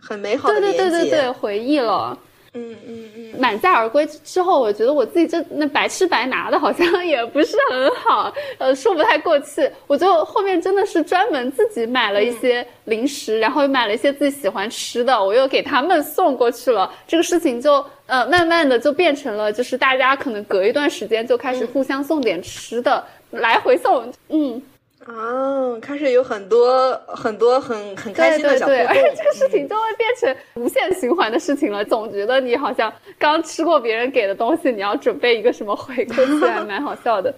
[0.00, 2.18] 很美好的对对对对对回忆了。
[2.56, 9.68] 嗯嗯嗯，满载而归之后，我觉得我自己这那白吃白拿的好像也不是很好， 呃，说不太过去。
[9.88, 16.88] 我就后面真的是专门自己买了一些零食，然后又买了一些自己喜欢吃的，我又给他们送过去了。
[17.08, 24.62] 这个事情就呃慢慢的就变成了，就是大家可能隔一段时间就开始互相送点吃的，来回送，嗯。
[25.06, 31.84] 啊，开始有很多很多很很开心的小互动，而 且这个事情就会变成无限循环的事情了。
[31.84, 37.34] 总觉得你好像刚吃过别人给的东西，你要准备一个什么回馈起来，蛮好笑的。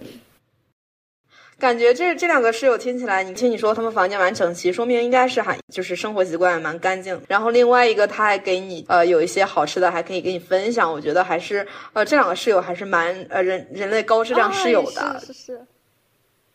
[1.59, 7.19] 感觉这这两个室友听起来，你听你说他们房间蛮整齐，说明应该是还就是生活习惯蛮干净。
[7.27, 10.91] 然后另外一个他还给你呃有一些好吃的，还可以给你分享。
[10.91, 15.19] 我觉得还是呃这两个室友还是蛮呃人人类高质量室友的。
[15.25, 15.61] 是是。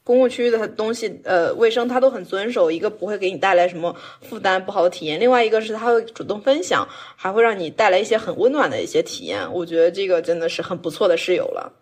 [0.05, 6.85] 公共区域的东西，呃，卫生他都很遵守，一个不会给你带来什么负担、不好的体验；另外一个是他会主动分享，
[7.15, 9.53] 还会让你带来一些很温暖的一些体验。
[9.53, 11.73] 我觉得这个真的是很不错的室友了。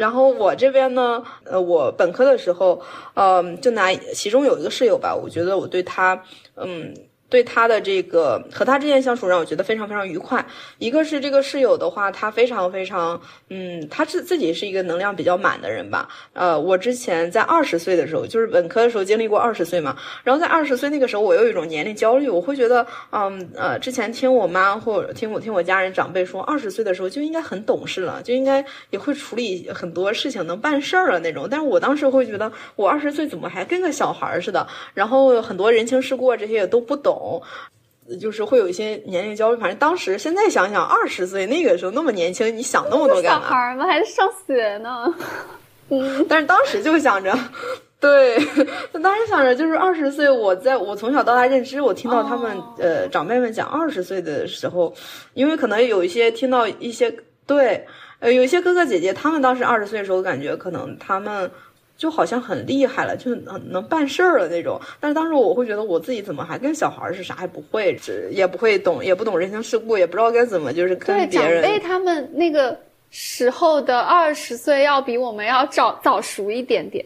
[0.00, 2.80] 然后我这边呢，呃，我本科的时候，
[3.12, 6.24] 呃，就拿其中有一个室友吧，我觉得我对他，
[6.56, 6.94] 嗯。
[7.30, 10.44] 对他的这个和他之间相处让我觉得非常非常愉快。
[10.78, 16.08] 一个是这个室友的话，他非常非常，嗯，他是自己是一个能量比较满的人吧。
[16.32, 19.96] 呃，我之前在二十岁的时候，就是本科的时候经历过二十岁嘛。
[20.24, 31.46] 然后在二十岁那个时候，我有一种年龄焦虑，我会觉得，嗯呃，之前听我妈或者听我听我家人长辈说，二十岁的时候就应该很懂事了，就应该也会处理很多事情，能办事儿了那种。
[31.48, 34.66] 但是我当时会觉得，我二十岁怎么还跟个小孩似的？
[34.94, 37.19] 然后很多人情世故这些也都不懂。
[38.20, 43.46] 就是会有一些年龄焦虑，反正当时现在想想，二十岁那个时候那么年轻，你想那么多干嘛？
[43.46, 43.86] 小孩吗？
[43.86, 45.14] 还是上学呢？
[45.90, 47.32] 嗯，但是当时就想着，
[48.00, 48.36] 对，
[49.00, 54.92] 当时想着就是二十岁，我在我从小到大认知，我听到他们呃长辈们讲二十岁的时候，
[55.34, 57.14] 因为可能有一些听到一些
[57.46, 57.86] 对，
[58.18, 61.48] 呃，有一些哥哥姐姐他们当时二十岁的时候，感觉可能他们。
[62.00, 64.80] 就好像很厉害了，就能能办事儿了那种。
[64.98, 67.94] 但是当时我会觉得我自己怎么还跟小孩儿是啥也不会，
[68.30, 71.62] 也不会懂，也不懂人情世故，也不知道该怎么就是跟别人。
[71.62, 72.74] 长辈他们那个
[73.10, 77.04] 时候的二十岁要比我们要早早熟一点点，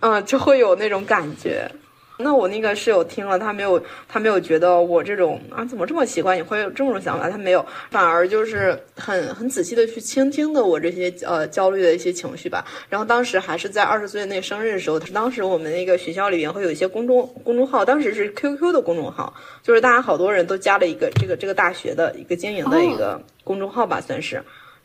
[0.00, 1.70] 嗯，就会有那种感觉。
[2.18, 12.64] 那我那个室友听了，他没有，他没有觉得我这种啊怎么这么奇怪，你会有这种想法，他没有，反而就是很很仔细的去倾听的我这些呃焦虑的一些情绪吧。
[12.88, 24.42] 然后当时还是在二十岁那生日的时候，当时我们那个学校里面会有一些公众公众号，当时是 QQ 的公众号，就是大家好多人都加了一个这个这个大学的一个经营的一个公众号吧，算是，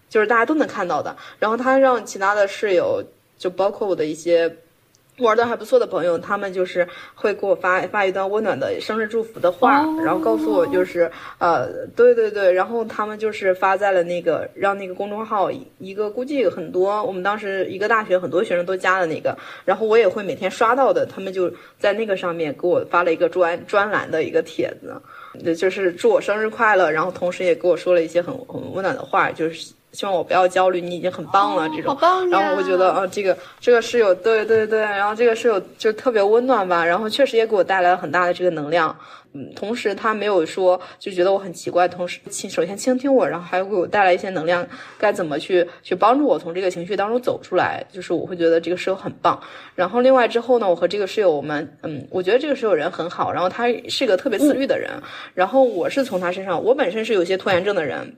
[0.10, 1.16] 就是大家都能看到的。
[1.40, 3.02] 然后他让其他的室友，
[3.38, 4.54] 就包括我的一些。
[5.18, 29.74] 玩的还不错的朋友，他们就是会给我发发一段温暖的生日祝福的话，然后告诉我就是呃，对对对，然后他们就是发在了那个让那个公众号一个估计很多，我们当时一个大学很多学生都加了那个，然后我也会每天刷到的，他们就在那个上面给我发了一个专专栏的一个帖子，就是祝我生日快乐，然后同时也给我说了一些很很温暖的话，就是。
[29.92, 31.68] 希望我不要焦虑，你已经很棒了。
[31.70, 31.98] 这种，
[32.30, 38.96] 然后我会觉得，啊，这个这个室友，对对对，然后这个室友就特别温暖吧，然后确实也给我带来了很大的这个能量。
[39.34, 49.42] 嗯，同时他没有说就觉得我很奇怪，同时倾首先倾听我，然后还给我带来一些能量，该怎么去去帮助我从这个情绪当中走出来，就是我会觉得这个室友很棒。
[49.74, 54.90] 然后另外之后呢，我和这个室友我们，嗯，我觉得这个室友人很好，然后他是个特别自律的人，
[55.34, 58.18] 然后我是从他身上，我本身是有些拖延症的人。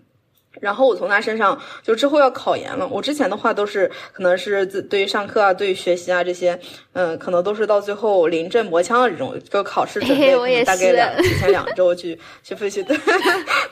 [0.60, 2.88] 然后我从他身上就之后要考研了。
[2.88, 6.58] 我之前的话都是可能是对于上课啊、对于学习啊这些，
[6.94, 12.84] 嗯，可能都是到最后临阵磨枪的这种，就考试准备 大概两提前两周去去复习。
[12.84, 12.98] 对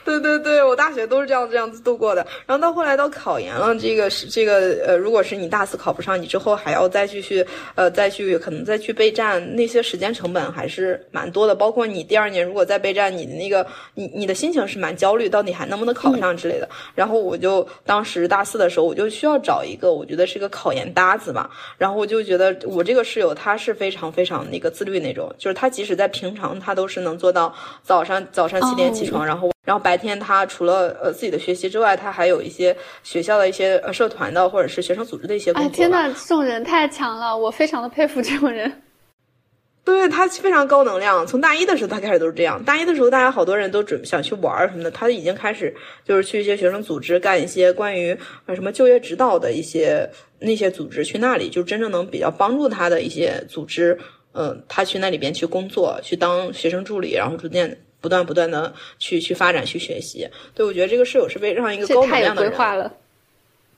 [0.04, 2.26] 对对对，我大学都是这样这样子度过的。
[2.46, 7.46] 然后到后来到考研了，这个是这个呃，如果是你大四考不上，你之后还要再继续
[7.76, 11.54] 呃再去可能再去备战，那些时间成本还是蛮多的。
[11.54, 16.68] 包括你第二年如果再备战，你的那个你你的心情是蛮焦虑，到底还能不能考上之类的。
[16.96, 21.50] 然后我就当时大四的时候，我就需要找一个我觉得是一个考研搭子嘛。
[21.78, 27.54] 然后我就觉得我这个室友他是非常非常那个自律那种，就是他即使在平常他都是能做到
[27.84, 35.70] 早上早上七点起床，然后然后白天他除了呃自己的学习之外，他还有一些学校的一些呃社团的或者是学生组织的一些工作。
[35.70, 38.82] 哎，天呐，这种人太强了，我非常的佩服这种人。
[39.84, 42.64] 对他非常高能量，从大一的时候他开始都是这样。
[42.64, 45.76] 大一的时候，大家好多人都准想去玩什么的，他已经开始
[46.06, 48.16] 就是去一些学生组织干一些关于
[48.54, 50.08] 什么就业指导的一些
[50.40, 53.98] 那些组织，去那里就真正能比较帮助他的一些组织，
[54.34, 60.28] 嗯，他去那里边去工作，去当学生助理，然后逐渐不断不断的去去发展去学习。
[60.54, 62.92] 对我觉得这个室友是为让一个高能量的人。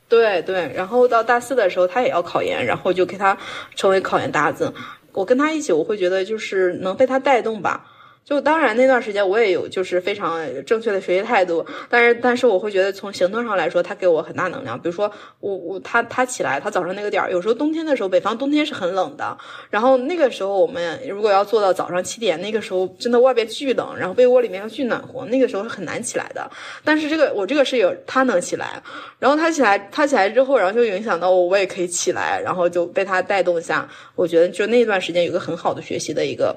[0.10, 3.36] 对对，然后到大四的时候，他也要考研，然后就给他
[3.74, 4.72] 成为考研搭子。
[5.14, 7.93] 我跟他一起，我会觉得就是能被他带动吧。
[8.26, 14.80] 就当然那段时间我也有就是非常正确的学习态度，但是但是我会觉得从行动上来说，他给我很大能量。
[14.80, 19.38] 比如说我我他他起来，他早上那个点儿，有时候冬天的时候，北方冬天是很冷的。
[19.70, 26.50] 然后那个时候我们如果要做到早上七点，那个时候真的外边巨冷，然后被窝里面又巨暖和，那个时候是很难起来的。
[26.84, 28.82] 但是这个我这个室友他能起来，
[29.20, 36.56] 然后他起来他起来之后，然后就影响到我，我也可以起来，然后就被他带动下，我觉得就那段时间有个很好的学习的一个。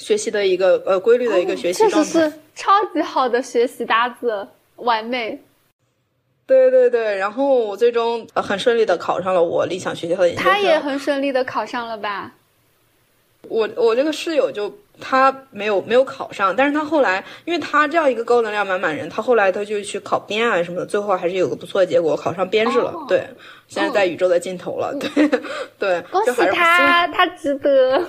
[0.00, 5.38] 学习的一个呃规律的一个学习状态，确实是超级好的学习搭子，完美。
[6.46, 10.50] 对对对，然后我最终很顺利的考上了我理想学校的研究生。
[10.50, 12.32] 他也很顺利的考上了吧？
[13.42, 22.92] 我我这个室友就他没有没有考上，但是他后来，因为他这样一个高能量满满人，他后来他就去考编啊什么的，最后还是有个不错的结果，考上编制了。
[23.08, 23.24] 对，
[23.68, 24.92] 现在在宇宙的尽头了。
[24.98, 25.28] 对
[25.78, 28.02] 对，恭喜他，他值得。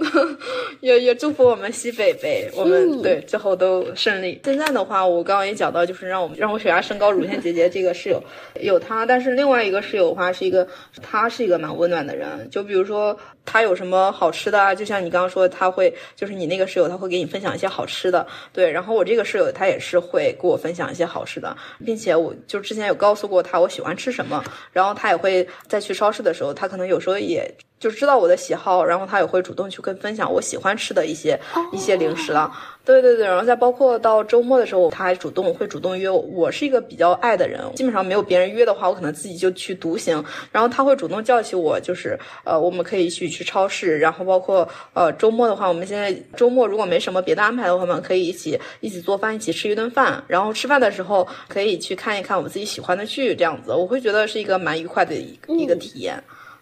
[0.80, 4.40] 也也祝福我们西北呗，我们对最后都顺利。
[4.44, 8.22] 现在的话，我刚刚也讲到，就是让我们让我血压升高，乳腺结节这个室友
[8.60, 10.66] 有他，但是另外一个室友的话是一个，
[11.02, 12.48] 他是一个蛮温暖的人。
[12.50, 13.16] 就比如说
[13.50, 18.70] 他有什么好吃的啊，就像你刚刚说，他会就是你那个室友他会给你分享一些好吃的，对。
[18.70, 27.52] 然后我这个室友他也是会给我分享一些好吃的，并且我就之前有告诉过他我喜欢吃什么，然后他也会在去超市的时候，他可能有时候也。
[27.80, 31.40] 就知道我的喜好，然后他也会主动去跟分享我喜欢吃的一些
[31.72, 32.52] 一些零食了。
[32.82, 36.18] 对对对，然后再包括到周末的时候，他还主动会主动约我。
[36.18, 40.24] 我是一个比较爱的人，基本上没有别人约的话，我可能自己就去独行。
[40.50, 43.98] 然后他会主动叫起我，就是呃，我们可以一起去超市。
[43.98, 50.24] 然后包括呃周末的话，我们现在周末如果没什么别的安排的话，我们可以一起一起做饭，一起吃一顿饭。
[50.26, 56.20] 然后吃饭的时候可以去看一看我们自己喜欢的剧，这样子我会觉得是一个蛮愉快的一一个体验。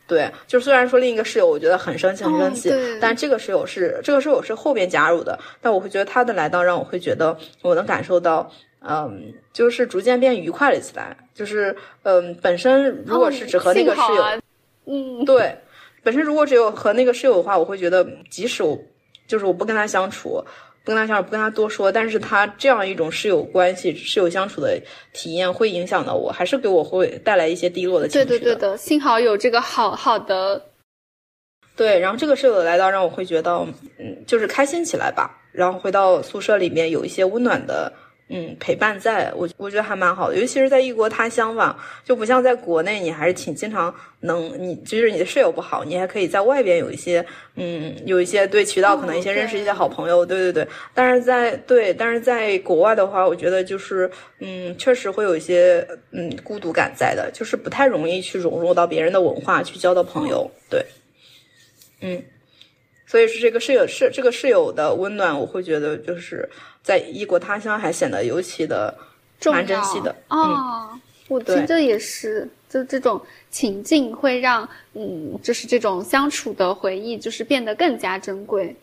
[0.08, 11.14] 对，就虽然说另一个室友我觉得很生气很生气，但这个室友是这个室友是后边加入的，但我会觉得他的来到让我会觉得我能感受到，嗯，就是逐渐变愉快了起来。
[11.34, 14.24] 就是嗯，本身如果是只和那个室友，
[14.86, 15.54] 嗯，对，
[16.02, 18.76] 本身如果只有和那个室友的话，我会觉得即使我
[19.26, 20.42] 就是我不跟他相处。
[20.88, 24.80] 不跟他相处，不跟他多说，但是他这样一种室友关系、室友相处的
[25.12, 28.26] 体验，会影响到我，还是给我会带来一些低落的情绪。
[28.26, 30.64] 对对对的，幸好有这个好好的。
[31.76, 33.52] 对，然后这个室友的来到，让我会觉得，
[33.98, 35.38] 嗯，就是开心起来吧。
[35.52, 37.92] 然后回到宿舍里面，有一些温暖的。
[38.30, 47.24] 嗯，陪伴在我，我觉得还蛮好的，尤其是在异国他乡吧，就不像在国内，你还是挺经常能，你就是你的室友不好，你还可以在外边有一些，
[47.56, 50.68] 嗯，有一些对渠道可能一些认识一些好朋友，对对对。
[50.92, 54.10] 但是在对，但是在国外的话，我觉得就是，
[54.40, 60.84] 嗯，确实会有一些，嗯，孤独感在的，就是不太容易去融入到别人的文化，去交到朋友，对，
[62.02, 62.22] 嗯。
[63.08, 66.46] 所以是这个室友室这个室友的温暖，我会觉得就是
[66.82, 68.94] 在异国他乡还显得尤其的
[69.46, 71.00] 蛮珍惜的啊。
[71.26, 73.20] 我听着也是，就这种
[73.50, 78.76] 情境会让嗯，就是这种相处的回忆就是变得更加珍贵。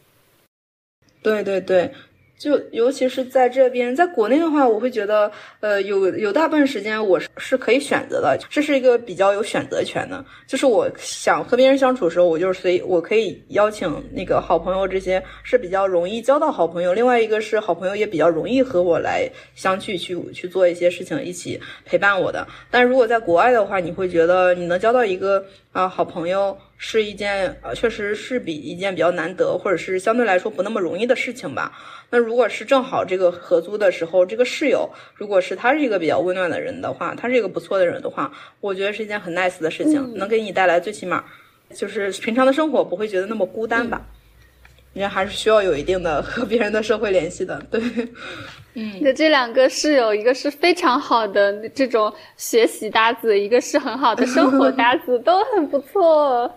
[1.22, 1.92] 对对对。
[2.38, 5.32] 就尤其是在这边，在国内的话，我会觉得，
[5.62, 10.24] 呃，有有大部分时间我是是可以选择的，这是一个比较有选择权的。
[10.46, 16.94] 就是我想和别人相处的时候，我就是随我可以邀请那个好朋友，这些是比较容易交到好朋友。
[16.94, 22.46] 另外一个是好朋友也比较容易和我来相聚，去去做一些事情，一起陪伴我的。
[22.70, 26.58] 但如果在国外的话，你会觉得你能交到一个啊好朋友。
[26.78, 31.72] 是一件呃，确实是比一件比较难得，或者是相对来说不那么容易的事情吧。
[32.10, 41.24] 那如果是正好这个合租的时候，这个室友如果是他是一个比较温暖的人的话，他是一个不错的人的话，我觉得是一件很 nice 的事情，能给你带来最起码
[41.74, 44.02] 就是平常的生活不会觉得那么孤单吧。
[44.94, 47.62] 人还是需要有一定的和别人的社会联系的。
[47.70, 47.82] 对，
[48.76, 56.50] 嗯，那这两个室友，一个是非常好的这种学习搭子，一个是很好的生活 搭子，都很不错。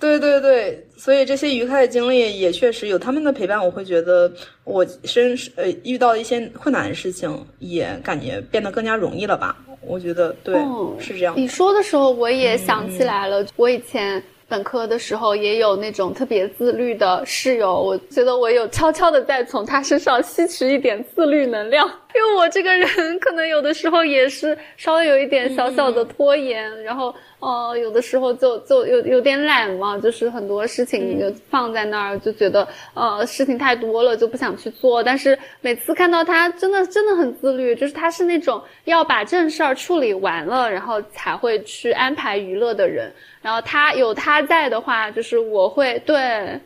[0.00, 4.32] 对对对，所以这些愉快的经历也确实有他们的陪伴，我会觉得
[4.64, 9.56] 我身呃遇到一些困难的事情也感觉变得更加容易了吧？
[9.82, 10.58] 我觉得对，
[10.98, 11.34] 是这样。
[11.36, 14.20] 你说的时候，我也想起来了，我以前。
[14.50, 22.88] 本科的时候也有那种特别自律的室友，我觉得我有悄悄的在从他身上吸取一点自律能量，因为我这个人
[23.20, 35.02] 可能有的时候也是稍微有一点小小的拖延，然后呃有的时候就就有有点懒嘛，就是很多事情就放在那儿，就觉得呃事情太多了就不想去做。
[35.02, 43.12] 但是每次看到他真的真的很自律，就是他是那种要把正事儿处理完了，然后才会去安排娱乐的人。
[43.42, 46.60] 然后他有他在的话，就是我会对，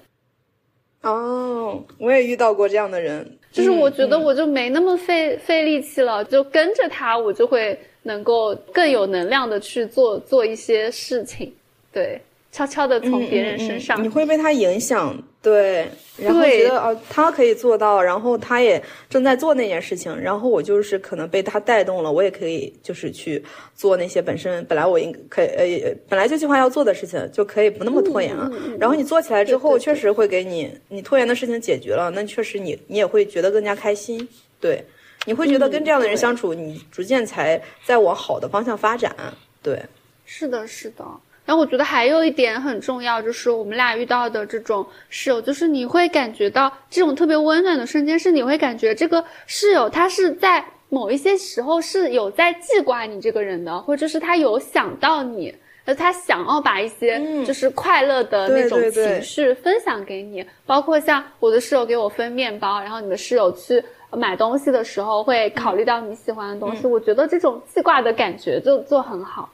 [1.02, 11.54] 哦，我也遇到过这样的人，就是我觉得我就没那么费费力气了，就跟着他，我就会能够更有能量的去做做一些事情，
[11.92, 12.20] 对，
[12.54, 15.20] 悄悄的从别人身上，你会被他影响。
[15.42, 23.44] 对，然后觉得哦，他可以做到，然后他也正在做那件事情，然后我就是可能被他带动了，我也可以就是去
[23.74, 28.48] 做那些本身本来我应可以呃本来就计划要做的事情，就可以不那么拖延了。
[28.78, 34.26] 然后你做起来之后，确实会给你你拖延的事情解决了，那确实你你也会觉得更加开心。
[34.60, 34.80] 对，
[35.26, 39.12] 你会觉得跟这样的人相处，你逐渐才在往好的方向发展。
[39.60, 39.82] 对，
[40.24, 41.04] 是的，是的。
[41.44, 55.54] 然后我觉得还有一点很重要，就是我们俩遇到的这种室友，就是你会感觉到这种特别温暖的瞬间，是你会感觉这个室友他是在某一些时候是有在记挂你这个人的，或者是他有想到你，
[55.84, 69.50] 呃，他想要把一些就是快乐的那种情绪分享给你，包括像我的室友给我分面包，然后你的室友去买东西的时候会考虑到你喜欢的东西，我觉得这种记挂的感觉就就很好。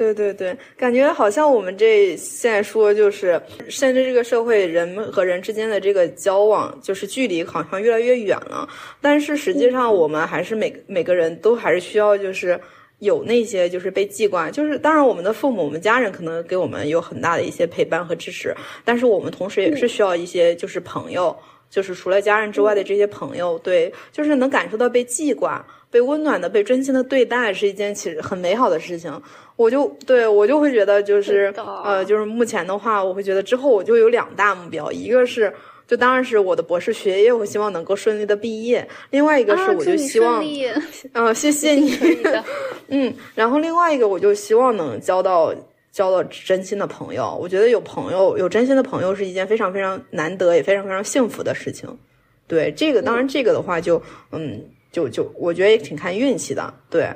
[0.00, 8.66] 对对对，感觉好像我们这现在说就是，甚至这个社会人和人之间的这个交往，就是距离好像越来越远了。
[9.02, 12.58] 但是实际上，我们还是每每个人都还是需要，就是
[13.00, 14.50] 有那些就是被记挂。
[14.50, 18.54] 就是当然，我们的父母、我们家人可能给我们有很大的一些陪伴和支持，
[18.86, 21.36] 但是我们同时也是需要一些就是朋友，
[21.68, 25.62] 就是除了家人之外的这些朋友，对，就是能感受到被记挂。
[25.90, 29.12] 被温暖的、被真心的对待是一件其实很美好的事情。
[29.56, 31.52] 我就对我就会觉得，就是
[31.84, 35.52] 呃，就是目前的话，我会觉得之后我就有两大目标，一个是
[35.86, 40.42] 就当然是我的博士学业，我希望能够顺利的毕业；另外一个是我就希望，
[41.12, 41.94] 嗯，谢谢你，
[42.88, 45.54] 嗯，然后另外一个我就希望能交到
[45.92, 47.36] 交到真心的朋友。
[47.38, 51.86] 我觉得有朋友有真心的朋友是一件非常非常难得也非常非常幸福的事情。
[52.46, 54.00] 对这个，当然这个的话就
[54.32, 54.64] 嗯。
[54.92, 57.08] 就就我觉得也挺看运气的，对，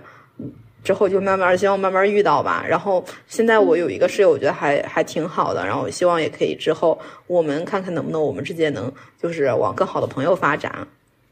[0.85, 2.65] 之后就慢慢希望慢慢遇到吧。
[2.69, 5.67] 然后现在我有一个室友，我觉得还还挺好的。
[5.67, 6.97] 然后希望也可以之后
[7.27, 10.87] 我们看看能不能我们之间能就是往更好的朋友发展。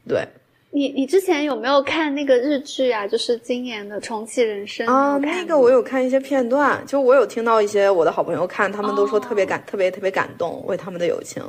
[0.05, 0.27] 对，
[0.71, 3.07] 你你之前有没有看那个日剧啊？
[3.07, 5.17] 就是今年的重启人生啊？
[5.19, 11.41] 那个我有看一些片段，就我有听到一些我的好朋友看，他们都说特别感特别特别感动，为他们的友情。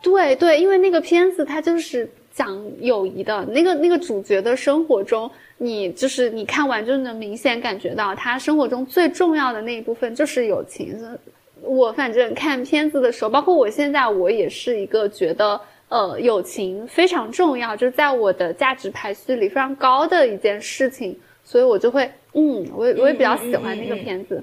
[0.00, 2.08] 对对，因为那个片子它就是。
[2.32, 10.98] 讲友谊的那个那个主角的生活中，你就是你看完就能明显感觉到他生活中最重要的那一部分就是友情。
[11.62, 24.42] 我反正看片子的时候，包括我现在，我也是一个觉得呃友情非常重要，就是在我的价值排序里非常高的一件事情，所以我就会嗯，我我也比较喜欢那个片子。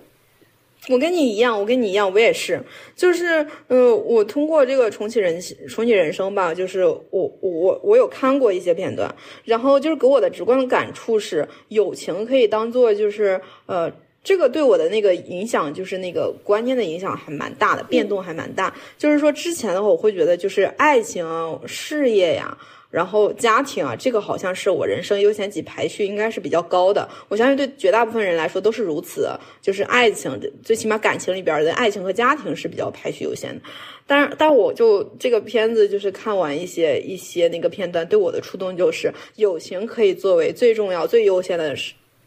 [0.90, 2.62] 我跟你一样，我跟你一样，我也是，
[2.96, 5.38] 就是，呃，我通过这个重启人
[5.68, 13.92] 重启人生吧，就是我我我有看过一些片段，然后就是给我的直观的感触是，友情可以当做就是，呃，
[14.24, 18.74] 这个对我的那个影响，就是那个观念的影响还蛮大的，变动还蛮大。
[18.98, 21.26] 就是说之前的话，我会觉得就是爱情、
[21.66, 22.58] 事业呀。
[22.90, 27.08] 然后家庭啊，这个好像是我人生优先级排序应该是比较高的。
[27.28, 29.30] 我相信对绝大部分人来说都是如此。
[29.62, 33.62] 就是爱情，最起码感情里边的爱情和家庭是比较排序优先的。
[34.06, 41.76] 但是，但我就这个片子就是看完一些一些那个片段，对我的触动就是友情可以作为最重要、最优先的，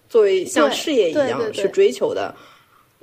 [0.07, 2.35] 作为像事业一样去追求的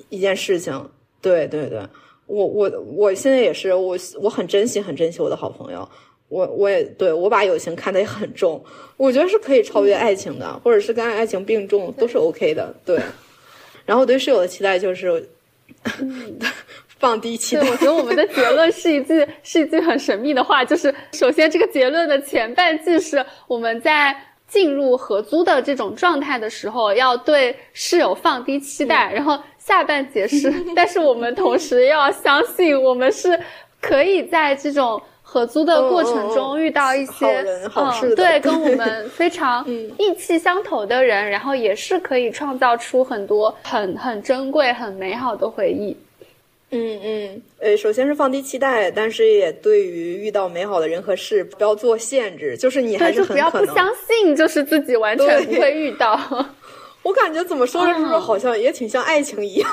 [0.09, 0.89] 一件事情。
[1.19, 1.81] 对对对，
[2.27, 5.89] 我我我现在也是，我我很珍惜很珍惜我的好朋友。
[6.29, 8.61] 我我也对我把友情看得也很重，
[8.97, 12.75] 我觉得是可以超越爱情的，或者是跟爱情并重都是 OK 的。
[12.85, 12.99] 对，
[13.85, 15.29] 然后我对室友的期待就是，
[16.99, 17.61] 放低期待。
[17.61, 24.13] 对，我觉得我们的结论是一句是一句很神秘的话，就是首先这个结论的前半句是我们在
[24.49, 33.39] 进入合租的这种状态的时候，要对室友放低期待，然后下半节是， 但是我们同时要相信我们是
[33.79, 35.01] 可以在这种。
[35.29, 37.25] 合租的过程中遇到一些
[37.75, 39.67] 嗯，对，跟我们非常
[39.99, 45.95] 意气相投的人，然后也是可以创造出很多很很珍贵、很美好的回忆。
[46.71, 56.19] 嗯嗯，呃，首先是放低期待，但是也对于遇到美好的人和事不要做限制，就是你还是很可能不相信，就是自己完全不会遇到。
[57.07, 59.69] 我感觉怎么说，是不是好像也挺像爱情一样？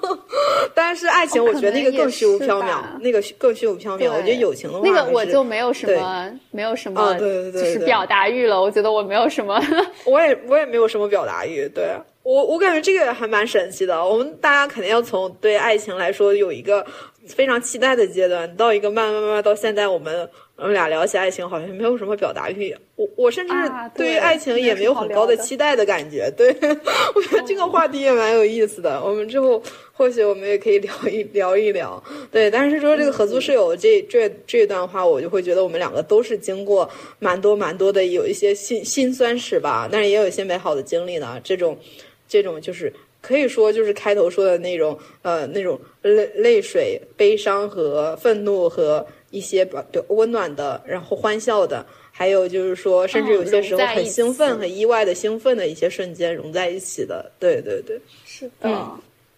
[0.74, 4.12] 但是爱情，我觉得那个更虚无缥缈，那个更虚无缥缈。
[4.12, 8.60] 我觉得友情的话，那个我就没有什么，没有什么，对对对，就是表达欲了。
[8.60, 9.58] 我觉得我没有什么，
[10.04, 11.66] 我也我也没有什么表达欲。
[11.70, 11.88] 对
[12.22, 14.04] 我，我感觉这个还蛮神奇的。
[14.04, 16.84] 我们大家肯定要从对爱情来说有一个
[17.26, 20.28] 非常期待的阶段，到一个慢慢慢慢到现在我们。
[20.58, 22.74] 我们俩聊起爱情，好像没有什么表达欲。
[22.94, 23.52] 我我甚至
[23.94, 26.32] 对于爱情也没有很高的期待的感觉。
[26.34, 26.48] 对，
[27.14, 28.98] 我觉得这个话题也蛮有意思的。
[29.04, 29.62] 我们之后
[29.92, 32.02] 或许我们也可以聊一聊一聊。
[32.32, 36.88] 对，但是说这个合租室友这这这段话，我就会觉得我们两个都是经过
[37.18, 41.38] 蛮多蛮多的有一些辛辛酸史吧，但是也有一些美好的经历呢。
[41.44, 41.78] 这种
[42.26, 42.90] 这种就是
[43.26, 49.04] 可以说就是开头说的那种呃那种泪泪水、悲伤和愤怒和。
[49.32, 49.68] 一些
[50.08, 57.30] 温暖的，然后欢笑的，还有就是说，甚至有些时候很兴奋、很意外的兴奋的一些瞬间融在一起的。
[57.38, 58.70] 对对对，是的。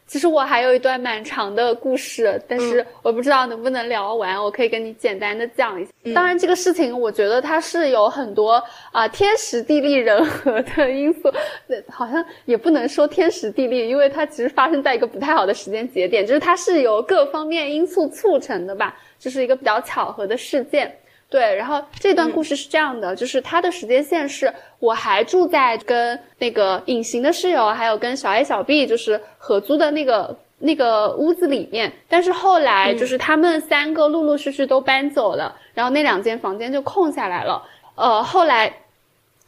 [0.09, 4.43] 其实我还有一段蛮长的故事，但是我不知道能不能聊完。
[4.43, 5.90] 我可以跟你简单的讲一下。
[6.14, 8.60] 当然，这个事情我觉得它是有很多
[8.90, 11.30] 啊天时地利人和的因素，
[11.89, 18.97] 好像也不能说天时地利，因为它其实发生在一个不太好的时间节点，就是它是由各方面因素促成的吧。
[19.18, 20.97] 就是一个比较巧合的事件，
[21.30, 21.55] 对。
[21.56, 31.92] 然后这段故事是这样的，就是它的时间线是，我还住在跟那个隐形的室友，还有跟小 A、小 B 就是合租的那个那个屋子里面。
[32.09, 37.62] 但是后来就是他们三个陆陆续续都搬走了，然后那两间房间就空下来了。
[37.94, 38.72] 呃，后来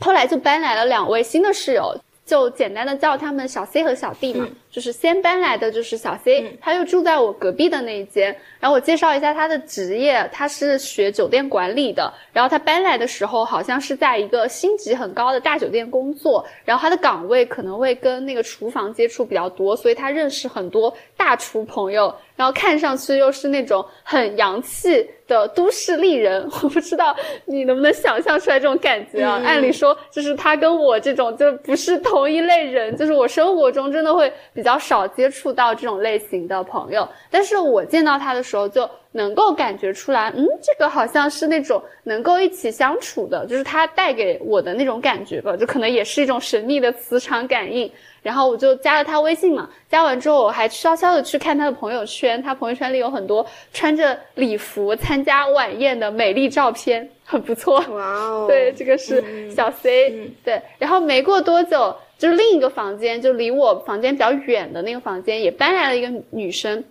[0.01, 1.97] 后来就搬来了两位新的室友，
[2.27, 4.47] 就简单的叫他们小 C 和小 D 嘛。
[4.71, 8.27] 就是先搬来的就是小 C，他就住在我隔壁的那一间。
[8.61, 12.13] 然后我介绍一下他的职业，他是学酒店管理的。
[12.33, 16.47] 然后他搬来的时候好像是在一个星级很高的大酒店工作。
[16.65, 22.15] 然后他的岗位可能会跟那个厨房接触比较多，所以他认识很多大厨朋友。
[22.37, 27.15] 然后看上去又是那种很洋气的都市丽人， 我不知道
[27.45, 29.43] 你能不能想象出来这种感觉啊？
[29.45, 34.33] 按理说就是他跟我这种就不是同一类人，就是我生活中真的会。
[34.61, 47.91] 比较少接触到这种类型的朋友，但是我见到他的时候就能够感觉出来，嗯，这个好像是那种能够一起相处的，就是他带给我的那种感觉吧，就可能也是一种神秘的磁场感应。
[48.23, 57.81] 然后我就加了他微信嘛，加完之后我还悄悄的去看他的朋友圈，他朋友圈里有很多穿着礼服参加晚宴的美丽照片，很不错。
[57.89, 61.97] 哇哦，对，这个是小 C，对，然后没过多久。
[62.21, 66.85] 就是另一个房间，就离我房间比较远的那个房间，也搬来了一个女生，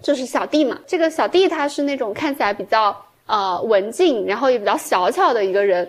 [0.00, 0.78] 就是小弟嘛。
[0.86, 2.96] 这个小弟他是那种看起来比较
[3.26, 5.86] 呃文静，然后也比较小巧的一个人，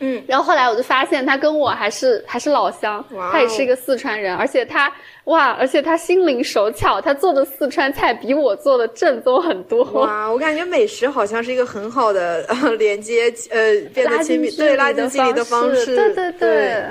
[0.00, 0.20] 嗯。
[0.26, 4.92] 然后后来我就发现他跟我还是还是老乡，他也是一个四川人，而且他
[5.26, 9.84] 哇，而且他心灵手巧，他做的四川菜比我做的正宗很多。
[9.92, 12.44] 哇，我感觉美食好像是一个很好的
[12.80, 16.84] 连接，呃，变得亲密，对，拉近距离的方式，对对对。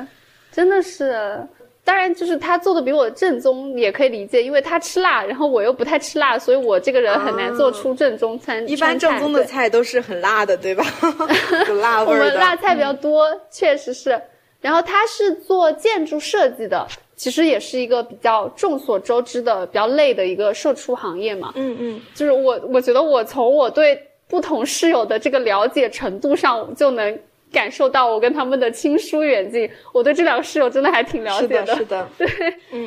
[0.54, 1.46] 真的是，
[1.84, 8.64] 当然就是他做的比我正宗，也可以理解，因为他吃辣，然后我又不太吃辣，所以我这个人很难做出正宗餐。
[8.70, 10.86] 一般正宗的菜都是很辣的，对吧？
[11.68, 12.12] 有辣 味的。
[12.12, 14.22] 我们辣菜比较多，确实是。
[14.62, 21.52] 然后他是做建筑设计的，其实也是一个比较众所周知的、比较累的一个社畜行业嘛。
[21.56, 22.02] 嗯嗯。
[22.14, 24.00] 就是我，我觉得我从我对
[24.30, 27.20] 不同室友的这个了解程度上就能。
[27.54, 31.76] 感受到我跟他们的亲疏远近，我对这两个室友真的还挺了解的。
[31.76, 32.28] 是的， 对，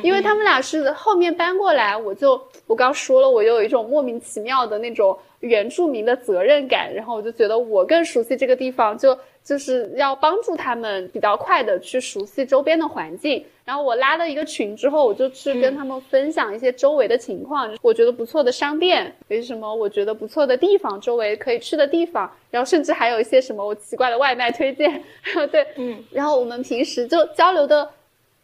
[0.03, 9.17] 因为他们俩是后面搬过来，我就我刚说了，我有一种莫名其妙的那种原住民的责任感，然后我就觉得我更熟悉这个地方，就。
[9.47, 25.01] 就是要帮助他们比较快的去熟悉周边的环境，然后我拉了一个群之后，我就去跟他们分享一些周围的情况，我觉得不错的商店，有什么我觉得不错的地方，周围可以去的地方，然后甚至还有一些什么我奇怪的外卖推荐，
[25.49, 27.89] 对，嗯，然后我们平时就交流的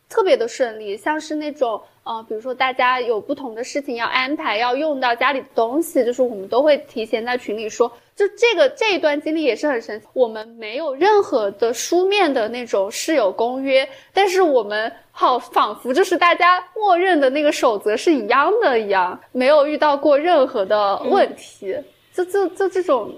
[0.07, 7.91] 特别的顺利，像是那种呃，比如说大家有不同的事情要安排，要用到家里的东西，就是我们都会提前在群里说。
[8.15, 21.75] 就这个这一段经历也是很神奇，我们没有任何的书面的那种室友公约，但是我们好仿佛就是大家默认的那个守则是一样的一样，没有遇到过任何的问题。
[22.13, 23.11] 就就就这种。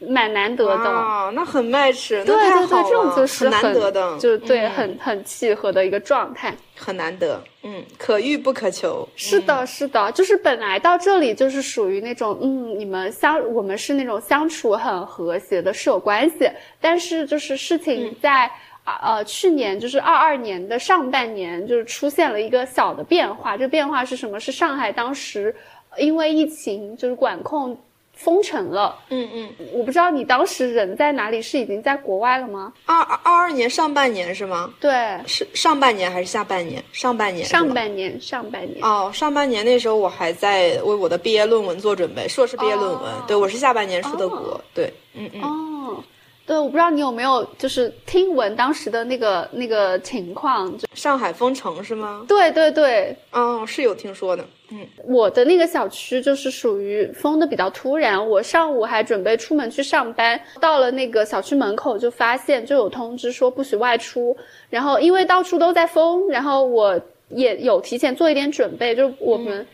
[0.00, 0.90] 蛮难得的。
[0.90, 16.50] 啊，那很 match，对对对，这种就是很难得的，就是对，很很契合的一个状态，很难得，嗯，可遇不可求，是的，是的，就是本来到这里就是属于那种，嗯，你们相，我们是那种相处很和谐的室友关系，
[16.80, 18.50] 但是就是事情在
[18.84, 24.40] 啊呃去年就是二二年的上半年就是出现了一个小的变化，这变化是什么？
[24.40, 25.54] 是上海当时
[25.98, 27.78] 因为疫情就是管控。
[28.22, 32.72] 封城了，嗯嗯，我不知道你当时人在哪里，是已经在国外了吗？
[32.84, 34.72] 二二二二年上半年是吗？
[34.78, 36.84] 对，是上半年还是下半年？
[36.92, 38.84] 上半年，上半年，上半年。
[38.84, 43.12] 哦，上半年那时候我还在为我的毕业论文做准备，硕士毕业论文。
[43.26, 44.60] 对，我是下半年出的国。
[44.74, 45.42] 对，嗯嗯。
[45.42, 46.04] 哦。
[46.46, 52.24] 对，我不知道你有没有就是听闻当时的那个那个情况，就上海封城是吗？
[52.26, 54.44] 对对对，哦，是有听说的。
[54.72, 64.36] 嗯，我的那个小区就是属于封的比较突然，我上午还准备出门去上班，到了那个小区门口就发现就有通知说不许外出，
[64.68, 69.66] 然后因为到处都在封，然后我也有提前做一点准备，就我们。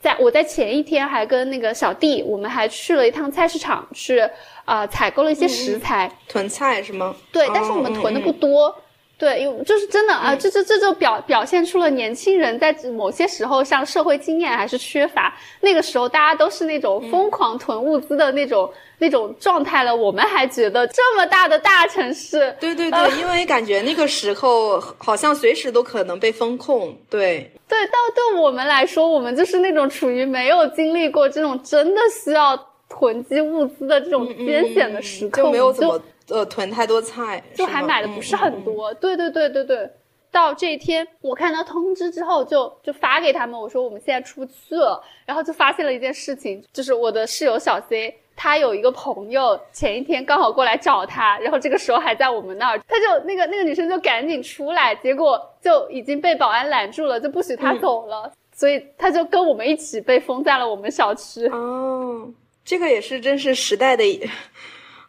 [0.00, 4.18] 在我在前一天还跟那个小弟，我们还去了一趟菜市场，去
[4.64, 7.14] 啊采购了一些食材，囤菜是吗？
[7.30, 8.74] 对，但是我们囤的不多。
[9.22, 15.32] 对，有就是真的啊，这这这就表表现出了年轻人在某些时候上社会经验还是缺乏。
[15.60, 18.68] 那个时候大家都是那种疯狂囤物资的那种
[18.98, 26.92] 那种状态了，我们还觉得这么大的大城市，对对对，因为感觉那个时候好像随时都可能被封控。
[27.08, 32.58] 对对，到对我们来说，我们就是那种处于没有经历过这种真的需要
[32.88, 36.02] 囤积物资的这种艰险的时刻，就没有怎么。
[36.28, 38.92] 呃，囤太多菜，就还买的不是很多。
[38.94, 39.90] 对对对对对，
[40.30, 45.02] 到这一天我看到通知之后，就就发给他们，我说我们现在出不去了。
[45.26, 61.46] 然后就发现了一件事情，就是我的室友小 C，他有一个朋友前一天刚好过来找他，然后这个时候还在我们那儿，他就那个那个女生就赶紧出来，结果就已经被保安拦住了，就不许他走了，所以他就跟我们一起被封在了我们小区。
[61.48, 62.28] 哦，
[62.64, 64.04] 这个也是真是时代的。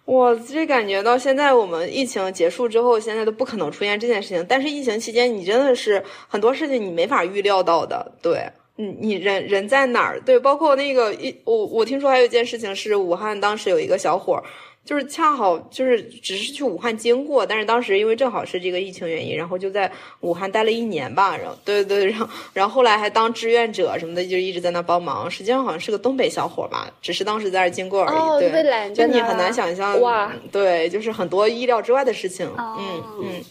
[0.05, 4.45] 我这感觉到现在，我们疫情结束之后，现在都不可能出现这件事情。
[4.49, 8.11] 但是疫情期间，你真的是很多事情你没法预料到的。
[8.21, 10.19] 对，你你人人在哪儿？
[10.19, 14.43] 对，包括那个一我我听说还有一件事情是，武汉当时有一个小伙儿。
[14.85, 19.89] 就是恰好就是只是去武汉经过，但是当时因为正好是这个疫情原因，然后就在
[20.19, 21.37] 武汉待了一年吧。
[21.37, 25.31] 然后对对对，然后然后后来还当志愿者什么的，就一直在那帮忙。
[25.31, 28.49] 实际上好像是个东北小伙吧， 只是当时在那经过而已。
[28.49, 32.45] 对，就你很难想象哇，对，就是很多意料之外的事情。
[32.57, 33.41] 嗯嗯，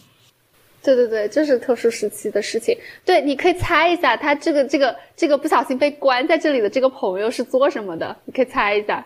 [0.83, 2.77] 对对对，这是特殊时期的事情。
[3.03, 8.15] 对，你可以猜一下，他这个这个这个不小心被关在这里的这个朋友是做什么的？
[8.25, 9.03] 你可以猜一下。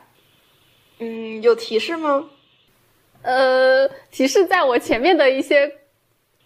[1.00, 2.26] 嗯，有提示吗？
[3.24, 5.72] 呃，提示在我前面的一些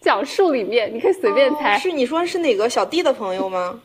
[0.00, 1.78] 讲述里面，你可以随便猜。
[1.78, 3.80] 是你说是哪个小 D 的朋友吗？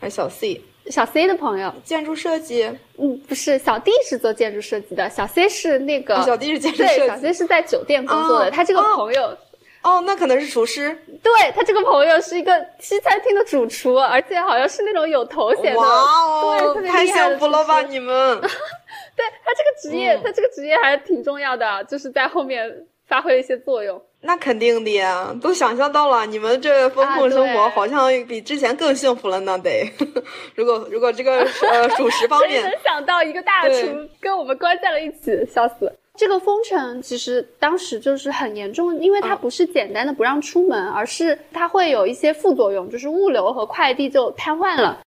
[0.00, 0.60] 还是小 C？
[0.88, 2.62] 小 C 的朋友，建筑设计。
[2.96, 6.22] 嗯，不是，小 D 是做建筑设计的，小 C 是那个。
[6.22, 6.98] 小 D 是建筑设计。
[6.98, 8.50] 对，小 C 是在酒店工作的。
[8.50, 9.36] 他这个朋友，
[9.82, 10.96] 哦，那可能是厨师。
[11.22, 15.80] 对他这个朋友是一个西餐厅的主厨，而且好像是那种有头衔的。
[15.80, 18.40] 哇哦，太幸福了吧你们！
[19.16, 22.70] 对他这个职业，他这个职业还是挺重要的，就是在后面
[23.06, 24.00] 发挥了一些作用。
[24.20, 29.56] 那肯定的呀，都想象到了，你们这风控生活好像比之前更幸福了呢。
[29.58, 29.88] 得，
[30.54, 31.38] 如果如果这个
[31.70, 33.86] 呃主食方面，谁能想到一个大厨
[34.20, 35.92] 跟我们关在了一起，笑死！
[36.16, 45.00] 这个封城其实当时就是很严重，因为它不是简单的不让出门，而是它会有一些副作用，就是物流和快递就瘫痪了。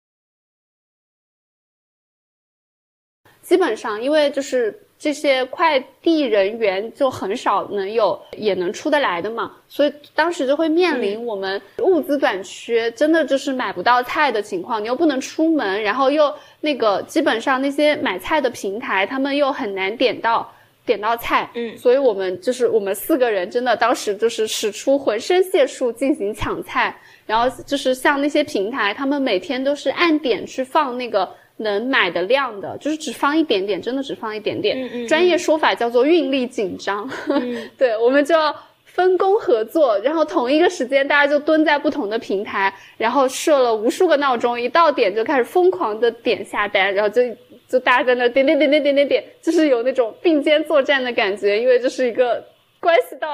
[3.50, 14.80] 基本上，因为就是这些快递人员就很少能有也能出得来的嘛，所以当时就会面临我们物资短缺，真的就是买不到菜的情况。
[14.80, 20.48] 你又不能出门，然后又那个基本上那些买菜的平台，他们又很难点到
[20.86, 21.50] 点到菜。
[21.56, 26.96] 嗯，所以我们就是我们四个人真的当时就是使出浑身解数进行抢菜，
[27.26, 31.28] 然后就是像那些平台，他们每天都是按点去放那个。
[31.60, 35.06] 能买的量的，就是只放一点点，真的只放一点点。
[35.06, 37.08] 专业说法叫做运力紧张。
[37.78, 38.54] 对，我们就要
[38.84, 47.22] 分工合作，然后同一个时间大家就蹲在不同的平台，然后设了无数个闹钟，一到点就开始疯狂的点下单，然后就
[47.68, 52.42] 就大家在那点点点点点点点，就是有那种并肩作战的感觉，因为这是一个
[52.80, 53.28] 关系到。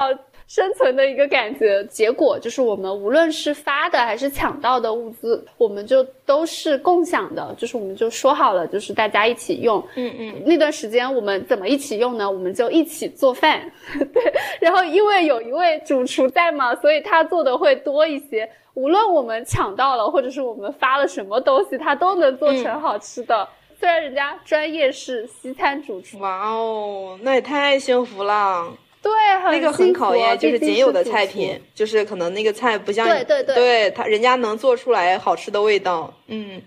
[0.47, 9.85] 生存的一个感觉，结果就是我们无论是发的还是抢到的物资，我们就都是共享的，就是我们就说好了，就是大家一起用。
[9.95, 10.43] 嗯嗯。
[10.45, 12.31] 那段时间我们怎么一起用呢？
[12.31, 13.69] 我们就一起做饭。
[14.13, 14.33] 对。
[14.61, 18.49] 然后因为有一位主厨在嘛，所以他做的会多一些。
[18.73, 23.45] 无论我们抢到了，或者是我们发了什么东西，他都能做成好吃的。
[23.79, 26.19] 虽然人家专业是西餐主厨。
[26.19, 28.65] 哇哦，那也太幸福了。
[29.07, 36.61] 对，那个很考验，就是仅有的菜品，就是可能那个菜不像，对对对，对他人家能做出来好吃的味道，嗯，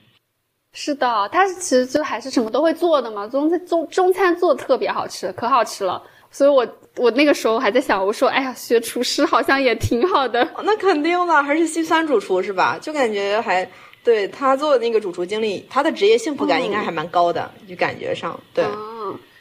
[0.72, 12.78] 是的，他其实就还是什么都会做的嘛，中餐中中餐做的特别好吃，可好吃了，所以我我那个时候还在想，我说哎呀，学厨师好像也挺好的，那肯定了，还是西餐主厨是吧？
[12.80, 13.68] 就感觉还
[14.02, 18.64] 对他做的那个主厨经历，他的职业幸福感应该还蛮高的，就感觉上对。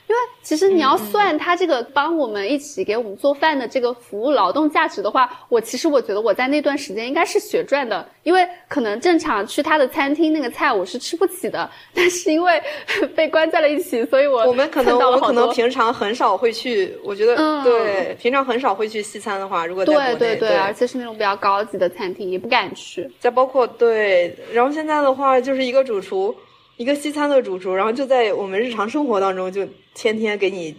[0.09, 12.59] 因为其实你要算他这个帮我们一起给我们做饭的这个服务劳动价值的话，我其实我觉得我在那段时间应该是血赚的，因为可能正常去他的餐厅那个菜我是吃不起的， 但是因为
[13.15, 23.07] 被关在了一起，所以我我们可能我可能平常很少会去，我觉得对平常很少会去西餐的话，如果在国内对对，而且是那种比较高级的餐厅，也不敢去。
[23.19, 26.35] 再包括对，然后现在的话就是一个主厨。
[26.79, 30.71] 一个西餐的主厨，然后就在我们日常生活当中，就天天给你，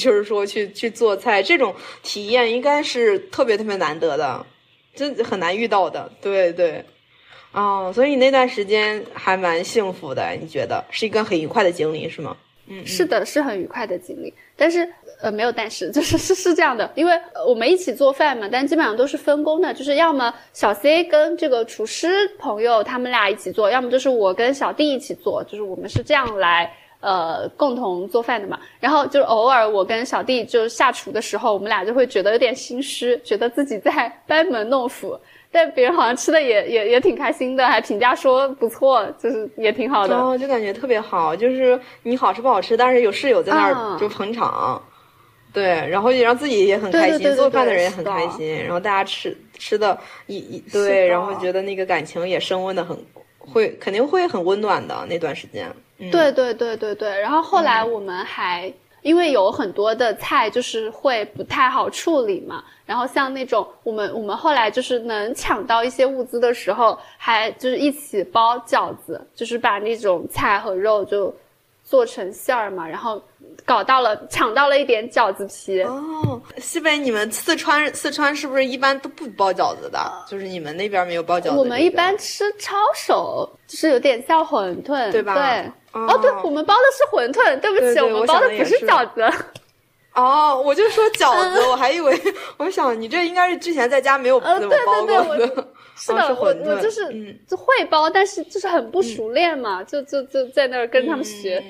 [0.00, 4.46] 就是说去去做菜，这种体验应该是特别特别难得的，
[4.94, 6.10] 真很难遇到的。
[6.22, 6.82] 对对，
[7.52, 12.34] 哦，所以你那段时间还蛮幸福的，你觉得是一个很愉快的经历是吗？
[12.68, 14.88] 嗯，是的，是很愉快的经历，但是。
[15.22, 26.68] 呃，没有，但是 就是是是这样的，因为我们一起做饭嘛，但基本上都是分工的，就是要么小 C 跟这个厨师朋友他们俩一起做，要么就是我跟小弟一起做，就是我们是这样来
[27.00, 28.58] 呃共同做饭的嘛。
[28.80, 35.16] 然后就偶尔我跟小弟就下厨的时候，我们俩就会觉得有点心虚，觉得自己在 班门弄斧，
[35.52, 40.16] 但别人好像吃的也也也挺开心的，还评价说不错，就是也挺好的。
[40.16, 44.82] 哦，就感觉特别好，就是你好吃不好吃，但是有室友在那儿就捧场。
[45.52, 52.96] 对，然后也让自己也很开心，做饭的人也很开心，然后大家吃吃的一一对，然后觉得那个感情也升温的很，
[53.38, 55.70] 会肯定会很温暖的那段时间。
[56.10, 58.72] 对对对对对，然后后来我们还
[59.02, 71.34] 因为有很多的菜就是会不太好处理嘛，然后像那种我们我们后来就是能抢到一些物资的时候，还就是一起包饺子，就是把那种菜和肉就
[71.84, 73.22] 做成馅儿嘛，然后。
[73.64, 76.40] 搞到了，抢到了一点饺子皮哦。
[76.58, 79.98] 西北，你们四川四川是不是一般都不包饺子的？
[80.28, 81.50] 就是你们那边没有包饺子。
[81.50, 85.34] 我们一般吃抄手，就是有点像馄饨，对吧？
[85.34, 85.72] 对。
[85.92, 87.60] 哦，对，我们包的是馄饨。
[87.60, 89.22] 对不起，我们包的不是饺子。
[90.14, 92.18] 哦，我就说饺子， 我还以为，
[92.56, 95.46] 我想你这应该是之前在家没有怎么包过的。
[95.94, 97.06] 是的，我我就是
[97.46, 101.62] 就会包，但是就是很不熟练嘛，就就就在那儿跟他们学。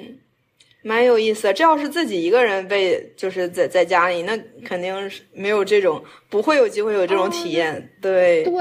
[0.83, 7.91] 蛮有意思的，这要是自己一个人被就是在在家里，那肯定是没有这种，不会有机会有这种体验。
[8.01, 8.53] 对，对，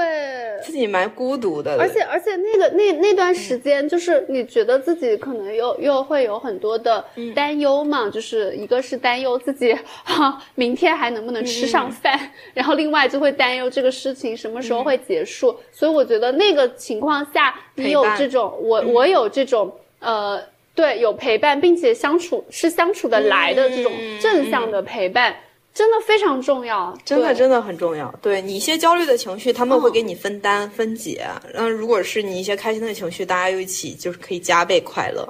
[0.64, 1.76] 自己蛮孤独的。
[1.80, 7.04] 而且而且那个那那段时间，就是你觉得自己可能又又会有很多的
[7.34, 15.56] 担忧嘛，就是一个是担忧自己 哈明天还能不能吃上饭，然后另外就会担忧这个事情什么时候会结束。
[15.72, 20.40] 所以我觉得那个情况下，你有这种，我我有这种呃。
[20.74, 25.36] 对，有陪伴，并且相处是相处的来的这种正向的陪伴，
[25.74, 26.96] 真的非常重要。
[27.04, 28.12] 真的，真的很重要。
[28.22, 31.26] 对你一些焦虑的情绪，他们会给你分担分解。
[31.52, 35.26] 然后，如果是你一些开心的情绪，大家又一起，就是可以加倍快乐。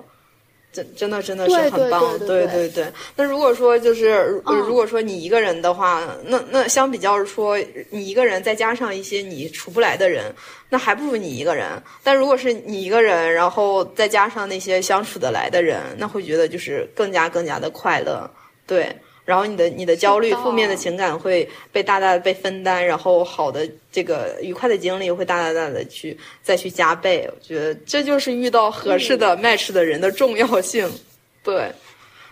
[0.73, 2.87] 真真的真的是很棒，对对对。
[3.15, 7.59] 那如果说就是如果说你一个人的话，那那相比较说
[7.91, 10.35] 你一个人再加上一些你处不来的人，
[10.71, 11.69] 那还不如你一个人。
[12.03, 18.31] 但如果是你一个人，然后再加上那些相处得来的人，那会觉得就是更加更加的快乐，
[18.67, 18.97] 对。
[19.25, 27.29] 然后你的你的焦虑、负面的情感会被大大的被分担，然后好的这个愉快的经历会大大大的去再去加倍。
[27.33, 30.91] 我觉得这就是遇到合适的 match 的人的重要性。
[31.45, 31.71] 对，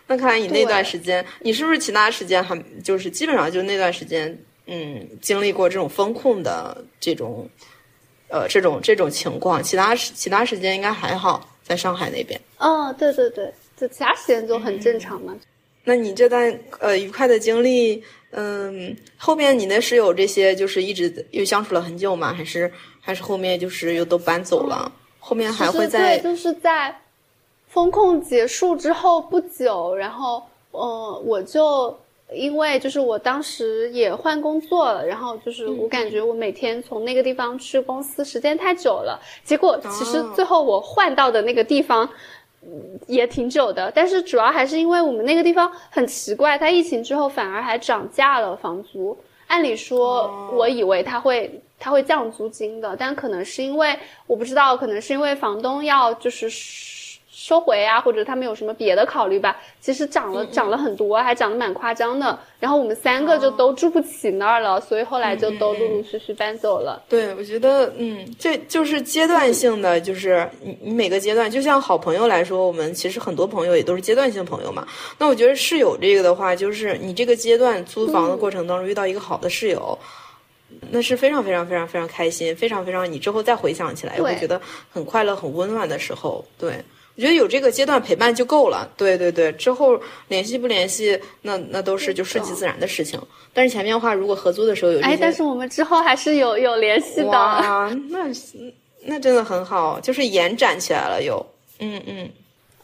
[0.06, 4.36] 那看来你那段时间，你是不是其他时间还就是基本上就那段时间，
[4.66, 7.48] 嗯，经历过这种风控的这种，
[8.28, 9.62] 呃，这种这种情况？
[9.62, 12.40] 其他时其他时间应该还好，在上海那边。
[12.58, 15.36] 哦，对对对，就其他时间就很正常嘛。
[15.90, 18.00] 那你这段呃愉快的经历，
[18.30, 22.32] 嗯，后面你的室友这些就是一直又相处了很久吗？
[22.32, 24.92] 还是还是后面就是又都搬走了？
[25.18, 26.96] 后面还会在就是在
[27.66, 30.40] 风控结束之后不久，然后
[30.70, 31.98] 嗯，我就
[32.32, 42.08] 因为就是我当时也换工作了，然后就是我感觉我每天从那个地方去公司时间太久了，结果其实最后我换到的那个地方。
[43.06, 49.16] 也挺久的，但是主要还是因为我们那个地方很奇怪，它疫情之后反而还涨价了房租。
[49.46, 56.99] 按理说，我以为它会它会降租金的，但可能是因为我不知道，可能是因为房东要就是。
[57.32, 59.56] 收回啊，或者他们有什么别的考虑吧？
[59.80, 62.38] 其实涨了，涨了很多，还涨得蛮夸张的。
[62.58, 67.02] 然后我们三个就都住不起那儿了，所以后来就都陆陆续续搬走了。
[67.08, 74.86] 对，我觉得，嗯，这就是阶段性的，就是你你每个阶段，就像好朋友来说，我们其实很多朋友也都是阶段性朋友嘛。
[75.16, 79.96] 那我觉得室友这个的话，就是你这个阶段租房的过程当中遇到一个好的室友，
[80.90, 86.74] 那是非常非常非常非常开心，非常非常你之后再回想起来，也会觉得很快乐、很温暖的时候，对。
[87.20, 88.90] 我觉得有这个阶段陪伴就够了。
[88.96, 93.20] 对对对，之后联系不联系，那那都是就顺其自然的事情。
[93.52, 97.26] 但是前面的话，如果合租的时候有哎，但是我们之后还是有有联系的。
[97.26, 98.20] 哇，那
[99.04, 101.44] 那真的很好，就是延展起来了又。
[101.80, 102.30] 嗯嗯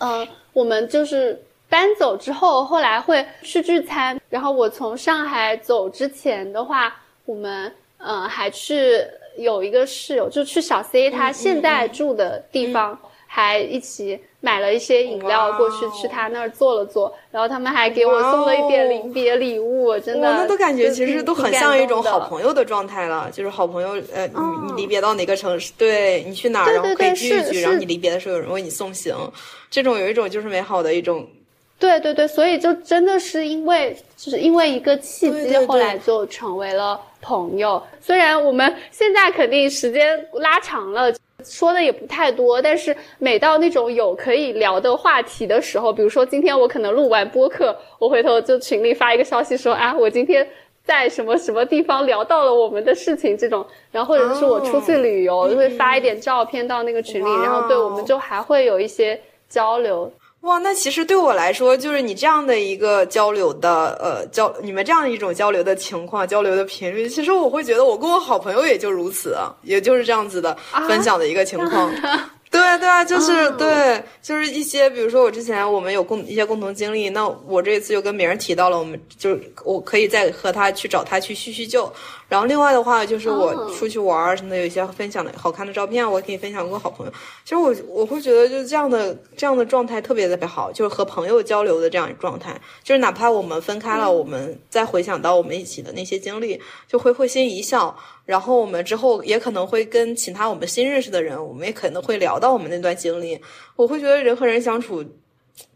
[0.01, 4.21] 嗯，我们就是搬走之后，后来会去聚餐。
[4.29, 6.95] 然后我从上海走之前的话，
[7.25, 9.03] 我们嗯还去
[9.39, 12.99] 有一个室友，就去小 C 他现在住的地方。
[13.37, 29.15] 还一起买了一些饮料过去，去他那儿坐了坐，然后他们还给我送了一点临别礼物，真的，那都感觉其实都很像一种好朋友的状态了，就是好朋友，呃，你你离别到哪个城市，对你去哪儿，然后可以聚一聚，然后你离别的时候有人为你送行，
[29.71, 31.27] 这种有一种就是美好的一种，
[31.79, 37.83] 对对对，所以就真的是因为就是因为一个契机，后来就成为了朋友。
[38.01, 41.13] 虽然我们现在肯定时间拉长了。
[41.47, 50.47] 说的也不太多，但是每到那种有可以聊的话题的时候，比如说今天我可能录完播客，我回头就群里发一个消息说啊，我今天
[50.85, 59.19] 在什么什么地方聊到了我们的事情这种，然后或者是我出去旅游，就会发一点照片到那个群里，然后对我们就还会有一些
[59.49, 60.13] 交流。
[60.43, 70.57] 哇，那其实对我来说，就是你这样的一个交流的，呃，交你们这样一种交流的情况，交流的频率，其实我会觉得我跟我好朋友也就如此，也就是这样子的
[70.87, 71.91] 分享的一个情况。
[72.51, 81.93] 对对啊，就是对，就是一些，比如说我之前我们有共一些共同经历，那我这一次又跟别人提到了，我们就是我可以再和他去找他去叙叙旧。
[82.29, 87.13] 然后另外的话，就是我出去玩儿什么的，有一些分享的好看的照片，我可以分享给我好朋友。
[87.45, 97.97] 其实我我会觉得就是这样的这样的状态特别特别好，就是和朋友交流的这样状态，就是哪怕我们分开了，我们再回想到我们一起的那些经历，就会会心一笑。
[98.27, 103.41] 然后我们之后也可能会跟其他我们新认识的人，我们也可能会聊到我们那段经历。
[103.77, 105.05] 我会觉得人和人相处，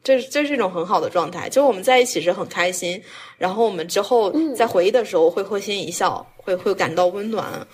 [0.03, 3.01] 这这是一种很好的状态，就是我们在一起是很开心。
[3.39, 7.67] 然后我们之后在回忆的时候会会心一笑，会会感到温暖。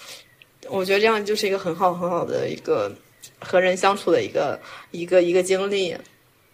[0.69, 2.93] 我觉得这样就是一个很好很好的一个
[3.40, 5.97] 和人相处的一个一个一个经历。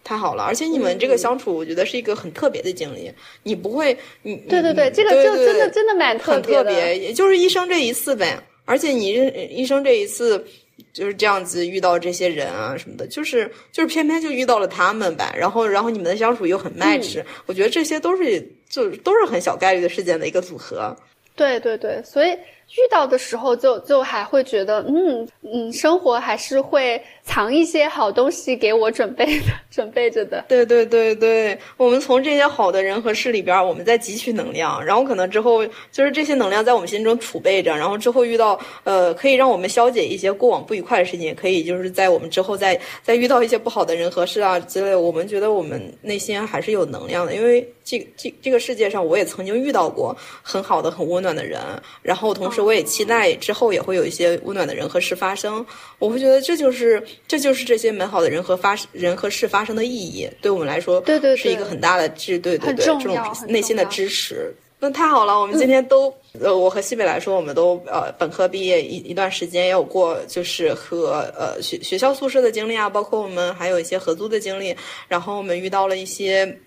[0.03, 3.11] 太好了，而且你们这个相处，我觉得是一个很特别的经历。
[3.43, 8.37] 你不会，你对对对，这个就真的真的蛮特别的，也就是一生这一次呗。
[8.65, 9.13] 而且你
[9.49, 10.45] 一生这一次
[10.91, 15.33] 就是这样子遇到这些人啊什么的，就是就是偏偏就遇到了他们呗。
[15.37, 20.95] 然后然后你们的相处又很 match，我觉得这些都是就都是很小概率的事件的一个组合。
[21.35, 22.37] 对对对，所以。
[22.71, 30.43] 遇到的时候就就还会觉得，嗯嗯，生活还是会藏一些好东西给我准备的， 准备着的。
[30.47, 51.61] 对对对对，我们从这些好的人和事里边，我们在汲取能量，然后可能之后就是这些能量在我们心中储备着，然后之后遇到呃可以让我们消解一些过往不愉快的事情，也可以就是在我们之后再再遇到一些不好的人和事啊之类，我们觉得我们内心还是有能量的，因为这这这个世界上我也曾经遇到过很好的很温暖的人，
[52.01, 52.63] 然后同时。
[52.63, 55.65] 我也期待之后也会有一些温暖的人和事发生，
[55.99, 63.17] 我会觉得这就是这就是这些美好的人和发人和事发生的意义，对我们来说，对对，是一个很大的支，对对对，这种
[63.49, 64.49] 内心的支持。
[64.79, 74.73] 那太好了，我们今天都呃，我和西北来说，我们都呃本科毕业一一段时间，也有过就是和呃学学校宿舍的经历啊，包括我们还有一些合租的经历，
[75.09, 76.57] 然后我们遇到了一些。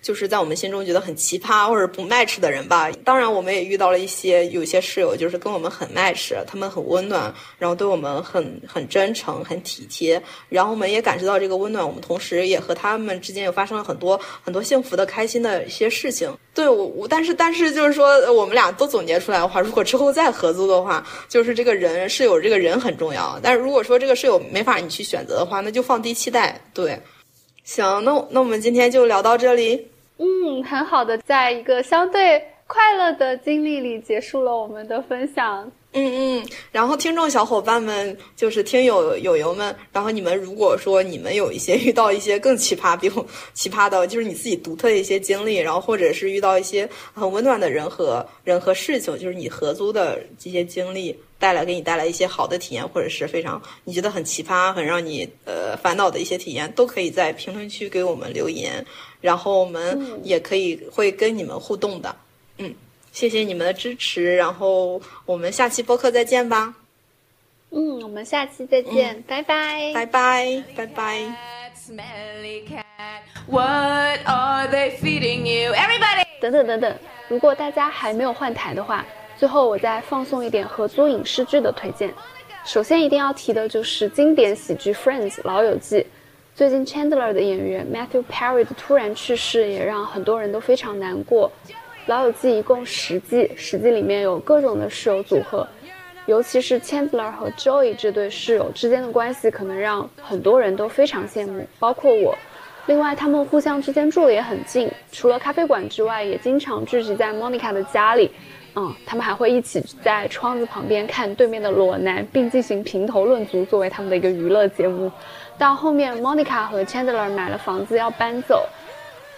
[0.00, 2.90] 就是在我们心中觉得很奇葩或者不 match 的人吧。
[3.04, 10.22] 当然，我们也遇到了一些有些室友，就是跟我们很 match，他们很温暖，然后对我们很很真诚、很体贴。
[10.48, 16.32] 然后我们也感受到这个温暖，我们同时也和他们之间又发生了很多很多幸福的、开心的一些事情。
[16.54, 23.38] 对我，我但是但是就是说，我们俩都总结出来的话，如果之后再合租的话，就是这个人室友这个人很重要。
[23.42, 26.60] 但是如果说这个室友没法你去选择的话，那就放低期待。
[26.74, 26.98] 对。
[27.68, 29.88] 行，那那我们今天就聊到这里。
[30.16, 35.70] 嗯，很好的，在一个相对快乐的经历里结束了我们的分享。
[35.92, 58.84] 嗯嗯，然后听众小伙伴们，就是听友友友们，然后你们如果说你们有一些遇到一些更奇葩、比我奇葩的，就是你自己独特的一些经历，然后或者是遇到一些很温暖的人和人和事情，就是你合租的这些经历带来给你带来一些好的体验，或者是非常你觉得很奇葩、很让你呃烦恼的一些体验，都可以在评论区给我们留言，
[59.22, 62.14] 然后我们也可以会跟你们互动的。
[62.58, 62.74] 嗯。
[63.12, 66.74] 谢谢你们的支持，然后我们下期播客再见吧。
[67.70, 71.20] 嗯，我们下期再见，拜拜，拜拜，拜拜。
[76.40, 76.96] 等等等等，
[77.28, 79.04] 如果大家还没有换台的话，
[79.36, 82.12] 最后我再放送一点合租影视剧的推荐。
[82.64, 86.06] 首先一定要提的就是经典喜剧《Friends》老友记。
[86.54, 91.50] 最近 Chandler 的演员 Matthew Perry 的突然去世，也让很多人都非常难过。
[92.08, 95.68] 老友记一共十季，十季里面有各种的室友组合，
[96.24, 102.34] 尤其是 Chandler 和 Joey 这对室友之间的关系，可能让很多人都非常羡慕，包括我。
[102.86, 108.30] 另外，他们互相之间住的也很近，除了咖啡馆之外，也经常聚集在 Monica 的家里。
[108.74, 115.12] 嗯，他们还会一起在窗子旁边看对面的裸男，并进行评头论足，作为他们的一个娱乐节目。
[115.58, 118.66] 到后面，Monica 和 Chandler 买了房子要搬走。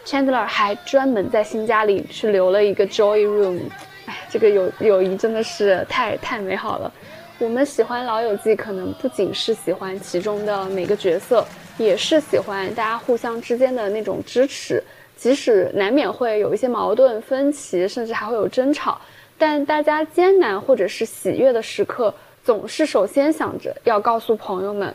[0.05, 3.61] Chandler 还专门在新家里去留了一个 Joy Room，
[4.07, 6.93] 哎，这个友友谊真的是太太美好了。
[7.39, 11.45] 我们喜欢老友记，可能不仅是喜欢其中的每个角色，
[11.79, 14.83] 也是喜欢大家互相之间的那种支持。
[15.17, 18.99] 即使难免会有一些矛盾分歧，甚至还会有争吵，
[19.37, 22.13] 但大家艰难或者是喜悦的时刻，
[22.43, 24.95] 总是首先想着要告诉朋友们，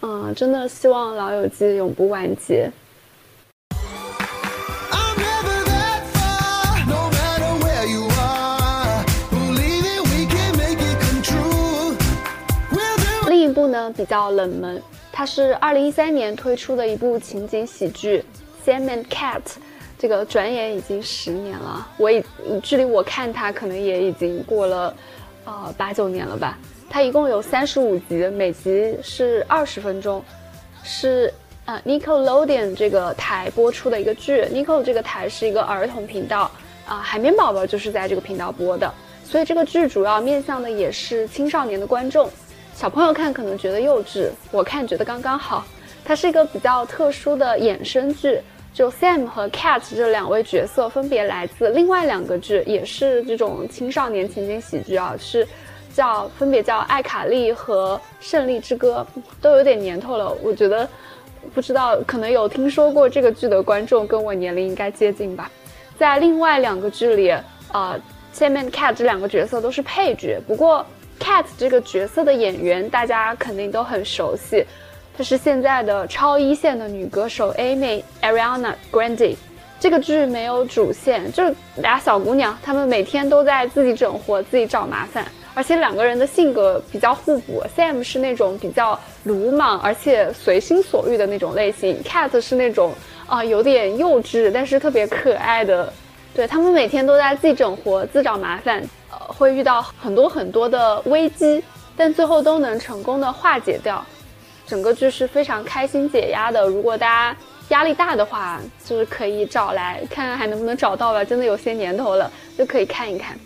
[0.00, 2.70] 嗯，真的希望老友记永不完结。
[13.40, 18.22] 另一部呢比较冷门，它是二零一三年推出的一部情景喜剧
[18.68, 19.38] 《Sam and Cat》，
[19.98, 22.22] 这个转眼已经十年了，我已
[22.62, 24.94] 距离我看它可能也已经过了，
[25.46, 26.58] 呃八九年了吧。
[26.90, 30.22] 它一共有三十五集，每集是二十分钟，
[30.82, 31.32] 是
[31.64, 34.42] 呃 Nickelodeon 这个台播出的一个剧。
[34.52, 36.50] Nickel 这个台是一个儿童频道，
[36.86, 38.92] 啊海绵宝宝就是在这个频道播的，
[39.24, 42.28] 所以这个剧主要面向的也是青少年的观众。
[42.80, 45.66] 小朋友看可能觉得幼稚，我看觉得刚刚好。
[46.02, 48.40] 它是一个比较特殊的衍生剧，
[48.72, 55.46] 就 Sam 和 Cat 这两位角色分别来自另外两个剧，也是这种青少年情景喜剧啊，是
[55.92, 59.06] 叫分别叫《艾卡丽》和《胜利之歌》，
[59.42, 60.34] 都有点年头了。
[60.42, 60.88] 我觉得
[61.52, 65.50] 不知道可能有听说过这个剧的观众跟我年龄应该接近吧。
[65.98, 67.28] 在另外两个剧里，
[67.72, 68.00] 啊
[68.34, 70.82] ，Sam 和 Cat 这两个角色都是配角，不过。
[71.20, 74.64] Cat 这个角色的演员，大家肯定都很熟悉，
[75.16, 79.36] 她是现在的超一线的女歌手 Amy Ariana Grande。
[79.78, 85.24] 这个剧没有主线，就是俩小姑娘，她们每天都在自己整活，自己找麻烦，
[85.54, 87.62] 而且两个人的性格比较互补。
[87.76, 92.92] Sam 是那种比较鲁莽而且随心所欲的那种类型，Cat 是那种
[93.26, 95.92] 啊有点幼稚但是特别可爱的。
[96.34, 98.82] 对他们每天都在自己整活，自找麻烦。
[99.32, 101.62] 会遇到很多很多的危机，
[101.96, 104.04] 但最后都能成功的化解掉。
[104.66, 106.66] 整个剧是非常开心解压的。
[106.66, 107.36] 如果大家
[107.70, 111.24] 压力大的话，就是可以找来看看还能不能找到吧。
[111.24, 113.38] 真的有些年头了，就可以看一看。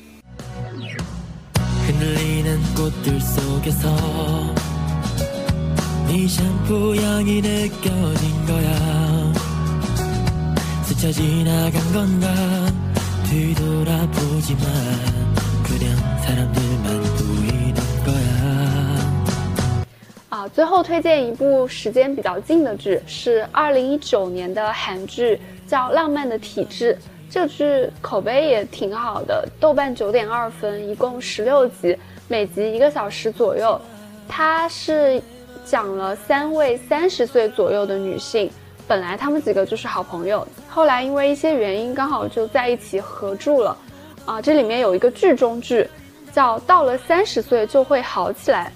[20.30, 26.94] 啊，最后推荐一部时间比较近的剧，是二零一九年的韩剧，叫《浪漫的体质》。
[27.30, 31.96] 这剧口碑也挺好的，豆瓣九点二分，一共十六集，
[32.28, 33.80] 每集一个小时左右。
[34.28, 35.20] 它是
[35.64, 38.50] 讲了三位三十岁左右的女性，
[38.86, 43.76] 本来她们几个就是好朋友，后来因为一些原因刚好就在一起合住了。
[44.24, 45.88] 啊，这里面有一个剧中剧，
[46.34, 48.72] 叫到了三十岁就会好起来。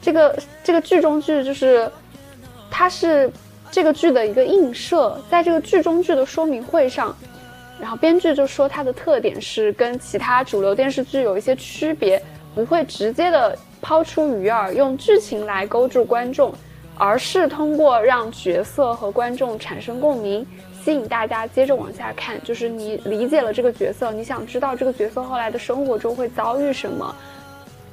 [0.00, 1.90] 这个这个剧中剧就是，
[2.70, 3.30] 它是
[3.70, 7.14] 这个剧的一个映射，在这个剧中剧的说明会上，
[7.78, 12.20] 然后编剧就说它的特点是跟其他主流电视剧有一些区别，
[12.54, 16.54] 不会直接的抛出鱼饵，用剧情来勾住观众。
[16.98, 20.46] 而是通过让角色和观众产生共鸣，
[20.84, 22.42] 吸引大家接着往下看。
[22.42, 27.14] 就是你理解了这个角色，你想知道这个角色后来的生活中会遭遇什么。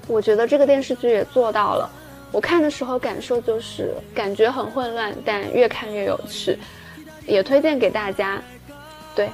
[0.07, 1.89] 我觉得这个电视剧也做到了。
[2.31, 6.57] 我看的时候感受就是感觉很混乱，但越看越有趣，
[7.25, 8.41] 也推荐给大家。
[9.15, 9.29] 对，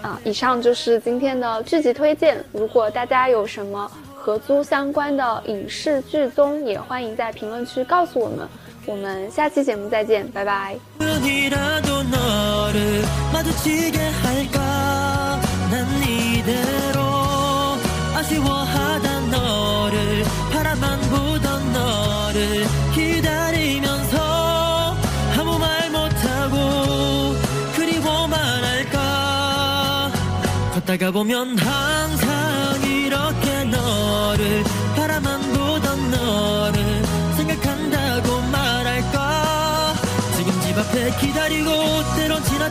[0.00, 2.42] 啊，以上就是今天的剧集推荐。
[2.50, 8.48] 如果大家有什么，合租相关的影视剧综，也欢迎在评论区告诉我们。
[8.85, 10.77] 我们下期节目再见，拜拜。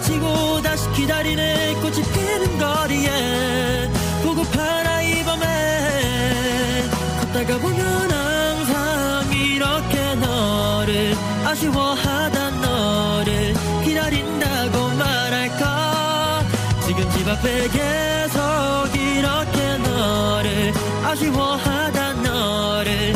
[0.01, 1.75] 지나치고 다시 기다리네.
[1.81, 3.89] 꽃이 피는 거리에
[4.23, 11.15] 보고파 라 이 밤에 걷다가 보면 항상 이렇게 너를
[11.45, 13.53] 아쉬워하던 너를
[13.83, 16.45] 기다린다고 말할까?
[16.85, 18.41] 지금 집 앞에 계속
[18.95, 20.73] 이렇게 너를
[21.03, 23.13] 아쉬워하던 너를